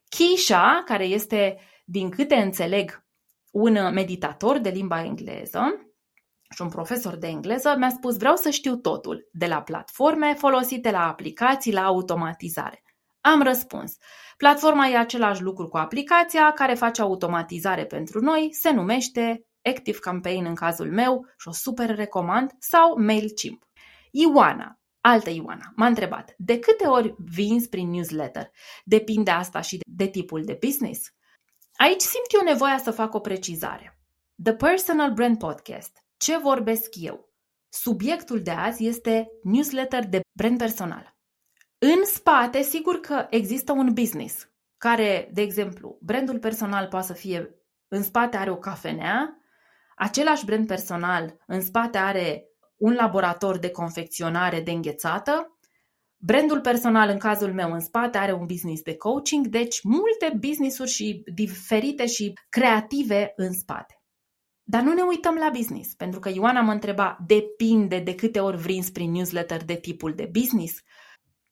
Kisha, 0.09 0.83
care 0.85 1.05
este 1.05 1.59
din 1.91 2.11
câte 2.11 2.35
înțeleg, 2.35 3.05
un 3.51 3.93
meditator 3.93 4.59
de 4.59 4.69
limba 4.69 5.05
engleză 5.05 5.91
și 6.55 6.63
un 6.63 6.69
profesor 6.69 7.17
de 7.17 7.27
engleză 7.27 7.75
mi-a 7.79 7.89
spus 7.89 8.17
vreau 8.17 8.37
să 8.37 8.51
știu 8.51 8.77
totul, 8.77 9.29
de 9.33 9.47
la 9.47 9.63
platforme 9.63 10.35
folosite 10.35 10.91
la 10.91 11.09
aplicații 11.09 11.73
la 11.73 11.85
automatizare. 11.85 12.83
Am 13.21 13.43
răspuns. 13.43 13.97
Platforma 14.37 14.87
e 14.87 14.97
același 14.97 15.43
lucru 15.43 15.69
cu 15.69 15.77
aplicația 15.77 16.53
care 16.53 16.75
face 16.75 17.01
automatizare 17.01 17.85
pentru 17.85 18.21
noi, 18.21 18.49
se 18.53 18.71
numește 18.71 19.47
Active 19.63 19.99
Campaign 19.99 20.45
în 20.45 20.55
cazul 20.55 20.91
meu 20.91 21.27
și 21.39 21.49
o 21.49 21.53
super 21.53 21.95
recomand, 21.95 22.51
sau 22.59 22.99
MailChimp. 22.99 23.63
Ioana, 24.11 24.81
altă 25.01 25.31
Ioana, 25.31 25.73
m-a 25.77 25.87
întrebat, 25.87 26.35
de 26.37 26.59
câte 26.59 26.87
ori 26.87 27.15
vinzi 27.19 27.69
prin 27.69 27.91
newsletter? 27.91 28.51
Depinde 28.85 29.31
asta 29.31 29.61
și 29.61 29.79
de 29.87 30.07
tipul 30.07 30.45
de 30.45 30.59
business? 30.61 31.13
Aici 31.81 32.01
simt 32.01 32.27
eu 32.33 32.53
nevoia 32.53 32.79
să 32.79 32.91
fac 32.91 33.15
o 33.15 33.21
precizare. 33.21 33.99
The 34.43 34.55
Personal 34.55 35.13
Brand 35.13 35.39
Podcast. 35.39 36.05
Ce 36.17 36.39
vorbesc 36.39 36.95
eu? 36.95 37.33
Subiectul 37.69 38.43
de 38.43 38.51
azi 38.51 38.87
este 38.87 39.29
newsletter 39.43 40.07
de 40.07 40.21
brand 40.33 40.59
personal. 40.59 41.17
În 41.79 42.05
spate, 42.05 42.63
sigur 42.63 43.01
că 43.01 43.27
există 43.31 43.73
un 43.73 43.93
business 43.93 44.49
care, 44.77 45.31
de 45.33 45.41
exemplu, 45.41 45.99
brandul 46.01 46.39
personal 46.39 46.87
poate 46.87 47.07
să 47.07 47.13
fie 47.13 47.55
în 47.89 48.03
spate 48.03 48.37
are 48.37 48.51
o 48.51 48.57
cafenea, 48.57 49.43
același 49.97 50.45
brand 50.45 50.67
personal 50.67 51.37
în 51.47 51.61
spate 51.61 51.99
are 51.99 52.45
un 52.77 52.95
laborator 52.95 53.59
de 53.59 53.71
confecționare 53.71 54.61
de 54.61 54.71
înghețată, 54.71 55.58
Brandul 56.21 56.61
personal, 56.61 57.09
în 57.09 57.19
cazul 57.19 57.53
meu, 57.53 57.73
în 57.73 57.81
spate 57.81 58.19
are 58.19 58.33
un 58.33 58.47
business 58.47 58.83
de 58.83 58.97
coaching, 58.97 59.47
deci 59.47 59.83
multe 59.83 60.39
business-uri 60.41 60.91
și 60.91 61.23
diferite 61.35 62.07
și 62.07 62.33
creative 62.49 63.33
în 63.37 63.53
spate. 63.53 64.03
Dar 64.63 64.83
nu 64.83 64.93
ne 64.93 65.03
uităm 65.03 65.35
la 65.35 65.51
business, 65.53 65.95
pentru 65.95 66.21
că 66.21 66.29
Ioana 66.29 66.61
mă 66.61 66.73
întreba, 66.73 67.19
depinde 67.27 67.99
de 67.99 68.15
câte 68.15 68.41
ori 68.41 68.57
vrinzi 68.57 68.93
prin 68.93 69.11
newsletter 69.11 69.65
de 69.65 69.75
tipul 69.75 70.15
de 70.15 70.31
business. 70.33 70.79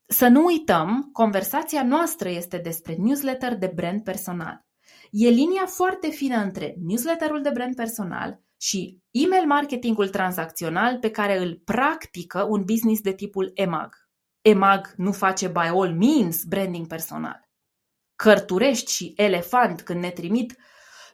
Să 0.07 0.29
nu 0.29 0.45
uităm, 0.45 1.09
conversația 1.13 1.83
noastră 1.83 2.29
este 2.29 2.59
despre 2.59 2.95
newsletter 2.99 3.57
de 3.57 3.73
brand 3.75 4.03
personal. 4.03 4.67
E 5.11 5.29
linia 5.29 5.67
foarte 5.67 6.09
fină 6.09 6.37
între 6.37 6.75
newsletterul 6.87 7.43
de 7.43 7.51
brand 7.51 7.75
personal 7.75 8.41
și 8.57 8.99
email 9.11 9.47
marketingul 9.47 10.09
tranzacțional 10.09 10.99
pe 10.99 11.11
care 11.11 11.39
îl 11.39 11.61
practică 11.65 12.47
un 12.49 12.65
business 12.65 13.01
de 13.01 13.13
tipul 13.13 13.51
EMAG. 13.55 14.06
EMAG 14.47 14.95
nu 14.97 15.13
face 15.13 15.49
by 15.49 15.69
all 15.75 15.95
means 15.95 16.45
branding 16.45 16.87
personal. 16.87 17.49
Cărturești 18.17 18.93
și 18.93 19.13
Elefant 19.17 19.81
când 19.81 20.01
ne 20.01 20.11
trimit 20.11 20.57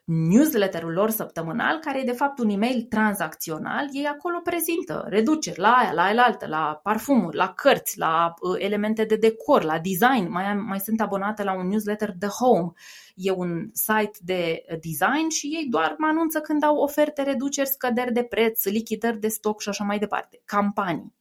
newsletterul 0.04 0.92
lor 0.92 1.10
săptămânal, 1.10 1.78
care 1.78 2.00
e 2.00 2.04
de 2.04 2.12
fapt 2.12 2.38
un 2.38 2.48
e-mail 2.48 2.82
tranzacțional, 2.82 3.88
ei 3.92 4.06
acolo 4.06 4.40
prezintă 4.40 5.04
reduceri 5.08 5.58
la 5.58 5.72
aia, 5.72 5.92
la 5.92 6.02
aia 6.02 6.22
altă, 6.22 6.46
la 6.46 6.80
parfumuri, 6.82 7.36
la 7.36 7.52
cărți, 7.52 7.98
la 7.98 8.34
uh, 8.40 8.54
elemente 8.58 9.04
de 9.04 9.16
decor, 9.16 9.62
la 9.62 9.78
design. 9.78 10.30
Mai, 10.30 10.44
am, 10.44 10.58
mai 10.58 10.80
sunt 10.80 11.00
abonată 11.00 11.42
la 11.42 11.56
un 11.56 11.66
newsletter 11.66 12.14
The 12.18 12.28
Home. 12.28 12.70
E 13.14 13.30
un 13.30 13.70
site 13.72 14.18
de 14.20 14.64
design 14.68 15.28
și 15.28 15.46
ei 15.46 15.66
doar 15.70 15.94
mă 15.98 16.06
anunță 16.06 16.40
când 16.40 16.64
au 16.64 16.76
oferte, 16.76 17.22
reduceri, 17.22 17.68
scăderi 17.68 18.12
de 18.12 18.22
preț, 18.22 18.64
lichidări 18.64 19.20
de 19.20 19.28
stoc 19.28 19.60
și 19.60 19.68
așa 19.68 19.84
mai 19.84 19.98
departe. 19.98 20.40
Campanii. 20.44 21.14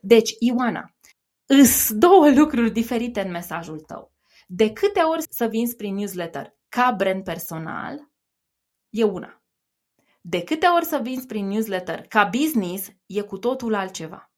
Deci, 0.00 0.34
Ioana, 0.38 0.94
Îs 1.46 1.92
două 1.92 2.30
lucruri 2.38 2.70
diferite 2.70 3.20
în 3.20 3.30
mesajul 3.30 3.80
tău. 3.80 4.12
De 4.46 4.72
câte 4.72 5.00
ori 5.00 5.22
să 5.30 5.46
vinzi 5.46 5.76
prin 5.76 5.94
newsletter 5.94 6.56
ca 6.68 6.94
brand 6.96 7.24
personal, 7.24 8.10
e 8.90 9.04
una. 9.04 9.42
De 10.20 10.42
câte 10.42 10.66
ori 10.66 10.84
să 10.84 11.00
vinzi 11.02 11.26
prin 11.26 11.46
newsletter 11.46 12.00
ca 12.00 12.24
business, 12.24 12.88
e 13.06 13.20
cu 13.20 13.38
totul 13.38 13.74
altceva. 13.74 14.32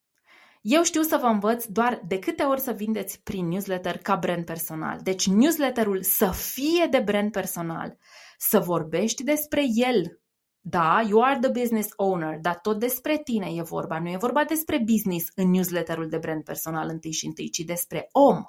Eu 0.60 0.82
știu 0.82 1.02
să 1.02 1.16
vă 1.16 1.26
învăț 1.26 1.64
doar 1.64 2.02
de 2.06 2.18
câte 2.18 2.42
ori 2.42 2.60
să 2.60 2.72
vindeți 2.72 3.22
prin 3.22 3.48
newsletter 3.48 3.98
ca 3.98 4.16
brand 4.16 4.44
personal. 4.44 5.00
Deci 5.02 5.26
newsletterul 5.26 6.02
să 6.02 6.30
fie 6.30 6.86
de 6.90 6.98
brand 6.98 7.30
personal, 7.30 7.96
să 8.38 8.58
vorbești 8.58 9.24
despre 9.24 9.62
el 9.74 10.20
da, 10.68 11.00
you 11.08 11.22
are 11.22 11.38
the 11.38 11.50
business 11.50 11.88
owner, 11.96 12.38
dar 12.40 12.58
tot 12.58 12.78
despre 12.78 13.18
tine 13.18 13.50
e 13.54 13.62
vorba. 13.62 14.00
Nu 14.00 14.08
e 14.08 14.16
vorba 14.16 14.44
despre 14.44 14.82
business 14.84 15.26
în 15.34 15.50
newsletterul 15.50 16.08
de 16.08 16.18
brand 16.18 16.44
personal 16.44 16.88
întâi 16.88 17.12
și 17.12 17.26
întâi, 17.26 17.50
ci 17.50 17.58
despre 17.58 18.08
om. 18.12 18.42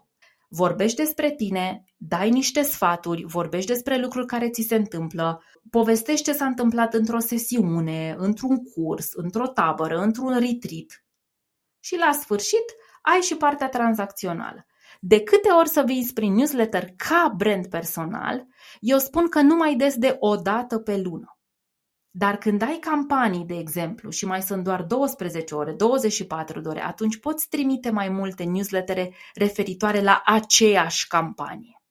Vorbești 0.50 0.98
despre 0.98 1.32
tine, 1.32 1.84
dai 1.98 2.30
niște 2.30 2.62
sfaturi, 2.62 3.24
vorbești 3.26 3.72
despre 3.72 3.98
lucruri 3.98 4.26
care 4.26 4.50
ți 4.50 4.62
se 4.62 4.76
întâmplă, 4.76 5.44
povestești 5.70 6.24
ce 6.24 6.34
s-a 6.34 6.46
întâmplat 6.46 6.94
într-o 6.94 7.20
sesiune, 7.20 8.16
într-un 8.18 8.58
curs, 8.58 9.14
într-o 9.14 9.48
tabără, 9.48 9.98
într-un 9.98 10.32
retreat. 10.32 11.06
Și 11.80 11.98
la 11.98 12.12
sfârșit 12.12 12.76
ai 13.02 13.20
și 13.20 13.36
partea 13.36 13.70
tranzacțională. 13.70 14.66
De 15.00 15.24
câte 15.24 15.50
ori 15.50 15.70
să 15.70 15.84
vinzi 15.86 16.14
prin 16.14 16.34
newsletter 16.34 16.90
ca 16.96 17.34
brand 17.38 17.68
personal, 17.68 18.46
eu 18.80 18.98
spun 18.98 19.30
că 19.30 19.42
nu 19.42 19.56
mai 19.56 19.76
des 19.76 19.96
de 19.96 20.16
o 20.20 20.36
dată 20.36 20.78
pe 20.78 20.98
lună. 20.98 21.37
Dar 22.12 22.38
când 22.38 22.62
ai 22.62 22.78
campanii, 22.80 23.46
de 23.46 23.58
exemplu, 23.58 24.10
și 24.10 24.26
mai 24.26 24.42
sunt 24.42 24.64
doar 24.64 24.84
12 24.84 25.56
ore, 25.56 25.72
24 25.72 26.62
de 26.62 26.68
ore, 26.68 26.84
atunci 26.84 27.18
poți 27.18 27.48
trimite 27.50 27.90
mai 27.90 28.10
multe 28.10 28.44
newslettere 28.44 29.14
referitoare 29.34 30.02
la 30.02 30.22
aceeași 30.26 31.08
campanie. 31.08 31.82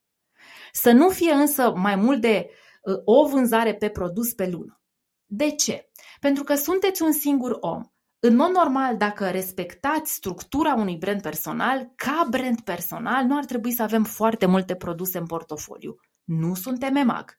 Să 0.73 0.91
nu 0.91 1.09
fie 1.09 1.33
însă 1.33 1.73
mai 1.75 1.97
mult 1.97 2.21
de 2.21 2.51
uh, 2.83 2.95
o 3.05 3.29
vânzare 3.29 3.75
pe 3.75 3.89
produs 3.89 4.33
pe 4.33 4.49
lună. 4.49 4.81
De 5.27 5.51
ce? 5.51 5.91
Pentru 6.21 6.45
că 6.45 6.55
sunteți 6.55 7.03
un 7.03 7.13
singur 7.13 7.57
om. 7.61 7.83
În 8.19 8.37
mod 8.37 8.51
normal, 8.51 8.97
dacă 8.97 9.31
respectați 9.31 10.13
structura 10.13 10.75
unui 10.75 10.97
brand 10.97 11.23
personal, 11.23 11.93
ca 11.97 12.27
brand 12.31 12.61
personal, 12.61 13.25
nu 13.25 13.37
ar 13.37 13.45
trebui 13.45 13.73
să 13.73 13.83
avem 13.83 14.05
foarte 14.05 14.47
multe 14.47 14.75
produse 14.75 15.19
în 15.19 15.27
portofoliu. 15.27 15.97
Nu 16.25 16.55
suntem 16.55 16.97
EMAG, 16.97 17.39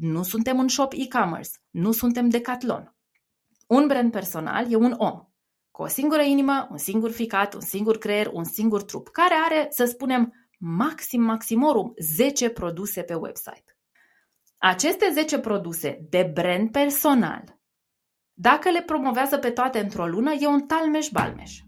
nu 0.00 0.22
suntem 0.22 0.58
un 0.58 0.68
shop 0.68 0.92
e-commerce, 0.96 1.50
nu 1.70 1.92
suntem 1.92 2.28
Decathlon. 2.28 2.96
Un 3.66 3.86
brand 3.86 4.10
personal 4.10 4.72
e 4.72 4.76
un 4.76 4.94
om 4.96 5.24
cu 5.70 5.82
o 5.82 5.86
singură 5.86 6.22
inimă, 6.22 6.68
un 6.70 6.76
singur 6.76 7.10
ficat, 7.10 7.54
un 7.54 7.60
singur 7.60 7.98
creier, 7.98 8.30
un 8.32 8.44
singur 8.44 8.82
trup, 8.82 9.08
care 9.08 9.34
are, 9.44 9.66
să 9.70 9.84
spunem, 9.84 10.32
maxim 10.58 11.22
maximorum 11.22 11.92
10 11.96 12.48
produse 12.48 13.02
pe 13.02 13.14
website. 13.14 13.64
Aceste 14.58 15.10
10 15.12 15.38
produse 15.38 16.06
de 16.10 16.30
brand 16.34 16.70
personal, 16.70 17.58
dacă 18.32 18.70
le 18.70 18.82
promovează 18.82 19.38
pe 19.38 19.50
toate 19.50 19.78
într-o 19.78 20.06
lună, 20.06 20.32
e 20.32 20.46
un 20.46 20.66
talmeș-balmeș. 20.66 21.58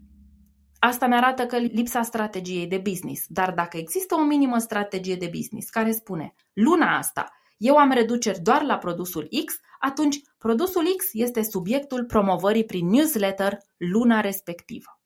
Asta 0.79 1.07
mi 1.07 1.15
arată 1.15 1.45
că 1.45 1.57
lipsa 1.57 2.01
strategiei 2.01 2.67
de 2.67 2.77
business. 2.77 3.25
Dar 3.27 3.53
dacă 3.53 3.77
există 3.77 4.15
o 4.15 4.23
minimă 4.23 4.57
strategie 4.57 5.15
de 5.15 5.29
business 5.33 5.69
care 5.69 5.91
spune 5.91 6.33
luna 6.53 6.97
asta 6.97 7.31
eu 7.63 7.77
am 7.77 7.91
reduceri 7.91 8.39
doar 8.39 8.63
la 8.63 8.77
produsul 8.77 9.27
X, 9.45 9.59
atunci 9.79 10.21
produsul 10.37 10.83
X 10.97 11.05
este 11.11 11.43
subiectul 11.43 12.05
promovării 12.05 12.65
prin 12.65 12.87
newsletter 12.87 13.57
luna 13.77 14.19
respectivă. 14.21 15.01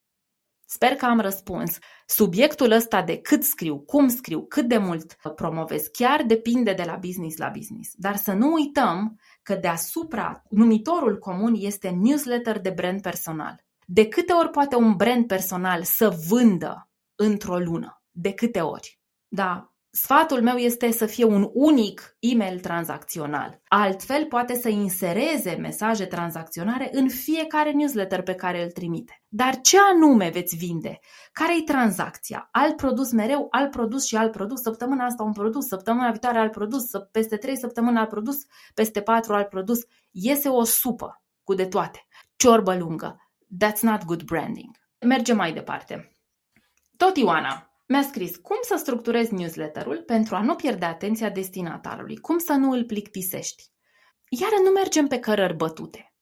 Sper 0.65 0.95
că 0.95 1.05
am 1.05 1.19
răspuns. 1.19 1.77
Subiectul 2.05 2.71
ăsta 2.71 3.01
de 3.01 3.17
cât 3.17 3.43
scriu, 3.43 3.79
cum 3.79 4.07
scriu, 4.07 4.45
cât 4.45 4.67
de 4.67 4.77
mult 4.77 5.13
promovez, 5.35 5.87
chiar 5.87 6.23
depinde 6.23 6.73
de 6.73 6.83
la 6.83 6.95
business 6.95 7.37
la 7.37 7.49
business. 7.49 7.91
Dar 7.95 8.15
să 8.15 8.33
nu 8.33 8.53
uităm 8.53 9.19
că 9.43 9.55
deasupra 9.55 10.43
numitorul 10.49 11.17
comun 11.17 11.53
este 11.57 11.89
newsletter 11.89 12.59
de 12.59 12.69
brand 12.69 13.01
personal. 13.01 13.65
De 13.85 14.07
câte 14.07 14.33
ori 14.33 14.49
poate 14.49 14.75
un 14.75 14.95
brand 14.95 15.27
personal 15.27 15.83
să 15.83 16.09
vândă 16.27 16.89
într-o 17.15 17.57
lună? 17.57 18.01
De 18.11 18.33
câte 18.33 18.61
ori? 18.61 18.99
Da, 19.27 19.73
Sfatul 20.01 20.41
meu 20.41 20.55
este 20.55 20.91
să 20.91 21.05
fie 21.05 21.23
un 21.23 21.49
unic 21.53 22.15
e-mail 22.19 22.59
tranzacțional. 22.59 23.61
Altfel, 23.67 24.25
poate 24.25 24.55
să 24.55 24.69
insereze 24.69 25.55
mesaje 25.55 26.05
tranzacționare 26.05 26.89
în 26.91 27.09
fiecare 27.09 27.71
newsletter 27.71 28.21
pe 28.21 28.33
care 28.33 28.63
îl 28.63 28.71
trimite. 28.71 29.23
Dar 29.27 29.61
ce 29.61 29.77
anume 29.93 30.29
veți 30.29 30.55
vinde? 30.55 30.99
Care-i 31.31 31.61
tranzacția? 31.61 32.47
Alt 32.51 32.75
produs 32.75 33.11
mereu, 33.11 33.47
alt 33.49 33.71
produs 33.71 34.05
și 34.05 34.15
alt 34.15 34.31
produs, 34.31 34.61
săptămâna 34.61 35.05
asta 35.05 35.23
un 35.23 35.31
produs, 35.31 35.67
săptămâna 35.67 36.11
viitoare 36.11 36.37
alt 36.37 36.51
produs, 36.51 36.83
peste 37.11 37.37
trei 37.37 37.57
săptămâni 37.57 37.97
alt 37.97 38.09
produs, 38.09 38.37
peste 38.73 39.01
patru 39.01 39.33
alt 39.33 39.49
produs. 39.49 39.79
Iese 40.11 40.49
o 40.49 40.63
supă 40.63 41.23
cu 41.43 41.53
de 41.53 41.65
toate. 41.65 42.07
Ciorbă 42.35 42.75
lungă. 42.75 43.29
That's 43.65 43.81
not 43.81 44.05
good 44.05 44.23
branding. 44.23 44.75
Mergem 45.05 45.35
mai 45.35 45.53
departe. 45.53 46.11
Tot 46.97 47.17
Ioana, 47.17 47.66
mi-a 47.87 48.01
scris 48.01 48.35
cum 48.35 48.57
să 48.61 48.75
structurezi 48.75 49.33
newsletterul 49.33 50.03
pentru 50.05 50.35
a 50.35 50.41
nu 50.41 50.55
pierde 50.55 50.85
atenția 50.85 51.29
destinatarului, 51.29 52.17
cum 52.17 52.37
să 52.37 52.53
nu 52.53 52.71
îl 52.71 52.85
plictisești. 52.85 53.63
Iar 54.29 54.51
nu 54.63 54.69
mergem 54.69 55.07
pe 55.07 55.19
cărări 55.19 55.55
bătute. 55.55 56.13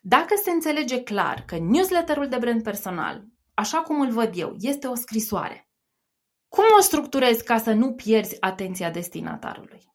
Dacă 0.00 0.34
se 0.42 0.50
înțelege 0.50 1.02
clar 1.02 1.44
că 1.46 1.58
newsletterul 1.58 2.28
de 2.28 2.36
brand 2.36 2.62
personal, 2.62 3.24
așa 3.54 3.82
cum 3.82 4.00
îl 4.00 4.10
văd 4.10 4.30
eu, 4.34 4.54
este 4.58 4.86
o 4.86 4.94
scrisoare, 4.94 5.68
cum 6.48 6.64
o 6.78 6.80
structurezi 6.80 7.44
ca 7.44 7.58
să 7.58 7.72
nu 7.72 7.92
pierzi 7.92 8.36
atenția 8.40 8.90
destinatarului? 8.90 9.94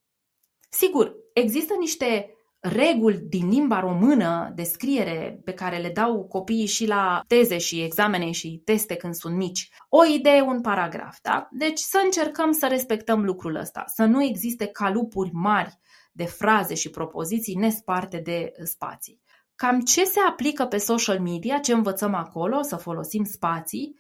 Sigur, 0.70 1.16
există 1.34 1.74
niște 1.80 2.36
reguli 2.62 3.18
din 3.18 3.50
limba 3.50 3.80
română 3.80 4.52
de 4.56 4.64
scriere 4.64 5.40
pe 5.44 5.54
care 5.54 5.78
le 5.78 5.90
dau 5.90 6.24
copiii 6.24 6.66
și 6.66 6.88
la 6.88 7.22
teze 7.28 7.58
și 7.58 7.82
examene 7.82 8.32
și 8.32 8.62
teste 8.66 8.96
când 8.96 9.14
sunt 9.14 9.36
mici. 9.36 9.70
O 9.90 10.06
idee, 10.06 10.42
un 10.42 10.62
paragraf, 10.62 11.18
da? 11.22 11.48
Deci 11.52 11.80
să 11.80 12.02
încercăm 12.04 12.52
să 12.52 12.68
respectăm 12.68 13.24
lucrul 13.24 13.56
ăsta, 13.56 13.84
să 13.88 14.06
nu 14.06 14.24
existe 14.24 14.66
calupuri 14.66 15.30
mari 15.34 15.80
de 16.12 16.26
fraze 16.26 16.74
și 16.74 16.90
propoziții 16.90 17.56
nesparte 17.56 18.18
de 18.18 18.52
spații. 18.64 19.22
Cam 19.56 19.80
ce 19.80 20.06
se 20.06 20.20
aplică 20.30 20.66
pe 20.66 20.78
social 20.78 21.20
media, 21.20 21.58
ce 21.58 21.74
învățăm 21.74 22.14
acolo, 22.14 22.62
să 22.62 22.76
folosim 22.76 23.24
spații, 23.24 23.96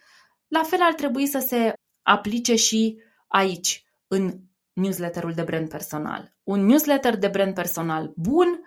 la 0.48 0.64
fel 0.64 0.80
ar 0.82 0.94
trebui 0.94 1.28
să 1.28 1.40
se 1.40 1.74
aplice 2.02 2.56
și 2.56 3.02
aici, 3.28 3.86
în 4.08 4.40
newsletterul 4.74 5.34
de 5.34 5.44
brand 5.44 5.70
personal. 5.70 6.36
Un 6.44 6.66
newsletter 6.66 7.18
de 7.18 7.28
brand 7.28 7.54
personal 7.54 8.14
bun 8.16 8.62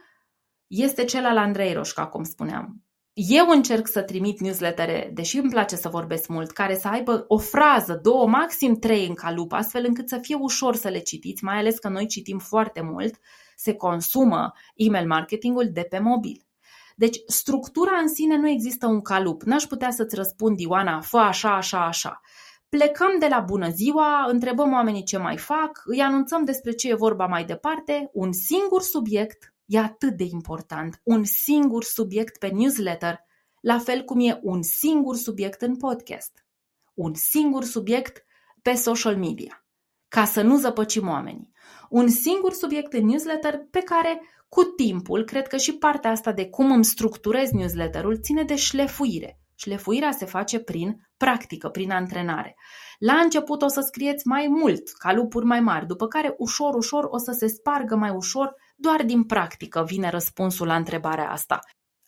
este 0.67 1.05
cel 1.05 1.25
al 1.25 1.37
Andrei 1.37 1.73
Roșca, 1.73 2.07
cum 2.07 2.25
spuneam. 2.25 2.85
Eu 3.13 3.49
încerc 3.49 3.89
să 3.89 4.03
trimit 4.03 4.41
newslettere, 4.41 5.11
deși 5.15 5.39
îmi 5.39 5.51
place 5.51 5.77
să 5.77 5.89
vorbesc 5.89 6.29
mult, 6.29 6.51
care 6.51 6.77
să 6.77 6.89
aibă 6.89 7.25
o 7.29 7.39
frază, 7.39 7.99
două, 8.03 8.27
maxim 8.27 8.75
trei 8.75 9.07
în 9.07 9.15
calup, 9.15 9.53
astfel 9.53 9.85
încât 9.87 10.09
să 10.09 10.19
fie 10.21 10.35
ușor 10.35 10.77
să 10.77 10.89
le 10.89 10.99
citiți, 10.99 11.45
mai 11.45 11.59
ales 11.59 11.79
că 11.79 11.89
noi 11.89 12.07
citim 12.07 12.39
foarte 12.39 12.81
mult, 12.81 13.19
se 13.57 13.75
consumă 13.75 14.53
email 14.77 15.07
marketingul 15.07 15.71
de 15.73 15.83
pe 15.83 15.99
mobil. 15.99 16.47
Deci, 16.97 17.17
structura 17.27 17.97
în 17.97 18.09
sine 18.09 18.37
nu 18.37 18.49
există 18.49 18.87
un 18.87 19.03
calup. 19.03 19.43
N-aș 19.43 19.63
putea 19.63 19.91
să-ți 19.91 20.15
răspund, 20.15 20.59
Ioana, 20.59 21.01
fă 21.01 21.17
așa, 21.19 21.57
așa, 21.57 21.87
așa. 21.87 22.21
Plecăm 22.75 23.19
de 23.19 23.27
la 23.27 23.41
bună 23.41 23.71
ziua, 23.71 24.27
întrebăm 24.29 24.73
oamenii 24.73 25.03
ce 25.03 25.19
mai 25.19 25.37
fac, 25.37 25.83
îi 25.85 26.01
anunțăm 26.01 26.45
despre 26.45 26.73
ce 26.73 26.89
e 26.89 26.95
vorba 26.95 27.27
mai 27.27 27.45
departe, 27.45 28.11
un 28.13 28.33
singur 28.33 28.83
subiect 28.83 29.55
e 29.67 29.79
atât 29.79 30.17
de 30.17 30.25
important, 30.25 31.01
un 31.05 31.25
singur 31.25 31.85
subiect 31.85 32.39
pe 32.39 32.49
newsletter, 32.49 33.19
la 33.61 33.79
fel 33.79 34.03
cum 34.03 34.21
e 34.21 34.39
un 34.43 34.63
singur 34.63 35.17
subiect 35.17 35.63
în 35.63 35.77
podcast, 35.77 36.47
un 36.95 37.15
singur 37.15 37.65
subiect 37.65 38.25
pe 38.63 38.73
social 38.73 39.17
media, 39.17 39.67
ca 40.09 40.25
să 40.25 40.43
nu 40.43 40.59
zăpăcim 40.59 41.09
oamenii. 41.09 41.53
Un 41.91 42.09
singur 42.09 42.53
subiect 42.53 42.93
în 42.93 43.07
newsletter 43.07 43.67
pe 43.71 43.81
care, 43.81 44.21
cu 44.49 44.63
timpul, 44.63 45.25
cred 45.25 45.47
că 45.47 45.57
și 45.57 45.73
partea 45.73 46.11
asta 46.11 46.33
de 46.33 46.49
cum 46.49 46.73
îmi 46.73 46.85
structurez 46.85 47.51
newsletterul 47.51 48.21
ține 48.21 48.43
de 48.43 48.57
șlefuire. 48.57 49.39
Șlefuirea 49.55 50.11
se 50.11 50.25
face 50.25 50.59
prin 50.59 51.09
practică, 51.17 51.69
prin 51.69 51.91
antrenare. 51.91 52.57
La 52.99 53.15
început 53.15 53.63
o 53.63 53.69
să 53.69 53.81
scrieți 53.81 54.27
mai 54.27 54.47
mult, 54.49 54.89
ca 54.99 55.13
lupuri 55.13 55.45
mai 55.45 55.61
mari, 55.61 55.87
după 55.87 56.07
care 56.07 56.35
ușor, 56.39 56.75
ușor 56.75 57.05
o 57.05 57.19
să 57.19 57.33
se 57.33 57.47
spargă 57.47 57.97
mai 57.97 58.11
ușor, 58.11 58.55
doar 58.77 59.03
din 59.03 59.25
practică 59.25 59.85
vine 59.87 60.11
răspunsul 60.11 60.67
la 60.67 60.77
întrebarea 60.77 61.31
asta. 61.31 61.59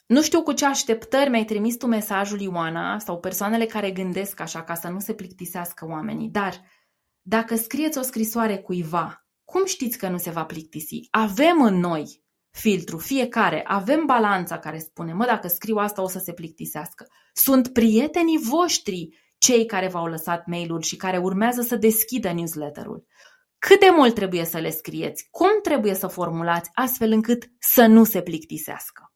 Nu 0.06 0.22
știu 0.22 0.42
cu 0.42 0.52
ce 0.52 0.66
așteptări 0.66 1.30
mi-ai 1.30 1.44
trimis 1.44 1.76
tu 1.76 1.86
mesajul, 1.86 2.40
Ioana, 2.40 2.98
sau 2.98 3.20
persoanele 3.20 3.66
care 3.66 3.90
gândesc 3.90 4.40
așa 4.40 4.62
ca 4.62 4.74
să 4.74 4.88
nu 4.88 4.98
se 4.98 5.14
plictisească 5.14 5.86
oamenii, 5.88 6.28
dar 6.28 6.60
dacă 7.22 7.56
scrieți 7.56 7.98
o 7.98 8.02
scrisoare 8.02 8.58
cuiva, 8.58 9.26
cum 9.44 9.64
știți 9.64 9.98
că 9.98 10.08
nu 10.08 10.18
se 10.18 10.30
va 10.30 10.44
plictisi? 10.44 11.08
Avem 11.10 11.62
în 11.62 11.74
noi 11.74 12.24
filtru, 12.56 12.98
fiecare, 12.98 13.62
avem 13.66 14.04
balanța 14.06 14.58
care 14.58 14.78
spune, 14.78 15.12
mă, 15.12 15.24
dacă 15.24 15.48
scriu 15.48 15.76
asta 15.76 16.02
o 16.02 16.08
să 16.08 16.18
se 16.18 16.32
plictisească. 16.32 17.06
Sunt 17.32 17.72
prietenii 17.72 18.38
voștri 18.38 19.08
cei 19.38 19.66
care 19.66 19.88
v-au 19.88 20.06
lăsat 20.06 20.46
mail-ul 20.46 20.82
și 20.82 20.96
care 20.96 21.18
urmează 21.18 21.62
să 21.62 21.76
deschidă 21.76 22.32
newsletterul. 22.32 23.06
Cât 23.58 23.80
de 23.80 23.88
mult 23.96 24.14
trebuie 24.14 24.44
să 24.44 24.58
le 24.58 24.70
scrieți? 24.70 25.28
Cum 25.30 25.48
trebuie 25.62 25.94
să 25.94 26.06
formulați 26.06 26.70
astfel 26.74 27.12
încât 27.12 27.44
să 27.58 27.86
nu 27.86 28.04
se 28.04 28.22
plictisească? 28.22 29.12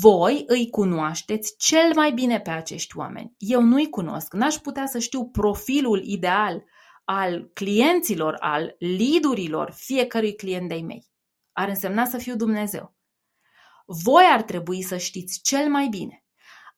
Voi 0.00 0.44
îi 0.46 0.70
cunoașteți 0.70 1.54
cel 1.56 1.92
mai 1.94 2.12
bine 2.12 2.40
pe 2.40 2.50
acești 2.50 2.96
oameni. 2.96 3.34
Eu 3.38 3.62
nu-i 3.62 3.88
cunosc, 3.88 4.32
n-aș 4.32 4.54
putea 4.54 4.86
să 4.86 4.98
știu 4.98 5.28
profilul 5.28 6.02
ideal 6.04 6.64
al 7.04 7.50
clienților, 7.54 8.36
al 8.40 8.74
lidurilor 8.78 9.72
fiecărui 9.76 10.34
client 10.34 10.68
de 10.68 10.74
mei. 10.74 11.09
Ar 11.60 11.68
însemna 11.68 12.04
să 12.04 12.18
fiu 12.18 12.36
Dumnezeu. 12.36 12.94
Voi 13.86 14.24
ar 14.30 14.42
trebui 14.42 14.82
să 14.82 14.96
știți 14.96 15.40
cel 15.42 15.68
mai 15.68 15.86
bine. 15.86 16.24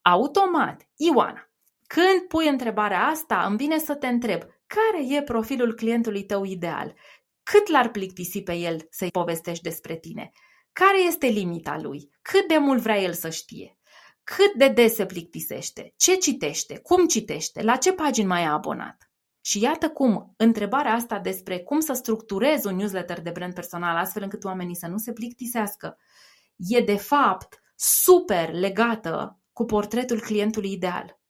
Automat, 0.00 0.88
Ioana, 0.96 1.50
când 1.86 2.20
pui 2.28 2.48
întrebarea 2.48 3.06
asta, 3.06 3.46
îmi 3.46 3.56
vine 3.56 3.78
să 3.78 3.94
te 3.94 4.06
întreb, 4.06 4.42
care 4.66 5.16
e 5.16 5.22
profilul 5.22 5.74
clientului 5.74 6.24
tău 6.24 6.44
ideal? 6.44 6.94
Cât 7.42 7.68
l-ar 7.68 7.88
plictisi 7.88 8.42
pe 8.42 8.54
el 8.54 8.86
să-i 8.90 9.10
povestești 9.10 9.62
despre 9.62 9.96
tine? 9.96 10.30
Care 10.72 10.98
este 10.98 11.26
limita 11.26 11.78
lui? 11.78 12.10
Cât 12.22 12.48
de 12.48 12.56
mult 12.56 12.80
vrea 12.80 12.98
el 12.98 13.12
să 13.12 13.30
știe? 13.30 13.78
Cât 14.24 14.52
de 14.54 14.68
des 14.68 14.94
se 14.94 15.06
plictisește? 15.06 15.92
Ce 15.96 16.14
citește? 16.14 16.78
Cum 16.78 17.06
citește? 17.06 17.62
La 17.62 17.76
ce 17.76 17.92
pagini 17.92 18.26
mai 18.26 18.42
e 18.42 18.46
abonat? 18.46 19.11
Și 19.44 19.60
iată 19.60 19.88
cum 19.88 20.34
întrebarea 20.36 20.92
asta 20.92 21.18
despre 21.18 21.58
cum 21.58 21.80
să 21.80 21.92
structurez 21.92 22.64
un 22.64 22.76
newsletter 22.76 23.20
de 23.20 23.30
brand 23.30 23.54
personal 23.54 23.96
astfel 23.96 24.22
încât 24.22 24.44
oamenii 24.44 24.76
să 24.76 24.86
nu 24.86 24.98
se 24.98 25.12
plictisească, 25.12 25.98
e 26.56 26.80
de 26.80 26.96
fapt 26.96 27.62
super 27.76 28.52
legată 28.52 29.40
cu 29.52 29.64
portretul 29.64 30.20
clientului 30.20 30.72
ideal. 30.72 31.20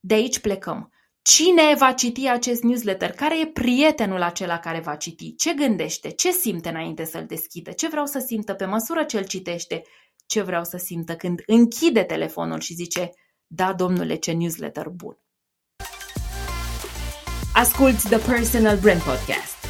De 0.00 0.14
aici 0.14 0.40
plecăm. 0.40 0.92
Cine 1.22 1.74
va 1.78 1.92
citi 1.92 2.28
acest 2.28 2.62
newsletter? 2.62 3.12
Care 3.12 3.40
e 3.40 3.46
prietenul 3.46 4.22
acela 4.22 4.58
care 4.58 4.80
va 4.80 4.96
citi? 4.96 5.34
Ce 5.34 5.54
gândește? 5.54 6.10
Ce 6.10 6.32
simte 6.32 6.68
înainte 6.68 7.04
să-l 7.04 7.26
deschidă? 7.26 7.72
Ce 7.72 7.88
vreau 7.88 8.06
să 8.06 8.18
simtă 8.18 8.54
pe 8.54 8.64
măsură 8.64 9.04
ce 9.04 9.18
îl 9.18 9.24
citește? 9.24 9.82
ce 10.28 10.42
vreau 10.42 10.64
să 10.64 10.76
simtă 10.76 11.16
când 11.16 11.42
închide 11.46 12.04
telefonul 12.04 12.60
și 12.60 12.74
zice 12.74 13.10
da, 13.46 13.72
domnule, 13.72 14.14
ce 14.14 14.32
newsletter 14.32 14.88
bun. 14.88 15.18
Asculți 17.58 18.08
The 18.08 18.30
Personal 18.30 18.78
Brand 18.78 19.02
Podcast. 19.02 19.66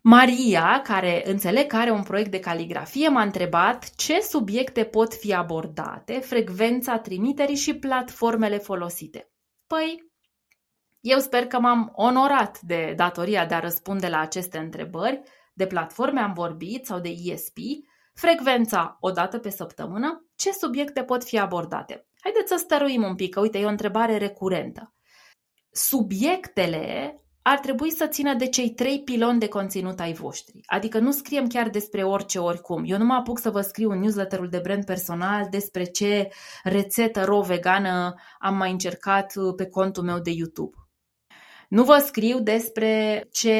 Maria, 0.00 0.80
care 0.84 1.30
înțeleg 1.30 1.66
că 1.66 1.76
are 1.76 1.90
un 1.90 2.02
proiect 2.02 2.30
de 2.30 2.40
caligrafie, 2.40 3.08
m-a 3.08 3.22
întrebat 3.22 3.94
ce 3.94 4.20
subiecte 4.20 4.84
pot 4.84 5.14
fi 5.14 5.34
abordate, 5.34 6.12
frecvența 6.12 6.98
trimiterii 6.98 7.56
și 7.56 7.74
platformele 7.74 8.58
folosite. 8.58 9.30
Păi, 9.66 10.12
eu 11.00 11.18
sper 11.18 11.46
că 11.46 11.60
m-am 11.60 11.92
onorat 11.94 12.60
de 12.60 12.92
datoria 12.96 13.46
de 13.46 13.54
a 13.54 13.60
răspunde 13.60 14.08
la 14.08 14.18
aceste 14.18 14.58
întrebări. 14.58 15.22
De 15.52 15.66
platforme 15.66 16.20
am 16.20 16.32
vorbit 16.32 16.86
sau 16.86 16.98
de 16.98 17.08
ESP, 17.24 17.56
frecvența 18.14 18.96
o 19.00 19.10
dată 19.10 19.38
pe 19.38 19.50
săptămână, 19.50 20.26
ce 20.36 20.52
subiecte 20.52 21.02
pot 21.02 21.24
fi 21.24 21.38
abordate. 21.38 22.06
Haideți 22.20 22.48
să 22.48 22.56
stăruim 22.58 23.02
un 23.02 23.14
pic, 23.14 23.34
că 23.34 23.40
uite, 23.40 23.58
e 23.58 23.64
o 23.64 23.68
întrebare 23.68 24.16
recurentă. 24.16 24.94
Subiectele 25.72 27.16
ar 27.42 27.58
trebui 27.58 27.90
să 27.90 28.06
țină 28.06 28.34
de 28.34 28.46
cei 28.48 28.70
trei 28.70 29.02
piloni 29.02 29.38
de 29.38 29.48
conținut 29.48 30.00
ai 30.00 30.12
voștri. 30.12 30.60
Adică 30.66 30.98
nu 30.98 31.10
scriem 31.10 31.46
chiar 31.46 31.68
despre 31.68 32.04
orice 32.04 32.38
oricum. 32.38 32.82
Eu 32.86 32.98
nu 32.98 33.04
mă 33.04 33.14
apuc 33.14 33.38
să 33.38 33.50
vă 33.50 33.60
scriu 33.60 33.90
un 33.90 33.98
newsletterul 33.98 34.48
de 34.48 34.58
brand 34.58 34.84
personal 34.84 35.46
despre 35.50 35.84
ce 35.84 36.28
rețetă 36.62 37.24
ro 37.24 37.40
vegană 37.40 38.14
am 38.38 38.56
mai 38.56 38.70
încercat 38.70 39.32
pe 39.56 39.66
contul 39.66 40.02
meu 40.02 40.18
de 40.18 40.30
YouTube. 40.30 40.76
Nu 41.68 41.84
vă 41.84 42.02
scriu 42.06 42.40
despre 42.40 43.24
ce 43.30 43.56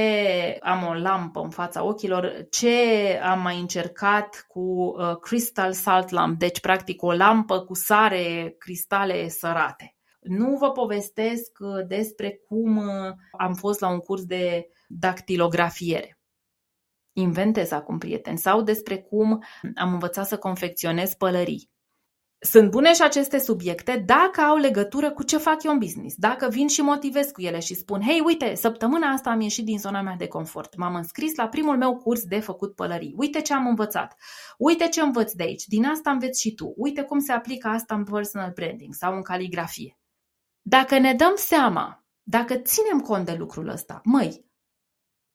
am 0.61 0.87
o 0.87 0.95
lampă 0.95 1.41
în 1.41 1.51
fața 1.51 1.85
ochilor, 1.85 2.47
ce 2.51 2.77
am 3.23 3.41
mai 3.41 3.61
încercat 3.61 4.45
cu 4.49 4.61
uh, 4.61 5.17
Crystal 5.21 5.73
Salt 5.73 6.09
Lamp, 6.09 6.39
deci 6.39 6.61
practic 6.61 7.03
o 7.03 7.13
lampă 7.13 7.61
cu 7.61 7.75
sare, 7.75 8.55
cristale 8.59 9.29
sărate. 9.29 9.97
Nu 10.23 10.57
vă 10.57 10.71
povestesc 10.71 11.59
uh, 11.61 11.87
despre 11.87 12.41
cum 12.49 12.77
uh, 12.77 13.13
am 13.39 13.55
fost 13.55 13.81
la 13.81 13.89
un 13.89 13.99
curs 13.99 14.25
de 14.25 14.69
dactilografiere. 14.89 16.19
Inventez 17.13 17.71
acum, 17.71 17.99
prieteni, 17.99 18.39
sau 18.39 18.63
despre 18.63 18.99
cum 18.99 19.45
am 19.75 19.93
învățat 19.93 20.27
să 20.27 20.39
confecționez 20.39 21.15
pălării. 21.15 21.71
Sunt 22.45 22.71
bune 22.71 22.95
și 22.95 23.03
aceste 23.03 23.39
subiecte 23.39 24.03
dacă 24.07 24.41
au 24.41 24.57
legătură 24.57 25.11
cu 25.11 25.23
ce 25.23 25.37
fac 25.39 25.63
eu 25.63 25.73
în 25.73 25.79
business. 25.79 26.15
Dacă 26.17 26.49
vin 26.49 26.69
și 26.69 26.81
motivez 26.81 27.31
cu 27.31 27.41
ele 27.41 27.59
și 27.59 27.75
spun, 27.75 28.01
hei, 28.01 28.21
uite, 28.25 28.55
săptămâna 28.55 29.09
asta 29.09 29.31
am 29.31 29.41
ieșit 29.41 29.65
din 29.65 29.79
zona 29.79 30.03
mea 30.03 30.15
de 30.19 30.27
confort. 30.27 30.77
M-am 30.77 30.95
înscris 30.95 31.37
la 31.37 31.49
primul 31.49 31.77
meu 31.77 31.97
curs 31.97 32.25
de 32.25 32.41
făcut 32.41 32.75
pălării. 32.75 33.15
Uite 33.17 33.41
ce 33.41 33.55
am 33.55 33.67
învățat. 33.67 34.17
Uite 34.59 34.89
ce 34.89 35.01
învăț 35.01 35.33
de 35.33 35.43
aici. 35.43 35.67
Din 35.67 35.85
asta 35.85 36.11
înveți 36.11 36.41
și 36.41 36.55
tu. 36.55 36.73
Uite 36.77 37.03
cum 37.03 37.19
se 37.19 37.33
aplică 37.33 37.69
asta 37.69 37.95
în 37.95 38.05
personal 38.05 38.53
branding 38.55 38.95
sau 38.95 39.15
în 39.15 39.23
caligrafie. 39.23 40.02
Dacă 40.63 40.99
ne 40.99 41.15
dăm 41.15 41.33
seama, 41.37 42.05
dacă 42.23 42.55
ținem 42.57 43.01
cont 43.01 43.25
de 43.25 43.33
lucrul 43.33 43.69
ăsta, 43.69 44.01
măi, 44.05 44.51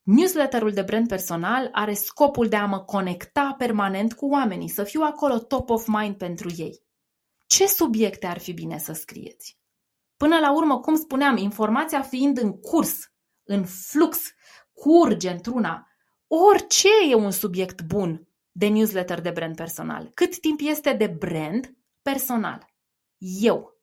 newsletterul 0.02 0.72
de 0.72 0.82
brand 0.82 1.08
personal 1.08 1.68
are 1.72 1.94
scopul 1.94 2.48
de 2.48 2.56
a 2.56 2.66
mă 2.66 2.80
conecta 2.80 3.54
permanent 3.58 4.14
cu 4.14 4.26
oamenii, 4.26 4.68
să 4.68 4.84
fiu 4.84 5.02
acolo 5.02 5.38
top 5.38 5.70
of 5.70 5.86
mind 5.86 6.16
pentru 6.16 6.48
ei. 6.56 6.82
Ce 7.46 7.66
subiecte 7.66 8.26
ar 8.26 8.38
fi 8.38 8.52
bine 8.52 8.78
să 8.78 8.92
scrieți? 8.92 9.58
Până 10.16 10.38
la 10.38 10.52
urmă, 10.52 10.80
cum 10.80 10.96
spuneam, 10.96 11.36
informația 11.36 12.02
fiind 12.02 12.38
în 12.38 12.60
curs, 12.60 13.12
în 13.44 13.64
flux, 13.64 14.18
curge 14.72 15.30
într-una, 15.30 15.88
orice 16.26 16.88
e 17.10 17.14
un 17.14 17.30
subiect 17.30 17.82
bun 17.82 18.28
de 18.50 18.68
newsletter 18.68 19.20
de 19.20 19.30
brand 19.30 19.56
personal, 19.56 20.10
cât 20.14 20.40
timp 20.40 20.60
este 20.62 20.92
de 20.92 21.06
brand 21.06 21.76
personal. 22.02 22.74
Eu, 23.40 23.77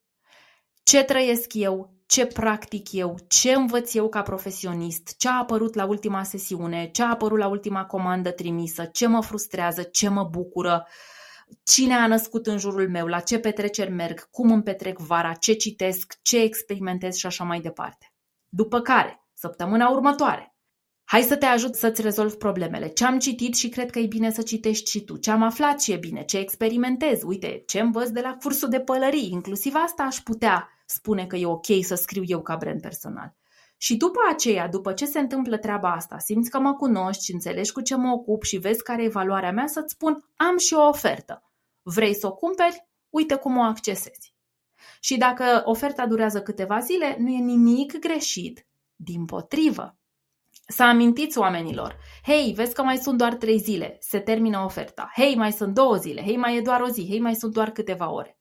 ce 0.86 1.04
trăiesc 1.04 1.54
eu, 1.54 1.94
ce 2.06 2.26
practic 2.26 2.92
eu, 2.92 3.18
ce 3.28 3.52
învăț 3.54 3.94
eu 3.94 4.10
ca 4.10 4.22
profesionist, 4.22 5.18
ce 5.18 5.30
a 5.30 5.38
apărut 5.38 5.76
la 5.76 5.86
ultima 5.86 6.24
sesiune, 6.24 6.90
ce 6.92 7.04
a 7.04 7.10
apărut 7.10 7.38
la 7.38 7.48
ultima 7.48 7.86
comandă 7.86 8.32
trimisă, 8.32 8.86
ce 8.86 9.08
mă 9.08 9.22
frustrează, 9.22 9.84
ce 9.84 10.10
mă 10.10 10.24
bucură, 10.24 10.88
cine 11.64 11.94
a 11.94 12.08
născut 12.08 12.48
în 12.48 12.58
jurul 12.58 12.90
meu, 12.90 13.06
la 13.06 13.20
ce 13.20 13.40
petreceri 13.40 13.92
merg, 13.92 14.30
cum 14.32 14.52
îmi 14.52 14.64
petrec 14.64 14.98
vara, 14.98 15.34
ce 15.34 15.54
citesc, 15.54 16.20
ce 16.22 16.42
experimentez? 16.42 17.16
Și 17.16 17.26
așa 17.26 17.44
mai 17.44 17.62
departe. 17.62 18.14
După 18.50 18.82
care, 18.82 19.26
săptămâna 19.34 19.90
următoare, 19.90 20.56
Hai 21.08 21.22
să 21.22 21.36
te 21.36 21.46
ajut 21.46 21.76
să-ți 21.76 22.02
rezolvi 22.02 22.36
problemele. 22.36 22.88
Ce 22.88 23.06
am 23.06 23.20
citit 23.20 23.56
și 23.56 23.70
cred 23.70 23.90
că 23.90 24.00
e 24.00 24.06
bine 24.06 24.32
să 24.32 24.42
citești 24.42 24.90
și 24.90 25.04
tu. 25.04 25.18
Ce 25.18 25.32
am 25.32 25.42
aflat 25.42 25.82
și 25.82 25.92
e 25.92 25.98
bine. 25.98 26.24
Ce 26.24 26.38
experimentez. 26.38 27.22
Uite, 27.24 27.64
ce 27.68 27.80
învăț 27.80 28.10
de 28.10 28.22
la 28.22 28.38
cursul 28.42 28.70
de 28.70 28.80
pălării. 28.80 29.32
Inclusiv 29.32 29.74
asta 29.76 30.04
aș 30.04 30.18
putea 30.18 30.75
spune 30.86 31.26
că 31.26 31.36
e 31.36 31.46
ok 31.46 31.66
să 31.82 31.96
scriu 31.96 32.24
eu 32.26 32.42
ca 32.42 32.56
brand 32.56 32.82
personal. 32.82 33.36
Și 33.78 33.96
după 33.96 34.20
aceea, 34.32 34.68
după 34.68 34.94
ce 34.94 35.06
se 35.06 35.20
întâmplă 35.20 35.58
treaba 35.58 35.92
asta, 35.92 36.18
simți 36.18 36.50
că 36.50 36.60
mă 36.60 36.74
cunoști, 36.74 37.34
înțelegi 37.34 37.72
cu 37.72 37.82
ce 37.82 37.96
mă 37.96 38.12
ocup 38.12 38.44
și 38.44 38.58
vezi 38.58 38.84
care 38.84 39.04
e 39.04 39.10
valoarea 39.10 39.52
mea, 39.52 39.68
să-ți 39.68 39.94
spun, 39.94 40.30
am 40.36 40.58
și 40.58 40.74
o 40.74 40.88
ofertă. 40.88 41.44
Vrei 41.82 42.16
să 42.16 42.28
o 42.28 42.34
cumperi? 42.34 42.88
Uite 43.10 43.36
cum 43.36 43.58
o 43.58 43.62
accesezi. 43.62 44.36
Și 45.00 45.18
dacă 45.18 45.62
oferta 45.66 46.08
durează 46.08 46.42
câteva 46.42 46.80
zile, 46.80 47.16
nu 47.20 47.30
e 47.30 47.38
nimic 47.38 48.00
greșit. 48.00 48.68
Din 48.96 49.26
potrivă, 49.26 49.98
să 50.68 50.84
amintiți 50.84 51.38
oamenilor, 51.38 51.98
hei, 52.24 52.54
vezi 52.54 52.74
că 52.74 52.84
mai 52.84 52.98
sunt 52.98 53.18
doar 53.18 53.34
trei 53.36 53.58
zile, 53.58 53.98
se 54.00 54.20
termină 54.20 54.60
oferta. 54.60 55.12
Hei, 55.16 55.36
mai 55.36 55.52
sunt 55.52 55.74
două 55.74 55.96
zile, 55.96 56.22
hei, 56.22 56.38
mai 56.38 56.58
e 56.58 56.62
doar 56.62 56.82
o 56.82 56.88
zi, 56.88 57.08
hei, 57.10 57.20
mai 57.20 57.36
sunt 57.36 57.54
doar 57.54 57.70
câteva 57.70 58.12
ore. 58.12 58.35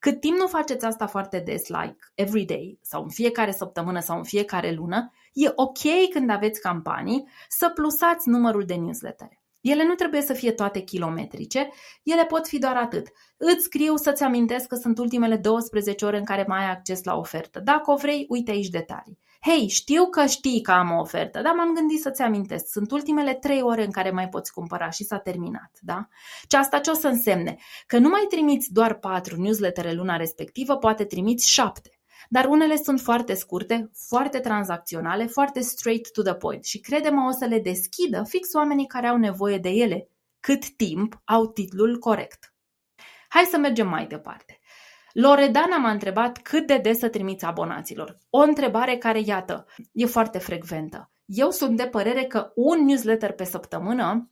Cât 0.00 0.20
timp 0.20 0.36
nu 0.36 0.46
faceți 0.46 0.84
asta 0.84 1.06
foarte 1.06 1.38
des, 1.38 1.68
like 1.68 1.96
every 2.14 2.44
day, 2.44 2.78
sau 2.82 3.02
în 3.02 3.08
fiecare 3.08 3.50
săptămână 3.50 4.00
sau 4.00 4.16
în 4.16 4.24
fiecare 4.24 4.72
lună, 4.72 5.12
e 5.32 5.52
ok 5.54 6.10
când 6.12 6.30
aveți 6.30 6.60
campanii 6.60 7.28
să 7.48 7.68
plusați 7.68 8.28
numărul 8.28 8.64
de 8.64 8.74
newslettere. 8.74 9.42
Ele 9.60 9.84
nu 9.84 9.94
trebuie 9.94 10.20
să 10.20 10.32
fie 10.32 10.52
toate 10.52 10.80
kilometrice, 10.80 11.70
ele 12.02 12.24
pot 12.24 12.46
fi 12.46 12.58
doar 12.58 12.76
atât. 12.76 13.08
Îți 13.36 13.64
scriu 13.64 13.96
să-ți 13.96 14.22
amintesc 14.22 14.66
că 14.66 14.74
sunt 14.74 14.98
ultimele 14.98 15.36
12 15.36 16.04
ore 16.04 16.18
în 16.18 16.24
care 16.24 16.44
mai 16.48 16.58
ai 16.58 16.70
acces 16.70 17.04
la 17.04 17.16
ofertă. 17.16 17.60
Dacă 17.60 17.90
o 17.90 17.96
vrei, 17.96 18.26
uite 18.28 18.50
aici 18.50 18.68
detalii. 18.68 19.18
Hei, 19.40 19.68
știu 19.68 20.06
că 20.06 20.26
știi 20.26 20.62
că 20.62 20.72
am 20.72 20.90
o 20.90 21.00
ofertă, 21.00 21.40
dar 21.42 21.54
m-am 21.54 21.74
gândit 21.74 22.00
să-ți 22.00 22.22
amintesc. 22.22 22.66
Sunt 22.70 22.90
ultimele 22.90 23.34
3 23.34 23.62
ore 23.62 23.84
în 23.84 23.90
care 23.90 24.10
mai 24.10 24.28
poți 24.28 24.52
cumpăra 24.52 24.90
și 24.90 25.04
s-a 25.04 25.18
terminat, 25.18 25.70
da? 25.80 26.08
Ce 26.48 26.56
asta 26.56 26.78
ce 26.78 26.90
o 26.90 26.94
să 26.94 27.08
însemne? 27.08 27.56
Că 27.86 27.98
nu 27.98 28.08
mai 28.08 28.26
trimiți 28.28 28.72
doar 28.72 28.94
4 28.94 29.40
newslettere 29.40 29.92
luna 29.92 30.16
respectivă, 30.16 30.76
poate 30.76 31.04
trimiți 31.04 31.50
7 31.50 32.00
dar 32.32 32.44
unele 32.44 32.76
sunt 32.76 33.00
foarte 33.00 33.34
scurte, 33.34 33.90
foarte 34.08 34.38
tranzacționale, 34.38 35.26
foarte 35.26 35.60
straight 35.60 36.12
to 36.12 36.22
the 36.22 36.34
point 36.34 36.64
și 36.64 36.80
credem 36.80 37.24
o 37.24 37.30
să 37.30 37.44
le 37.44 37.58
deschidă 37.58 38.24
fix 38.28 38.52
oamenii 38.54 38.86
care 38.86 39.06
au 39.06 39.16
nevoie 39.16 39.58
de 39.58 39.68
ele, 39.68 40.08
cât 40.40 40.70
timp 40.70 41.20
au 41.24 41.46
titlul 41.46 41.98
corect. 41.98 42.54
Hai 43.28 43.44
să 43.44 43.58
mergem 43.58 43.88
mai 43.88 44.06
departe. 44.06 44.59
Loredana 45.12 45.76
m-a 45.76 45.90
întrebat 45.90 46.38
cât 46.38 46.66
de 46.66 46.78
des 46.78 46.98
să 46.98 47.08
trimiți 47.08 47.44
abonaților. 47.44 48.18
O 48.30 48.38
întrebare 48.38 48.96
care, 48.96 49.20
iată, 49.24 49.66
e 49.92 50.06
foarte 50.06 50.38
frecventă. 50.38 51.10
Eu 51.24 51.50
sunt 51.50 51.76
de 51.76 51.86
părere 51.86 52.24
că 52.24 52.52
un 52.54 52.84
newsletter 52.84 53.32
pe 53.32 53.44
săptămână 53.44 54.30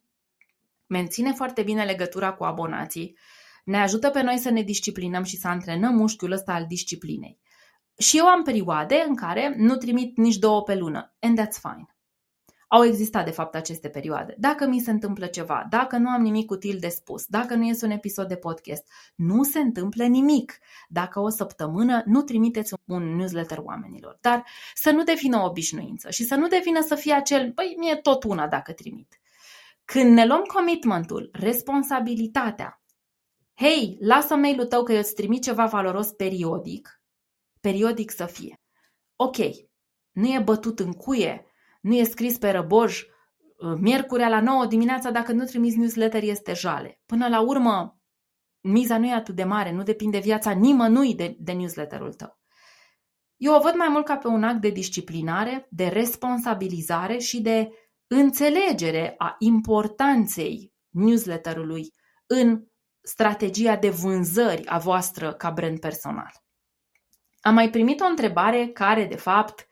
menține 0.86 1.32
foarte 1.32 1.62
bine 1.62 1.84
legătura 1.84 2.32
cu 2.32 2.44
abonații, 2.44 3.18
ne 3.64 3.78
ajută 3.80 4.10
pe 4.10 4.22
noi 4.22 4.38
să 4.38 4.50
ne 4.50 4.62
disciplinăm 4.62 5.22
și 5.22 5.36
să 5.36 5.48
antrenăm 5.48 5.94
mușchiul 5.94 6.32
ăsta 6.32 6.52
al 6.52 6.66
disciplinei. 6.66 7.40
Și 7.98 8.18
eu 8.18 8.26
am 8.26 8.42
perioade 8.42 9.04
în 9.08 9.14
care 9.14 9.54
nu 9.56 9.76
trimit 9.76 10.16
nici 10.16 10.36
două 10.36 10.62
pe 10.62 10.74
lună, 10.74 11.14
and 11.18 11.40
that's 11.40 11.60
fine. 11.60 11.97
Au 12.70 12.84
existat, 12.84 13.24
de 13.24 13.30
fapt, 13.30 13.54
aceste 13.54 13.88
perioade. 13.88 14.34
Dacă 14.38 14.66
mi 14.66 14.80
se 14.80 14.90
întâmplă 14.90 15.26
ceva, 15.26 15.66
dacă 15.70 15.96
nu 15.96 16.08
am 16.08 16.22
nimic 16.22 16.50
util 16.50 16.78
de 16.78 16.88
spus, 16.88 17.26
dacă 17.26 17.54
nu 17.54 17.64
iese 17.64 17.84
un 17.84 17.90
episod 17.90 18.28
de 18.28 18.36
podcast, 18.36 18.92
nu 19.14 19.42
se 19.42 19.58
întâmplă 19.58 20.04
nimic. 20.04 20.58
Dacă 20.88 21.20
o 21.20 21.28
săptămână 21.28 22.02
nu 22.06 22.22
trimiteți 22.22 22.74
un 22.84 23.16
newsletter 23.16 23.58
oamenilor. 23.58 24.18
Dar 24.20 24.44
să 24.74 24.90
nu 24.90 25.04
devină 25.04 25.38
o 25.38 25.44
obișnuință 25.44 26.10
și 26.10 26.24
să 26.24 26.34
nu 26.34 26.46
devină 26.46 26.80
să 26.80 26.94
fie 26.94 27.12
acel, 27.12 27.52
băi, 27.54 27.74
mie 27.78 27.94
tot 27.96 28.24
una 28.24 28.48
dacă 28.48 28.72
trimit. 28.72 29.20
Când 29.84 30.12
ne 30.12 30.26
luăm 30.26 30.42
commitmentul, 30.42 31.30
responsabilitatea, 31.32 32.82
hei, 33.54 33.96
lasă 34.00 34.36
mail-ul 34.36 34.66
tău 34.66 34.82
că 34.82 34.92
eu 34.92 34.98
îți 34.98 35.14
trimit 35.14 35.42
ceva 35.42 35.66
valoros 35.66 36.10
periodic, 36.10 37.02
periodic 37.60 38.10
să 38.10 38.26
fie. 38.26 38.60
Ok, 39.16 39.36
nu 40.10 40.26
e 40.26 40.40
bătut 40.44 40.78
în 40.78 40.92
cuie, 40.92 41.47
nu 41.88 41.94
e 41.94 42.04
scris 42.04 42.38
pe 42.38 42.50
răboj, 42.50 43.02
uh, 43.02 43.76
miercurea 43.80 44.28
la 44.28 44.40
9 44.40 44.66
dimineața, 44.66 45.10
dacă 45.10 45.32
nu 45.32 45.44
trimiți 45.44 45.76
newsletter 45.76 46.22
este 46.22 46.52
jale. 46.52 47.00
Până 47.06 47.28
la 47.28 47.40
urmă, 47.40 48.00
miza 48.60 48.98
nu 48.98 49.06
e 49.06 49.12
atât 49.12 49.34
de 49.34 49.44
mare, 49.44 49.72
nu 49.72 49.82
depinde 49.82 50.18
viața 50.18 50.50
nimănui 50.50 51.14
de, 51.14 51.36
de 51.38 51.52
newsletterul 51.52 52.12
tău. 52.12 52.38
Eu 53.36 53.54
o 53.54 53.60
văd 53.60 53.74
mai 53.74 53.88
mult 53.88 54.04
ca 54.04 54.16
pe 54.16 54.26
un 54.26 54.44
act 54.44 54.60
de 54.60 54.70
disciplinare, 54.70 55.66
de 55.70 55.86
responsabilizare 55.86 57.18
și 57.18 57.40
de 57.40 57.68
înțelegere 58.06 59.14
a 59.18 59.36
importanței 59.38 60.72
newsletterului 60.88 61.92
în 62.26 62.64
strategia 63.02 63.76
de 63.76 63.90
vânzări 63.90 64.66
a 64.66 64.78
voastră 64.78 65.32
ca 65.32 65.50
brand 65.50 65.80
personal. 65.80 66.32
Am 67.40 67.54
mai 67.54 67.70
primit 67.70 68.00
o 68.00 68.04
întrebare 68.04 68.66
care, 68.66 69.04
de 69.04 69.16
fapt, 69.16 69.68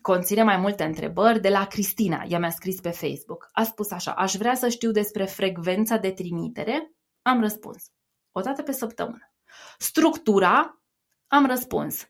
conține 0.00 0.42
mai 0.42 0.56
multe 0.56 0.84
întrebări 0.84 1.40
de 1.40 1.48
la 1.48 1.66
Cristina. 1.66 2.24
Ea 2.28 2.38
mi-a 2.38 2.50
scris 2.50 2.80
pe 2.80 2.90
Facebook. 2.90 3.48
A 3.52 3.62
spus 3.62 3.90
așa, 3.90 4.12
aș 4.12 4.34
vrea 4.34 4.54
să 4.54 4.68
știu 4.68 4.90
despre 4.90 5.24
frecvența 5.24 5.96
de 5.96 6.10
trimitere. 6.10 6.92
Am 7.22 7.40
răspuns. 7.40 7.84
O 8.32 8.40
dată 8.40 8.62
pe 8.62 8.72
săptămână. 8.72 9.32
Structura, 9.78 10.82
am 11.26 11.46
răspuns. 11.46 12.08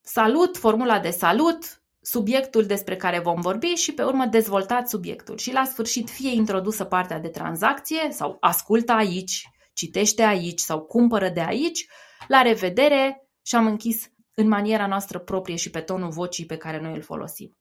Salut, 0.00 0.56
formula 0.56 1.00
de 1.00 1.10
salut, 1.10 1.82
subiectul 2.00 2.66
despre 2.66 2.96
care 2.96 3.18
vom 3.18 3.40
vorbi 3.40 3.66
și 3.66 3.92
pe 3.92 4.02
urmă 4.02 4.26
dezvoltați 4.26 4.90
subiectul. 4.90 5.36
Și 5.36 5.52
la 5.52 5.64
sfârșit 5.64 6.10
fie 6.10 6.30
introdusă 6.30 6.84
partea 6.84 7.18
de 7.18 7.28
tranzacție 7.28 8.08
sau 8.10 8.36
ascultă 8.40 8.92
aici, 8.92 9.48
citește 9.72 10.22
aici 10.22 10.60
sau 10.60 10.80
cumpără 10.80 11.28
de 11.28 11.40
aici. 11.40 11.86
La 12.28 12.42
revedere 12.42 13.28
și 13.42 13.54
am 13.54 13.66
închis 13.66 14.10
în 14.34 14.48
maniera 14.48 14.86
noastră 14.86 15.18
proprie 15.18 15.56
și 15.56 15.70
pe 15.70 15.80
tonul 15.80 16.10
vocii 16.10 16.46
pe 16.46 16.56
care 16.56 16.80
noi 16.80 16.94
îl 16.94 17.02
folosim. 17.02 17.56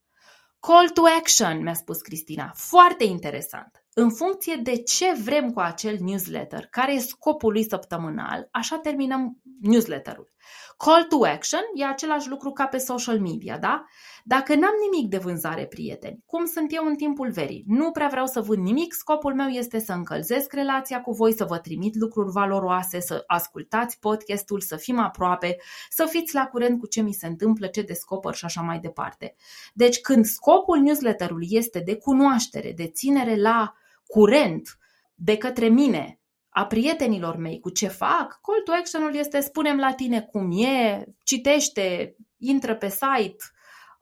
Call 0.59 0.89
to 0.89 1.01
action, 1.19 1.61
mi-a 1.61 1.73
spus 1.73 2.01
Cristina. 2.01 2.51
Foarte 2.55 3.03
interesant. 3.03 3.83
În 3.93 4.13
funcție 4.13 4.55
de 4.55 4.75
ce 4.75 5.13
vrem 5.23 5.51
cu 5.51 5.59
acel 5.59 5.97
newsletter, 5.99 6.65
care 6.69 6.93
e 6.93 6.99
scopul 6.99 7.51
lui 7.51 7.67
săptămânal, 7.69 8.47
așa 8.51 8.77
terminăm 8.77 9.41
newsletterul. 9.61 10.31
Call 10.77 11.03
to 11.03 11.25
action 11.25 11.61
e 11.75 11.85
același 11.85 12.29
lucru 12.29 12.51
ca 12.51 12.67
pe 12.67 12.77
social 12.77 13.19
media, 13.19 13.57
da? 13.57 13.83
Dacă 14.25 14.55
n-am 14.55 14.73
nimic 14.91 15.09
de 15.09 15.17
vânzare, 15.17 15.65
prieteni, 15.65 16.23
cum 16.25 16.45
sunt 16.45 16.73
eu 16.73 16.85
în 16.85 16.95
timpul 16.95 17.31
verii, 17.31 17.63
nu 17.67 17.91
prea 17.91 18.07
vreau 18.07 18.25
să 18.25 18.41
vând 18.41 18.63
nimic, 18.63 18.93
scopul 18.93 19.33
meu 19.33 19.47
este 19.47 19.79
să 19.79 19.93
încălzesc 19.93 20.53
relația 20.53 21.01
cu 21.01 21.11
voi, 21.11 21.33
să 21.33 21.45
vă 21.45 21.57
trimit 21.57 21.95
lucruri 21.95 22.31
valoroase, 22.31 22.99
să 22.99 23.23
ascultați 23.27 23.99
podcastul, 23.99 24.61
să 24.61 24.75
fim 24.75 24.99
aproape, 24.99 25.57
să 25.89 26.05
fiți 26.09 26.33
la 26.33 26.45
curent 26.45 26.79
cu 26.79 26.87
ce 26.87 27.01
mi 27.01 27.13
se 27.13 27.27
întâmplă, 27.27 27.67
ce 27.67 27.81
descoper 27.81 28.33
și 28.33 28.45
așa 28.45 28.61
mai 28.61 28.79
departe. 28.79 29.35
Deci 29.73 30.01
când 30.01 30.25
scopul 30.25 30.79
newsletterului 30.79 31.47
este 31.49 31.79
de 31.79 31.95
cunoaștere, 31.95 32.71
de 32.71 32.87
ținere 32.87 33.41
la 33.41 33.73
curent 34.07 34.77
de 35.15 35.37
către 35.37 35.67
mine, 35.67 36.19
a 36.49 36.65
prietenilor 36.65 37.35
mei 37.35 37.59
cu 37.59 37.69
ce 37.69 37.87
fac, 37.87 38.39
call 38.41 38.61
to 38.63 38.71
action-ul 38.71 39.15
este 39.15 39.39
spunem 39.39 39.77
la 39.77 39.93
tine 39.93 40.21
cum 40.21 40.51
e, 40.51 41.03
citește, 41.23 42.15
intră 42.37 42.75
pe 42.75 42.89
site, 42.89 43.43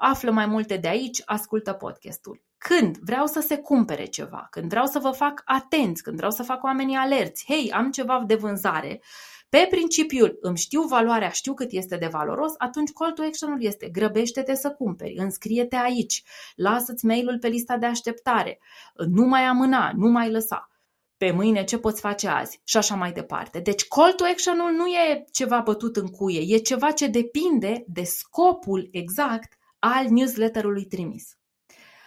află 0.02 0.32
mai 0.32 0.46
multe 0.46 0.78
de 0.78 0.88
aici, 0.88 1.22
ascultă 1.26 1.74
podcastul. 1.74 2.44
Când 2.58 2.98
vreau 2.98 3.26
să 3.26 3.40
se 3.40 3.58
cumpere 3.58 4.06
ceva, 4.06 4.48
când 4.50 4.70
vreau 4.70 4.86
să 4.86 5.00
vă 5.00 5.10
fac 5.12 5.42
atenți, 5.46 6.04
când 6.04 6.16
vreau 6.16 6.32
să 6.32 6.44
fac 6.44 6.64
oamenii 6.64 6.96
alerți, 6.96 7.46
hei, 7.48 7.72
am 7.72 7.92
ceva 7.92 8.24
de 8.28 8.36
vânzare, 8.36 9.02
pe 9.50 9.68
principiul 9.70 10.38
îmi 10.42 10.58
știu 10.58 10.82
valoarea, 10.82 11.30
știu 11.30 11.54
cât 11.54 11.72
este 11.72 11.98
de 11.98 12.08
valoros, 12.08 12.54
atunci 12.58 12.92
call 12.92 13.12
to 13.12 13.24
action-ul 13.24 13.64
este 13.64 13.90
grăbește-te 13.90 14.56
să 14.56 14.72
cumperi, 14.72 15.16
înscrie-te 15.18 15.76
aici, 15.76 16.24
lasă-ți 16.56 17.06
mail-ul 17.06 17.40
pe 17.40 17.48
lista 17.48 17.78
de 17.78 17.86
așteptare, 17.86 18.60
nu 19.08 19.26
mai 19.26 19.44
amâna, 19.44 19.92
nu 19.96 20.10
mai 20.10 20.32
lăsa 20.32 20.70
pe 21.18 21.32
mâine 21.32 21.64
ce 21.64 21.78
poți 21.78 22.02
face 22.02 22.28
azi 22.28 22.62
și 22.64 22.78
așa 22.78 22.96
mai 22.96 23.12
departe. 23.12 23.60
Deci 23.60 23.88
call 23.88 24.14
to 24.14 24.24
action-ul 24.24 24.72
nu 24.72 24.88
e 24.88 25.26
ceva 25.32 25.60
bătut 25.60 25.96
în 25.96 26.08
cuie, 26.08 26.56
e 26.56 26.58
ceva 26.58 26.92
ce 26.92 27.08
depinde 27.08 27.84
de 27.88 28.04
scopul 28.04 28.88
exact 28.92 29.58
al 29.84 30.06
newsletterului 30.10 30.86
trimis. 30.86 31.38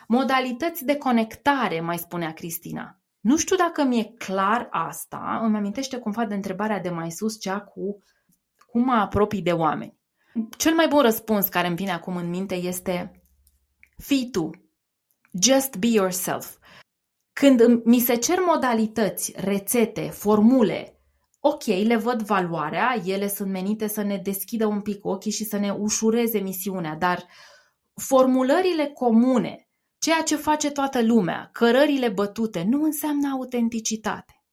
Modalități 0.09 0.85
de 0.85 0.97
conectare, 0.97 1.81
mai 1.81 1.99
spunea 1.99 2.33
Cristina. 2.33 2.99
Nu 3.21 3.37
știu 3.37 3.57
dacă 3.57 3.85
mi-e 3.85 4.05
clar 4.19 4.69
asta, 4.71 5.41
îmi 5.43 5.57
amintește 5.57 5.99
cumva 5.99 6.25
de 6.25 6.35
întrebarea 6.35 6.81
de 6.81 6.89
mai 6.89 7.11
sus, 7.11 7.41
cea 7.41 7.61
cu 7.61 8.03
cum 8.67 8.85
mă 8.85 8.93
apropii 8.93 9.43
de 9.43 9.53
oameni. 9.53 9.99
Cel 10.57 10.75
mai 10.75 10.89
bun 10.89 11.01
răspuns 11.01 11.49
care 11.49 11.67
îmi 11.67 11.77
vine 11.77 11.93
acum 11.93 12.17
în 12.17 12.29
minte 12.29 12.55
este 12.55 13.23
fii 13.97 14.31
tu. 14.31 14.51
Just 15.43 15.77
be 15.77 15.87
yourself. 15.87 16.57
Când 17.33 17.85
mi 17.85 17.99
se 17.99 18.15
cer 18.15 18.39
modalități, 18.47 19.33
rețete, 19.37 20.09
formule, 20.11 21.01
ok, 21.41 21.65
le 21.65 21.97
văd 21.97 22.23
valoarea, 22.23 23.01
ele 23.05 23.29
sunt 23.29 23.51
menite 23.51 23.87
să 23.87 24.03
ne 24.03 24.17
deschidă 24.17 24.67
un 24.67 24.81
pic 24.81 25.05
ochii 25.05 25.31
și 25.31 25.45
să 25.45 25.57
ne 25.57 25.71
ușureze 25.71 26.39
misiunea, 26.39 26.95
dar 26.95 27.25
formulările 27.95 28.87
comune, 28.87 29.69
ceea 29.99 30.23
ce 30.23 30.37
face 30.37 30.71
toată 30.71 31.03
lumea, 31.03 31.49
cărările 31.53 32.09
bătute, 32.09 32.63
nu 32.63 32.83
înseamnă 32.83 33.29
autenticitate. 33.29 34.45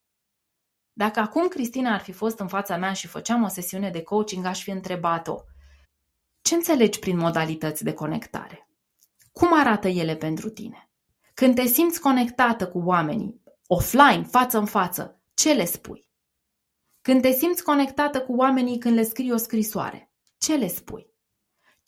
Dacă 0.94 1.20
acum 1.20 1.48
Cristina 1.48 1.94
ar 1.94 2.00
fi 2.00 2.12
fost 2.12 2.40
în 2.40 2.48
fața 2.48 2.78
mea 2.78 2.94
și 2.94 3.08
făceam 3.08 3.44
o 3.44 3.48
sesiune 3.48 3.90
de 3.90 4.02
coaching, 4.02 4.46
aș 4.46 4.64
fi 4.64 4.70
întrebat-o 4.70 5.36
ce 6.42 6.56
înțelegi 6.56 7.00
prin 7.00 7.18
modalități 7.18 7.84
de 7.84 7.94
conectare? 7.94 8.70
Cum 9.32 9.60
arată 9.60 9.88
ele 9.88 10.16
pentru 10.16 10.50
tine? 10.50 10.90
Când 11.34 11.56
te 11.56 11.66
simți 11.66 12.00
conectată 12.00 12.68
cu 12.68 12.80
oamenii, 12.86 13.42
offline, 13.68 14.24
față 14.24 14.58
în 14.58 14.66
față, 14.66 15.22
ce 15.34 15.54
le 15.54 15.66
spui? 15.66 16.10
Când 17.02 17.22
te 17.22 17.32
simți 17.32 17.64
conectată 17.64 18.22
cu 18.22 18.36
oamenii 18.36 18.78
când 18.78 18.96
le 18.96 19.04
scrii 19.04 19.32
o 19.32 19.38
scrisoare, 19.38 20.12
ce 20.38 20.56
le 20.56 20.68
spui? 20.68 21.11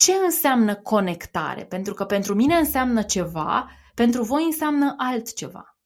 Ce 0.04 0.12
înseamnă 0.12 0.76
conectare? 0.76 1.64
Pentru 1.64 1.94
că 1.94 2.04
pentru 2.04 2.34
mine 2.34 2.54
înseamnă 2.54 3.02
ceva, 3.02 3.70
pentru 3.94 4.22
voi 4.22 4.44
înseamnă 4.44 4.94
altceva. 4.96 5.78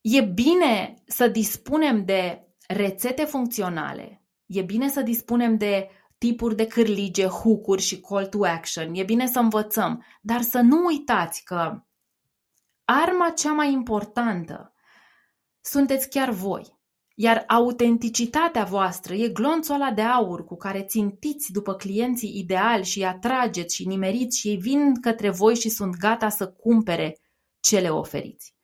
E 0.00 0.20
bine 0.20 0.94
să 1.06 1.28
dispunem 1.28 2.04
de 2.04 2.48
rețete 2.68 3.24
funcționale, 3.24 4.24
e 4.46 4.62
bine 4.62 4.88
să 4.88 5.02
dispunem 5.02 5.56
de 5.56 5.90
tipuri 6.18 6.56
de 6.56 6.66
cârlige, 6.66 7.26
hook 7.26 7.78
și 7.78 8.00
call 8.00 8.26
to 8.26 8.44
action, 8.44 8.94
e 8.94 9.02
bine 9.02 9.26
să 9.26 9.38
învățăm, 9.38 10.04
dar 10.20 10.40
să 10.40 10.60
nu 10.60 10.84
uitați 10.84 11.44
că 11.44 11.84
arma 12.84 13.30
cea 13.30 13.52
mai 13.52 13.72
importantă 13.72 14.74
sunteți 15.60 16.08
chiar 16.08 16.30
voi. 16.30 16.73
Iar 17.16 17.44
autenticitatea 17.46 18.64
voastră 18.64 19.14
e 19.14 19.28
glonțul 19.28 19.74
ăla 19.74 19.90
de 19.90 20.02
aur 20.02 20.44
cu 20.44 20.56
care 20.56 20.82
țintiți 20.82 21.52
după 21.52 21.74
clienții 21.74 22.38
ideali 22.38 22.84
și 22.84 22.98
îi 22.98 23.06
atrageți 23.06 23.74
și 23.74 23.86
nimeriți 23.86 24.38
și 24.38 24.48
ei 24.48 24.56
vin 24.56 25.00
către 25.00 25.30
voi 25.30 25.54
și 25.54 25.68
sunt 25.68 25.96
gata 25.96 26.28
să 26.28 26.48
cumpere 26.48 27.18
ce 27.60 27.78
le 27.78 27.88
oferiți. 27.88 28.54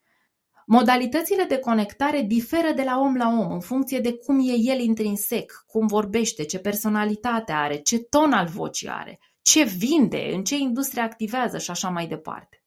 Modalitățile 0.67 1.45
de 1.45 1.59
conectare 1.59 2.23
diferă 2.23 2.73
de 2.73 2.83
la 2.83 2.99
om 2.99 3.17
la 3.17 3.29
om 3.29 3.53
în 3.53 3.61
funcție 3.61 4.01
de 4.01 4.13
cum 4.13 4.39
e 4.39 4.55
el 4.59 4.81
intrinsec, 4.81 5.65
cum 5.67 5.87
vorbește, 5.87 6.45
ce 6.45 6.59
personalitate 6.59 7.53
are, 7.53 7.77
ce 7.77 7.99
ton 7.99 8.33
al 8.33 8.47
vocii 8.47 8.89
are, 8.89 9.21
ce 9.43 9.65
vinde, 9.65 10.31
în 10.33 10.45
ce 10.45 10.57
industrie 10.57 11.03
activează 11.03 11.59
și 11.59 11.71
așa 11.71 11.89
mai 11.89 12.07
departe. 12.07 12.65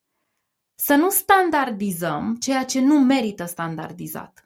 Să 0.76 0.96
nu 0.96 1.10
standardizăm 1.10 2.36
ceea 2.40 2.64
ce 2.66 2.82
nu 2.82 3.00
merită 3.00 3.46
standardizat. 3.46 4.43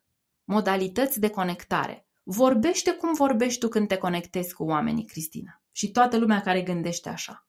Modalități 0.49 1.19
de 1.19 1.29
conectare. 1.29 2.07
Vorbește 2.23 2.93
cum 2.93 3.13
vorbești 3.13 3.59
tu 3.59 3.67
când 3.67 3.87
te 3.87 3.97
conectezi 3.97 4.53
cu 4.53 4.63
oamenii, 4.63 5.05
Cristina. 5.05 5.61
Și 5.71 5.91
toată 5.91 6.17
lumea 6.17 6.41
care 6.41 6.61
gândește 6.61 7.09
așa. 7.09 7.47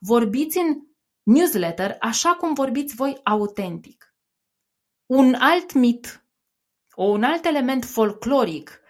Vorbiți 0.00 0.58
în 0.58 0.76
newsletter 1.22 1.96
așa 2.00 2.34
cum 2.34 2.54
vorbiți 2.54 2.94
voi 2.94 3.20
autentic. 3.22 4.14
Un 5.06 5.34
alt 5.34 5.72
mit, 5.72 6.26
un 6.96 7.22
alt 7.22 7.44
element 7.44 7.84
folcloric 7.84 8.80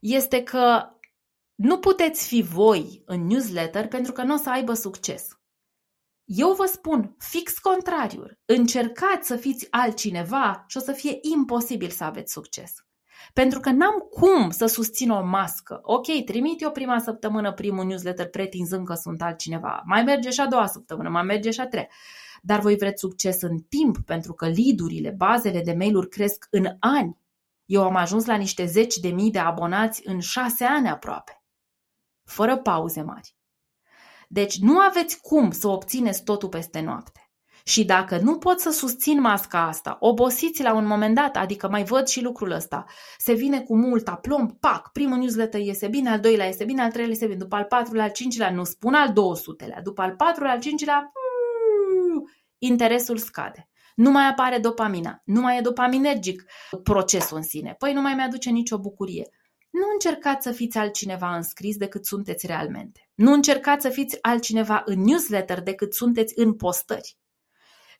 este 0.00 0.42
că 0.42 0.90
nu 1.54 1.78
puteți 1.78 2.26
fi 2.26 2.42
voi 2.42 3.02
în 3.06 3.26
newsletter 3.26 3.88
pentru 3.88 4.12
că 4.12 4.22
nu 4.22 4.34
o 4.34 4.36
să 4.36 4.50
aibă 4.50 4.74
succes. 4.74 5.38
Eu 6.24 6.52
vă 6.52 6.64
spun 6.64 7.14
fix 7.18 7.58
contrariul. 7.58 8.38
Încercați 8.44 9.26
să 9.26 9.36
fiți 9.36 9.66
altcineva 9.70 10.64
și 10.66 10.76
o 10.76 10.80
să 10.80 10.92
fie 10.92 11.18
imposibil 11.20 11.90
să 11.90 12.04
aveți 12.04 12.32
succes. 12.32 12.87
Pentru 13.32 13.60
că 13.60 13.70
n-am 13.70 13.98
cum 14.10 14.50
să 14.50 14.66
susțin 14.66 15.10
o 15.10 15.24
mască. 15.24 15.78
Ok, 15.82 16.24
trimit 16.24 16.60
eu 16.60 16.70
prima 16.70 16.98
săptămână 16.98 17.52
primul 17.52 17.84
newsletter 17.84 18.28
pretinzând 18.28 18.86
că 18.86 18.94
sunt 18.94 19.22
altcineva. 19.22 19.82
Mai 19.84 20.02
merge 20.02 20.30
și 20.30 20.40
a 20.40 20.46
doua 20.46 20.66
săptămână, 20.66 21.08
mai 21.08 21.22
merge 21.22 21.50
și 21.50 21.60
a 21.60 21.66
treia. 21.66 21.88
Dar 22.42 22.60
voi 22.60 22.76
vreți 22.76 23.00
succes 23.00 23.42
în 23.42 23.58
timp, 23.58 23.98
pentru 23.98 24.32
că 24.32 24.48
lidurile, 24.48 25.10
bazele 25.10 25.60
de 25.62 25.72
mail-uri 25.72 26.08
cresc 26.08 26.46
în 26.50 26.76
ani. 26.80 27.18
Eu 27.64 27.82
am 27.82 27.96
ajuns 27.96 28.24
la 28.24 28.36
niște 28.36 28.64
zeci 28.64 28.96
de 28.96 29.08
mii 29.08 29.30
de 29.30 29.38
abonați 29.38 30.02
în 30.04 30.20
șase 30.20 30.64
ani 30.64 30.88
aproape. 30.88 31.42
Fără 32.24 32.56
pauze 32.56 33.02
mari. 33.02 33.36
Deci 34.28 34.58
nu 34.58 34.78
aveți 34.78 35.20
cum 35.20 35.50
să 35.50 35.68
obțineți 35.68 36.24
totul 36.24 36.48
peste 36.48 36.80
noapte. 36.80 37.27
Și 37.68 37.84
dacă 37.84 38.18
nu 38.18 38.38
pot 38.38 38.60
să 38.60 38.70
susțin 38.70 39.20
masca 39.20 39.66
asta, 39.66 39.96
obosiți 40.00 40.62
la 40.62 40.74
un 40.74 40.86
moment 40.86 41.14
dat, 41.14 41.36
adică 41.36 41.68
mai 41.68 41.84
văd 41.84 42.06
și 42.06 42.22
lucrul 42.22 42.50
ăsta, 42.50 42.84
se 43.18 43.32
vine 43.32 43.60
cu 43.60 43.76
mult 43.76 44.08
aplomb, 44.08 44.52
pac, 44.52 44.92
primul 44.92 45.18
newsletter 45.18 45.60
iese 45.60 45.88
bine, 45.88 46.10
al 46.10 46.20
doilea 46.20 46.46
iese 46.46 46.64
bine, 46.64 46.82
al 46.82 46.90
treilea 46.90 47.12
iese 47.12 47.26
bine, 47.26 47.38
după 47.38 47.56
al 47.56 47.64
patrulea, 47.64 48.04
al 48.04 48.10
cincilea, 48.10 48.50
nu 48.50 48.64
spun 48.64 48.94
al 48.94 49.08
200-lea, 49.08 49.82
după 49.82 50.02
al 50.02 50.14
patrulea, 50.14 50.52
al 50.52 50.60
cincilea, 50.60 51.12
mm, 52.12 52.30
interesul 52.58 53.16
scade. 53.16 53.68
nu 53.94 54.10
mai 54.10 54.28
apare 54.28 54.58
dopamina, 54.58 55.22
nu 55.24 55.40
mai 55.40 55.58
e 55.58 55.60
dopaminergic 55.60 56.44
procesul 56.82 57.36
în 57.36 57.42
sine, 57.42 57.74
păi 57.78 57.92
nu 57.92 58.00
mai 58.00 58.14
mi-aduce 58.14 58.50
nicio 58.50 58.78
bucurie. 58.78 59.28
Nu 59.70 59.84
încercați 59.92 60.46
să 60.46 60.52
fiți 60.52 60.78
altcineva 60.78 61.36
înscris 61.36 61.76
decât 61.76 62.06
sunteți 62.06 62.46
realmente. 62.46 63.08
Nu 63.14 63.32
încercați 63.32 63.82
să 63.82 63.88
fiți 63.88 64.18
altcineva 64.20 64.82
în 64.84 65.00
newsletter 65.00 65.60
decât 65.62 65.94
sunteți 65.94 66.32
în 66.36 66.54
postări. 66.54 67.16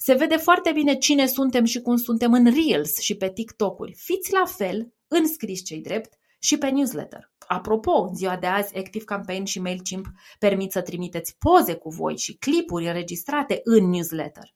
Se 0.01 0.15
vede 0.15 0.37
foarte 0.37 0.73
bine 0.73 0.95
cine 0.95 1.27
suntem 1.27 1.65
și 1.65 1.81
cum 1.81 1.97
suntem 1.97 2.33
în 2.33 2.45
Reels 2.45 2.99
și 2.99 3.17
pe 3.17 3.33
TikTok-uri. 3.33 3.95
Fiți 3.97 4.33
la 4.33 4.45
fel, 4.45 4.93
înscris 5.09 5.65
cei 5.65 5.81
drept, 5.81 6.19
și 6.39 6.59
pe 6.59 6.69
newsletter. 6.69 7.33
Apropo, 7.47 7.93
în 7.93 8.15
ziua 8.15 8.37
de 8.37 8.47
azi, 8.47 8.77
Active 8.77 9.05
Campaign 9.05 9.45
și 9.45 9.61
MailChimp 9.61 10.07
permit 10.39 10.73
să 10.73 10.83
trimiteți 10.83 11.37
poze 11.39 11.75
cu 11.75 11.89
voi 11.89 12.17
și 12.17 12.37
clipuri 12.37 12.87
înregistrate 12.87 13.61
în 13.65 13.89
newsletter. 13.89 14.55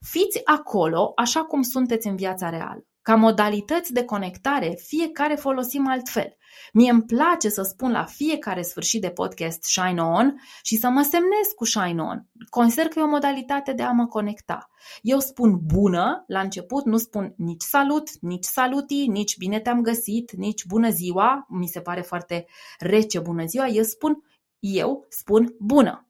Fiți 0.00 0.40
acolo 0.44 1.12
așa 1.16 1.44
cum 1.44 1.62
sunteți 1.62 2.06
în 2.06 2.16
viața 2.16 2.50
reală. 2.50 2.89
Ca 3.10 3.16
modalități 3.16 3.92
de 3.92 4.04
conectare, 4.04 4.74
fiecare 4.86 5.34
folosim 5.34 5.88
altfel. 5.88 6.36
Mie 6.72 6.90
îmi 6.90 7.02
place 7.02 7.48
să 7.48 7.62
spun 7.62 7.90
la 7.90 8.04
fiecare 8.04 8.62
sfârșit 8.62 9.00
de 9.00 9.08
podcast 9.10 9.62
Shine 9.62 10.02
On 10.02 10.34
și 10.62 10.76
să 10.76 10.88
mă 10.88 11.02
semnez 11.02 11.46
cu 11.56 11.64
Shine 11.64 12.02
On. 12.02 12.26
Consider 12.48 12.86
că 12.86 12.98
e 12.98 13.02
o 13.02 13.08
modalitate 13.08 13.72
de 13.72 13.82
a 13.82 13.90
mă 13.90 14.06
conecta. 14.06 14.70
Eu 15.02 15.18
spun 15.18 15.58
bună 15.62 16.24
la 16.26 16.40
început, 16.40 16.84
nu 16.84 16.96
spun 16.96 17.34
nici 17.36 17.62
salut, 17.62 18.10
nici 18.20 18.44
saluti, 18.44 19.06
nici 19.06 19.36
bine 19.36 19.60
te-am 19.60 19.80
găsit, 19.80 20.32
nici 20.32 20.66
bună 20.66 20.90
ziua, 20.90 21.46
mi 21.48 21.66
se 21.66 21.80
pare 21.80 22.00
foarte 22.00 22.46
rece 22.78 23.18
bună 23.18 23.44
ziua, 23.44 23.66
eu 23.66 23.82
spun 23.82 24.22
eu 24.60 25.06
spun 25.08 25.54
bună. 25.58 26.09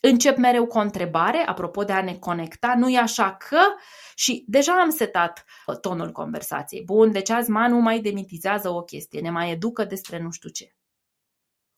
Încep 0.00 0.36
mereu 0.36 0.66
cu 0.66 0.78
o 0.78 0.80
întrebare, 0.80 1.38
apropo 1.38 1.84
de 1.84 1.92
a 1.92 2.02
ne 2.02 2.14
conecta, 2.14 2.74
nu 2.76 2.88
e 2.88 2.98
așa 2.98 3.36
că 3.36 3.60
și 4.14 4.44
deja 4.46 4.80
am 4.80 4.90
setat 4.90 5.44
tonul 5.80 6.12
conversației. 6.12 6.82
Bun, 6.84 7.12
deci 7.12 7.30
azi 7.30 7.50
Manu 7.50 7.78
mai 7.78 8.00
demitizează 8.00 8.68
o 8.68 8.82
chestie, 8.82 9.20
ne 9.20 9.30
mai 9.30 9.50
educă 9.50 9.84
despre 9.84 10.18
nu 10.18 10.30
știu 10.30 10.48
ce. 10.48 10.74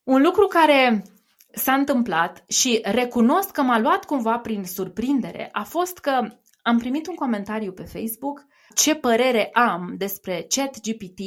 Un 0.02 0.22
lucru 0.22 0.46
care 0.46 1.04
s-a 1.52 1.72
întâmplat 1.72 2.44
și 2.48 2.80
recunosc 2.84 3.50
că 3.50 3.62
m-a 3.62 3.78
luat 3.78 4.04
cumva 4.04 4.38
prin 4.38 4.64
surprindere 4.64 5.48
a 5.52 5.62
fost 5.62 5.98
că 5.98 6.28
am 6.62 6.78
primit 6.78 7.06
un 7.06 7.14
comentariu 7.14 7.72
pe 7.72 7.84
Facebook 7.84 8.46
ce 8.74 8.94
părere 8.94 9.50
am 9.52 9.94
despre 9.96 10.46
ChatGPT 10.48 11.20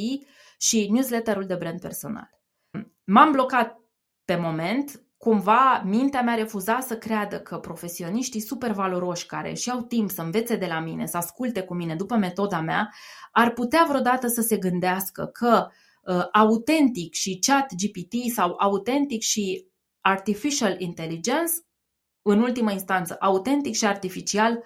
și 0.58 0.88
newsletterul 0.90 1.46
de 1.46 1.54
brand 1.54 1.80
personal. 1.80 2.30
M-am 3.04 3.32
blocat 3.32 3.80
pe 4.24 4.36
moment, 4.36 5.05
cumva 5.26 5.82
mintea 5.84 6.22
mea 6.22 6.34
refuza 6.34 6.80
să 6.80 6.96
creadă 6.96 7.40
că 7.40 7.58
profesioniștii 7.58 8.40
super 8.40 8.72
valoroși 8.72 9.26
care 9.26 9.54
și 9.54 9.70
au 9.70 9.80
timp 9.80 10.10
să 10.10 10.22
învețe 10.22 10.56
de 10.56 10.66
la 10.66 10.80
mine, 10.80 11.06
să 11.06 11.16
asculte 11.16 11.62
cu 11.62 11.74
mine 11.74 11.94
după 11.94 12.16
metoda 12.16 12.60
mea, 12.60 12.94
ar 13.32 13.52
putea 13.52 13.84
vreodată 13.88 14.26
să 14.26 14.40
se 14.40 14.56
gândească 14.56 15.24
că 15.24 15.66
uh, 16.02 16.24
autentic 16.32 17.14
și 17.14 17.38
chat 17.46 17.72
GPT 17.74 18.32
sau 18.34 18.54
autentic 18.58 19.20
și 19.22 19.66
artificial 20.00 20.80
intelligence, 20.80 21.52
în 22.22 22.40
ultimă 22.40 22.72
instanță, 22.72 23.16
autentic 23.20 23.74
și 23.74 23.86
artificial, 23.86 24.62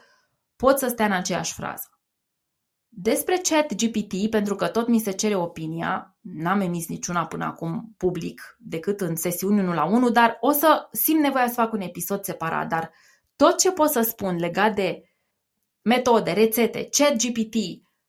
pot 0.56 0.78
să 0.78 0.88
stea 0.88 1.06
în 1.06 1.12
aceeași 1.12 1.52
frază. 1.52 1.99
Despre 2.92 3.40
chat 3.42 3.74
GPT, 3.74 4.30
pentru 4.30 4.54
că 4.54 4.68
tot 4.68 4.88
mi 4.88 5.00
se 5.00 5.10
cere 5.10 5.34
opinia, 5.34 6.16
n-am 6.20 6.60
emis 6.60 6.88
niciuna 6.88 7.26
până 7.26 7.44
acum 7.44 7.94
public, 7.96 8.56
decât 8.58 9.00
în 9.00 9.16
sesiuni 9.16 9.60
1 9.60 9.72
la 9.72 9.84
1, 9.84 10.10
dar 10.10 10.36
o 10.40 10.50
să 10.50 10.88
simt 10.92 11.20
nevoia 11.20 11.46
să 11.46 11.54
fac 11.54 11.72
un 11.72 11.80
episod 11.80 12.24
separat, 12.24 12.68
dar 12.68 12.90
tot 13.36 13.58
ce 13.58 13.72
pot 13.72 13.90
să 13.90 14.00
spun 14.00 14.36
legat 14.36 14.74
de 14.74 15.02
metode, 15.82 16.32
rețete, 16.32 16.88
chat 16.90 17.16
GPT 17.16 17.54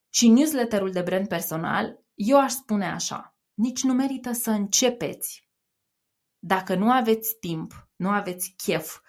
și 0.10 0.28
newsletterul 0.28 0.92
de 0.92 1.02
brand 1.02 1.28
personal, 1.28 2.00
eu 2.14 2.40
aș 2.40 2.52
spune 2.52 2.86
așa, 2.86 3.36
nici 3.54 3.84
nu 3.84 3.94
merită 3.94 4.32
să 4.32 4.50
începeți. 4.50 5.50
Dacă 6.40 6.76
nu 6.76 6.92
aveți 6.92 7.38
timp, 7.40 7.90
nu 7.96 8.10
aveți 8.10 8.54
chef 8.58 9.00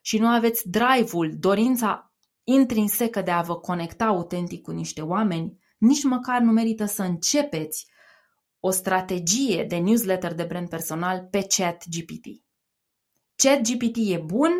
și 0.00 0.18
nu 0.18 0.26
aveți 0.26 0.68
drive-ul, 0.68 1.34
dorința 1.38 2.07
intrinsecă 2.50 3.22
de 3.22 3.30
a 3.30 3.40
vă 3.40 3.56
conecta 3.56 4.04
autentic 4.04 4.62
cu 4.62 4.70
niște 4.70 5.00
oameni, 5.00 5.58
nici 5.78 6.02
măcar 6.02 6.40
nu 6.40 6.52
merită 6.52 6.84
să 6.84 7.02
începeți 7.02 7.86
o 8.60 8.70
strategie 8.70 9.64
de 9.64 9.76
newsletter 9.76 10.34
de 10.34 10.44
brand 10.44 10.68
personal 10.68 11.28
pe 11.30 11.46
ChatGPT. 11.48 12.24
ChatGPT 13.36 13.96
e 13.96 14.18
bun, 14.18 14.52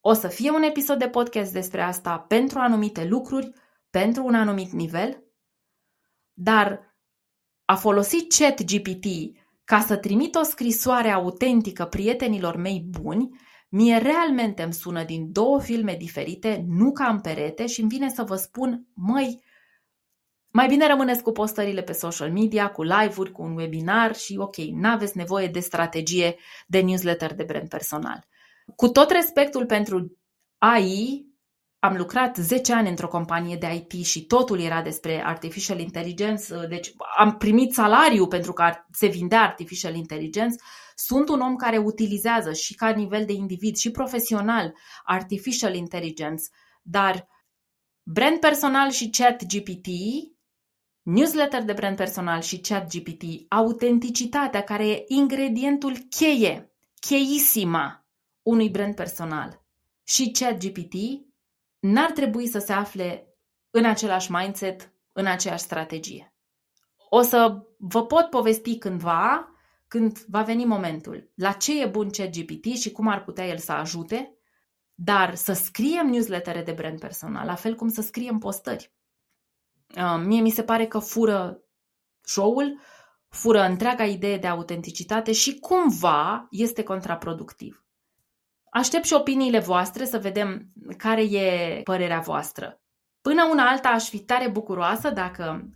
o 0.00 0.12
să 0.12 0.28
fie 0.28 0.50
un 0.50 0.62
episod 0.62 0.98
de 0.98 1.08
podcast 1.08 1.52
despre 1.52 1.82
asta 1.82 2.18
pentru 2.18 2.58
anumite 2.58 3.04
lucruri, 3.04 3.52
pentru 3.90 4.24
un 4.24 4.34
anumit 4.34 4.70
nivel, 4.70 5.24
dar 6.32 6.96
a 7.64 7.76
folosi 7.76 8.26
ChatGPT 8.26 9.06
ca 9.64 9.80
să 9.80 9.96
trimit 9.96 10.34
o 10.34 10.42
scrisoare 10.42 11.10
autentică 11.10 11.84
prietenilor 11.84 12.56
mei 12.56 12.80
buni 12.80 13.40
Mie 13.72 13.96
realmente 13.96 14.62
îmi 14.62 14.72
sună 14.72 15.04
din 15.04 15.32
două 15.32 15.60
filme 15.60 15.96
diferite, 15.96 16.64
nu 16.68 16.92
ca 16.92 17.06
în 17.06 17.20
perete 17.20 17.66
și 17.66 17.80
îmi 17.80 17.88
vine 17.88 18.08
să 18.08 18.22
vă 18.22 18.36
spun, 18.36 18.86
măi, 18.94 19.42
mai 20.52 20.68
bine 20.68 20.86
rămâneți 20.86 21.22
cu 21.22 21.32
postările 21.32 21.82
pe 21.82 21.92
social 21.92 22.32
media, 22.32 22.70
cu 22.70 22.82
live-uri, 22.82 23.32
cu 23.32 23.42
un 23.42 23.56
webinar 23.56 24.14
și 24.14 24.36
ok, 24.38 24.56
n-aveți 24.56 25.16
nevoie 25.16 25.46
de 25.46 25.60
strategie 25.60 26.36
de 26.66 26.80
newsletter 26.80 27.34
de 27.34 27.42
brand 27.42 27.68
personal. 27.68 28.26
Cu 28.76 28.88
tot 28.88 29.10
respectul 29.10 29.66
pentru 29.66 30.16
AI, 30.58 31.28
am 31.78 31.96
lucrat 31.96 32.36
10 32.36 32.72
ani 32.72 32.88
într-o 32.88 33.08
companie 33.08 33.56
de 33.56 33.74
IT 33.74 34.04
și 34.04 34.26
totul 34.26 34.60
era 34.60 34.82
despre 34.82 35.22
artificial 35.24 35.78
intelligence, 35.78 36.66
deci 36.68 36.92
am 37.16 37.36
primit 37.36 37.72
salariu 37.74 38.26
pentru 38.26 38.52
că 38.52 38.72
se 38.92 39.06
vindea 39.06 39.40
artificial 39.40 39.94
intelligence, 39.94 40.56
sunt 41.00 41.28
un 41.28 41.40
om 41.40 41.56
care 41.56 41.76
utilizează 41.76 42.52
și 42.52 42.74
ca 42.74 42.90
nivel 42.90 43.24
de 43.24 43.32
individ 43.32 43.76
și 43.76 43.90
profesional 43.90 44.74
artificial 45.04 45.74
intelligence, 45.74 46.42
dar 46.82 47.28
brand 48.02 48.38
personal 48.38 48.90
și 48.90 49.10
chat 49.10 49.44
GPT, 49.44 49.86
newsletter 51.02 51.62
de 51.62 51.72
brand 51.72 51.96
personal 51.96 52.40
și 52.40 52.60
chat 52.60 52.96
GPT, 52.96 53.22
autenticitatea 53.48 54.62
care 54.62 54.88
e 54.88 55.04
ingredientul 55.06 55.96
cheie, 55.96 56.72
cheisima 57.00 58.06
unui 58.42 58.70
brand 58.70 58.94
personal 58.94 59.64
și 60.04 60.30
chat 60.30 60.64
GPT 60.64 60.94
n-ar 61.78 62.10
trebui 62.10 62.46
să 62.46 62.58
se 62.58 62.72
afle 62.72 63.34
în 63.70 63.84
același 63.84 64.30
mindset, 64.30 64.92
în 65.12 65.26
aceeași 65.26 65.62
strategie. 65.62 66.34
O 67.08 67.22
să 67.22 67.66
vă 67.78 68.06
pot 68.06 68.30
povesti 68.30 68.78
cândva 68.78 69.49
când 69.90 70.18
va 70.18 70.42
veni 70.42 70.64
momentul, 70.64 71.30
la 71.34 71.52
ce 71.52 71.82
e 71.82 71.86
bun 71.86 72.10
ChatGPT 72.10 72.64
și 72.64 72.90
cum 72.92 73.08
ar 73.08 73.24
putea 73.24 73.46
el 73.46 73.58
să 73.58 73.72
ajute, 73.72 74.34
dar 74.94 75.34
să 75.34 75.52
scriem 75.52 76.06
newslettere 76.06 76.62
de 76.62 76.72
brand 76.72 77.00
personal, 77.00 77.46
la 77.46 77.54
fel 77.54 77.74
cum 77.74 77.88
să 77.88 78.02
scriem 78.02 78.38
postări. 78.38 78.92
Uh, 79.96 80.22
mie 80.24 80.40
mi 80.40 80.50
se 80.50 80.62
pare 80.62 80.86
că 80.86 80.98
fură 80.98 81.62
show-ul, 82.20 82.80
fură 83.28 83.60
întreaga 83.60 84.04
idee 84.04 84.36
de 84.36 84.46
autenticitate 84.46 85.32
și 85.32 85.58
cumva 85.58 86.46
este 86.50 86.82
contraproductiv. 86.82 87.84
Aștept 88.70 89.04
și 89.04 89.12
opiniile 89.12 89.58
voastre 89.58 90.04
să 90.04 90.18
vedem 90.18 90.72
care 90.96 91.22
e 91.22 91.80
părerea 91.82 92.20
voastră. 92.20 92.80
Până 93.20 93.44
una 93.50 93.68
alta 93.68 93.88
aș 93.88 94.08
fi 94.08 94.18
tare 94.18 94.48
bucuroasă 94.48 95.10
dacă 95.10 95.70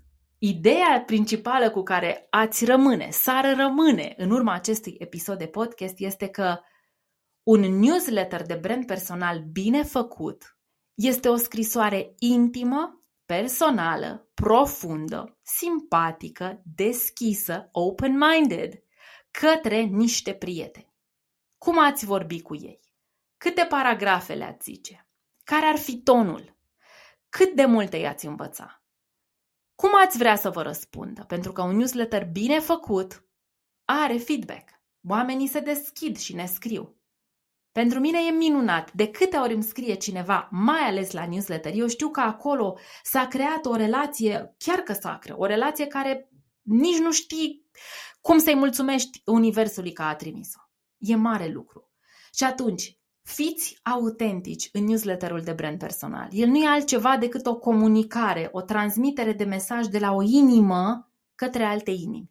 Ideea 0.46 1.02
principală 1.06 1.70
cu 1.70 1.82
care 1.82 2.26
ați 2.30 2.64
rămâne, 2.64 3.10
s-ar 3.10 3.56
rămâne 3.56 4.14
în 4.16 4.30
urma 4.30 4.52
acestui 4.52 4.96
episod 4.98 5.38
de 5.38 5.46
podcast 5.46 5.94
este 5.98 6.28
că 6.28 6.60
un 7.42 7.60
newsletter 7.60 8.42
de 8.42 8.54
brand 8.54 8.86
personal 8.86 9.42
bine 9.52 9.82
făcut 9.82 10.58
este 10.94 11.28
o 11.28 11.36
scrisoare 11.36 12.14
intimă, 12.18 13.04
personală, 13.26 14.30
profundă, 14.34 15.38
simpatică, 15.42 16.62
deschisă, 16.64 17.68
open-minded, 17.72 18.82
către 19.30 19.80
niște 19.80 20.34
prieteni. 20.34 20.94
Cum 21.58 21.78
ați 21.78 22.04
vorbi 22.04 22.42
cu 22.42 22.54
ei? 22.54 22.80
Câte 23.36 23.66
paragrafe 23.68 24.34
le-ați 24.34 24.64
zice? 24.64 25.08
Care 25.44 25.66
ar 25.66 25.76
fi 25.76 25.96
tonul? 26.02 26.56
Cât 27.28 27.54
de 27.54 27.64
multe 27.64 27.96
i-ați 27.96 28.26
învăța? 28.26 28.83
Cum 29.74 29.90
ați 30.04 30.18
vrea 30.18 30.36
să 30.36 30.50
vă 30.50 30.62
răspundă? 30.62 31.24
Pentru 31.24 31.52
că 31.52 31.62
un 31.62 31.76
newsletter 31.76 32.28
bine 32.32 32.58
făcut 32.58 33.24
are 33.84 34.16
feedback. 34.16 34.68
Oamenii 35.08 35.46
se 35.46 35.60
deschid 35.60 36.18
și 36.18 36.34
ne 36.34 36.46
scriu. 36.46 36.96
Pentru 37.72 38.00
mine 38.00 38.18
e 38.28 38.30
minunat. 38.30 38.92
De 38.92 39.10
câte 39.10 39.36
ori 39.36 39.54
îmi 39.54 39.62
scrie 39.62 39.94
cineva, 39.94 40.48
mai 40.50 40.80
ales 40.80 41.10
la 41.10 41.26
newsletter, 41.26 41.72
eu 41.74 41.88
știu 41.88 42.08
că 42.08 42.20
acolo 42.20 42.78
s-a 43.02 43.26
creat 43.26 43.66
o 43.66 43.76
relație 43.76 44.54
chiar 44.58 44.78
că 44.78 44.92
sacră, 44.92 45.34
o 45.36 45.46
relație 45.46 45.86
care 45.86 46.28
nici 46.62 46.98
nu 46.98 47.12
știi 47.12 47.66
cum 48.20 48.38
să-i 48.38 48.54
mulțumești 48.54 49.22
universului 49.24 49.92
că 49.92 50.02
a 50.02 50.14
trimis-o. 50.14 50.60
E 50.98 51.14
mare 51.14 51.48
lucru. 51.48 51.90
Și 52.34 52.44
atunci, 52.44 52.98
Fiți 53.24 53.78
autentici 53.82 54.68
în 54.72 54.84
newsletterul 54.84 55.40
de 55.40 55.52
brand 55.52 55.78
personal. 55.78 56.28
El 56.30 56.48
nu 56.48 56.56
e 56.56 56.66
altceva 56.66 57.16
decât 57.16 57.46
o 57.46 57.56
comunicare, 57.56 58.48
o 58.52 58.60
transmitere 58.60 59.32
de 59.32 59.44
mesaj 59.44 59.86
de 59.86 59.98
la 59.98 60.12
o 60.12 60.22
inimă 60.22 61.12
către 61.34 61.64
alte 61.64 61.90
inimi. 61.90 62.30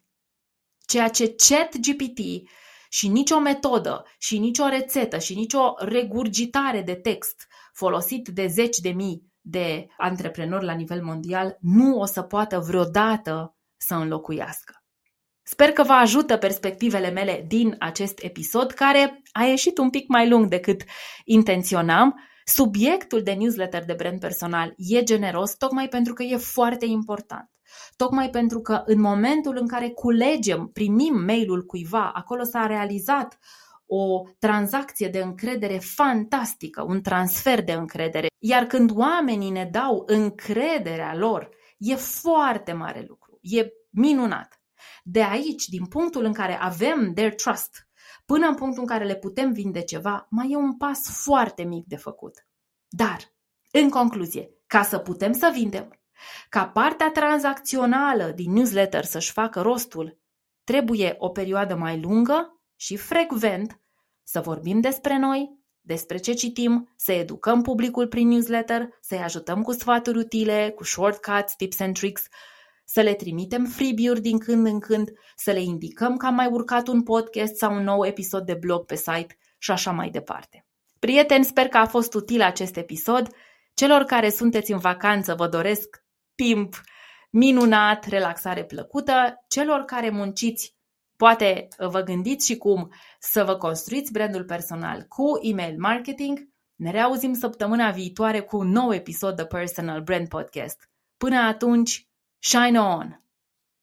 Ceea 0.86 1.08
ce 1.08 1.34
chat 1.48 1.76
GPT 1.76 2.48
și 2.88 3.08
nicio 3.08 3.38
metodă 3.38 4.04
și 4.18 4.38
nicio 4.38 4.68
rețetă 4.68 5.18
și 5.18 5.34
nicio 5.34 5.74
regurgitare 5.78 6.82
de 6.82 6.94
text 6.94 7.46
folosit 7.72 8.28
de 8.28 8.46
zeci 8.46 8.78
de 8.78 8.90
mii 8.90 9.32
de 9.40 9.86
antreprenori 9.96 10.64
la 10.64 10.72
nivel 10.72 11.02
mondial 11.02 11.56
nu 11.60 11.98
o 11.98 12.04
să 12.04 12.22
poată 12.22 12.58
vreodată 12.58 13.56
să 13.76 13.94
înlocuiască. 13.94 14.83
Sper 15.46 15.72
că 15.72 15.82
vă 15.82 15.92
ajută 15.92 16.36
perspectivele 16.36 17.10
mele 17.10 17.44
din 17.48 17.76
acest 17.78 18.22
episod, 18.22 18.70
care 18.70 19.22
a 19.32 19.42
ieșit 19.42 19.78
un 19.78 19.90
pic 19.90 20.08
mai 20.08 20.28
lung 20.28 20.46
decât 20.46 20.82
intenționam. 21.24 22.20
Subiectul 22.44 23.22
de 23.22 23.32
newsletter 23.32 23.84
de 23.84 23.92
brand 23.92 24.20
personal 24.20 24.74
e 24.76 25.02
generos 25.02 25.54
tocmai 25.54 25.88
pentru 25.88 26.12
că 26.12 26.22
e 26.22 26.36
foarte 26.36 26.84
important. 26.86 27.50
Tocmai 27.96 28.30
pentru 28.30 28.60
că 28.60 28.82
în 28.84 29.00
momentul 29.00 29.56
în 29.60 29.66
care 29.66 29.88
culegem, 29.88 30.70
primim 30.72 31.24
mailul 31.24 31.64
cuiva, 31.64 32.10
acolo 32.14 32.42
s-a 32.42 32.66
realizat 32.66 33.38
o 33.86 34.22
tranzacție 34.38 35.08
de 35.08 35.18
încredere 35.18 35.78
fantastică, 35.78 36.82
un 36.82 37.02
transfer 37.02 37.64
de 37.64 37.72
încredere. 37.72 38.26
Iar 38.38 38.64
când 38.64 38.90
oamenii 38.94 39.50
ne 39.50 39.68
dau 39.72 40.02
încrederea 40.06 41.16
lor, 41.16 41.48
e 41.78 41.94
foarte 41.94 42.72
mare 42.72 43.04
lucru, 43.08 43.38
e 43.40 43.66
minunat. 43.90 44.63
De 45.02 45.22
aici, 45.22 45.68
din 45.68 45.86
punctul 45.86 46.24
în 46.24 46.32
care 46.32 46.58
avem 46.60 47.12
their 47.14 47.34
trust, 47.34 47.88
până 48.26 48.46
în 48.46 48.54
punctul 48.54 48.82
în 48.82 48.88
care 48.88 49.04
le 49.04 49.16
putem 49.16 49.52
vinde 49.52 49.82
ceva, 49.82 50.26
mai 50.30 50.50
e 50.50 50.56
un 50.56 50.76
pas 50.76 51.22
foarte 51.22 51.62
mic 51.62 51.86
de 51.86 51.96
făcut. 51.96 52.46
Dar, 52.88 53.32
în 53.70 53.88
concluzie, 53.90 54.50
ca 54.66 54.82
să 54.82 54.98
putem 54.98 55.32
să 55.32 55.50
vindem, 55.54 55.98
ca 56.48 56.68
partea 56.68 57.10
tranzacțională 57.10 58.32
din 58.34 58.52
newsletter 58.52 59.04
să-și 59.04 59.32
facă 59.32 59.60
rostul, 59.60 60.18
trebuie 60.64 61.14
o 61.18 61.28
perioadă 61.28 61.74
mai 61.74 62.00
lungă 62.00 62.62
și 62.76 62.96
frecvent 62.96 63.80
să 64.22 64.40
vorbim 64.40 64.80
despre 64.80 65.18
noi, 65.18 65.58
despre 65.80 66.16
ce 66.18 66.32
citim, 66.32 66.92
să 66.96 67.12
educăm 67.12 67.62
publicul 67.62 68.08
prin 68.08 68.28
newsletter, 68.28 68.88
să-i 69.00 69.18
ajutăm 69.18 69.62
cu 69.62 69.72
sfaturi 69.72 70.18
utile, 70.18 70.72
cu 70.76 70.84
shortcuts, 70.84 71.54
tips 71.56 71.80
and 71.80 71.94
tricks, 71.94 72.26
să 72.84 73.00
le 73.00 73.14
trimitem 73.14 73.64
freebie-uri 73.64 74.20
din 74.20 74.38
când 74.38 74.66
în 74.66 74.80
când, 74.80 75.10
să 75.36 75.50
le 75.50 75.60
indicăm 75.60 76.16
că 76.16 76.26
am 76.26 76.34
mai 76.34 76.46
urcat 76.46 76.88
un 76.88 77.02
podcast 77.02 77.54
sau 77.54 77.74
un 77.74 77.82
nou 77.82 78.06
episod 78.06 78.44
de 78.46 78.54
blog 78.54 78.84
pe 78.84 78.94
site 78.94 79.36
și 79.58 79.70
așa 79.70 79.90
mai 79.90 80.10
departe. 80.10 80.66
Prieteni, 80.98 81.44
sper 81.44 81.68
că 81.68 81.76
a 81.76 81.86
fost 81.86 82.14
util 82.14 82.42
acest 82.42 82.76
episod. 82.76 83.28
Celor 83.74 84.02
care 84.02 84.30
sunteți 84.30 84.72
în 84.72 84.78
vacanță 84.78 85.34
vă 85.34 85.48
doresc 85.48 86.04
timp 86.34 86.80
minunat, 87.30 88.04
relaxare 88.04 88.64
plăcută. 88.64 89.44
Celor 89.48 89.80
care 89.80 90.10
munciți, 90.10 90.76
poate 91.16 91.68
vă 91.78 92.00
gândiți 92.00 92.46
și 92.46 92.56
cum 92.56 92.92
să 93.18 93.44
vă 93.44 93.56
construiți 93.56 94.12
brandul 94.12 94.44
personal 94.44 95.02
cu 95.08 95.24
email 95.42 95.78
marketing. 95.78 96.48
Ne 96.74 96.90
reauzim 96.90 97.34
săptămâna 97.34 97.90
viitoare 97.90 98.40
cu 98.40 98.56
un 98.56 98.68
nou 98.68 98.94
episod 98.94 99.36
de 99.36 99.44
Personal 99.44 100.02
Brand 100.02 100.28
Podcast. 100.28 100.90
Până 101.16 101.36
atunci, 101.36 102.08
shine 102.44 102.76
on! 102.76 103.14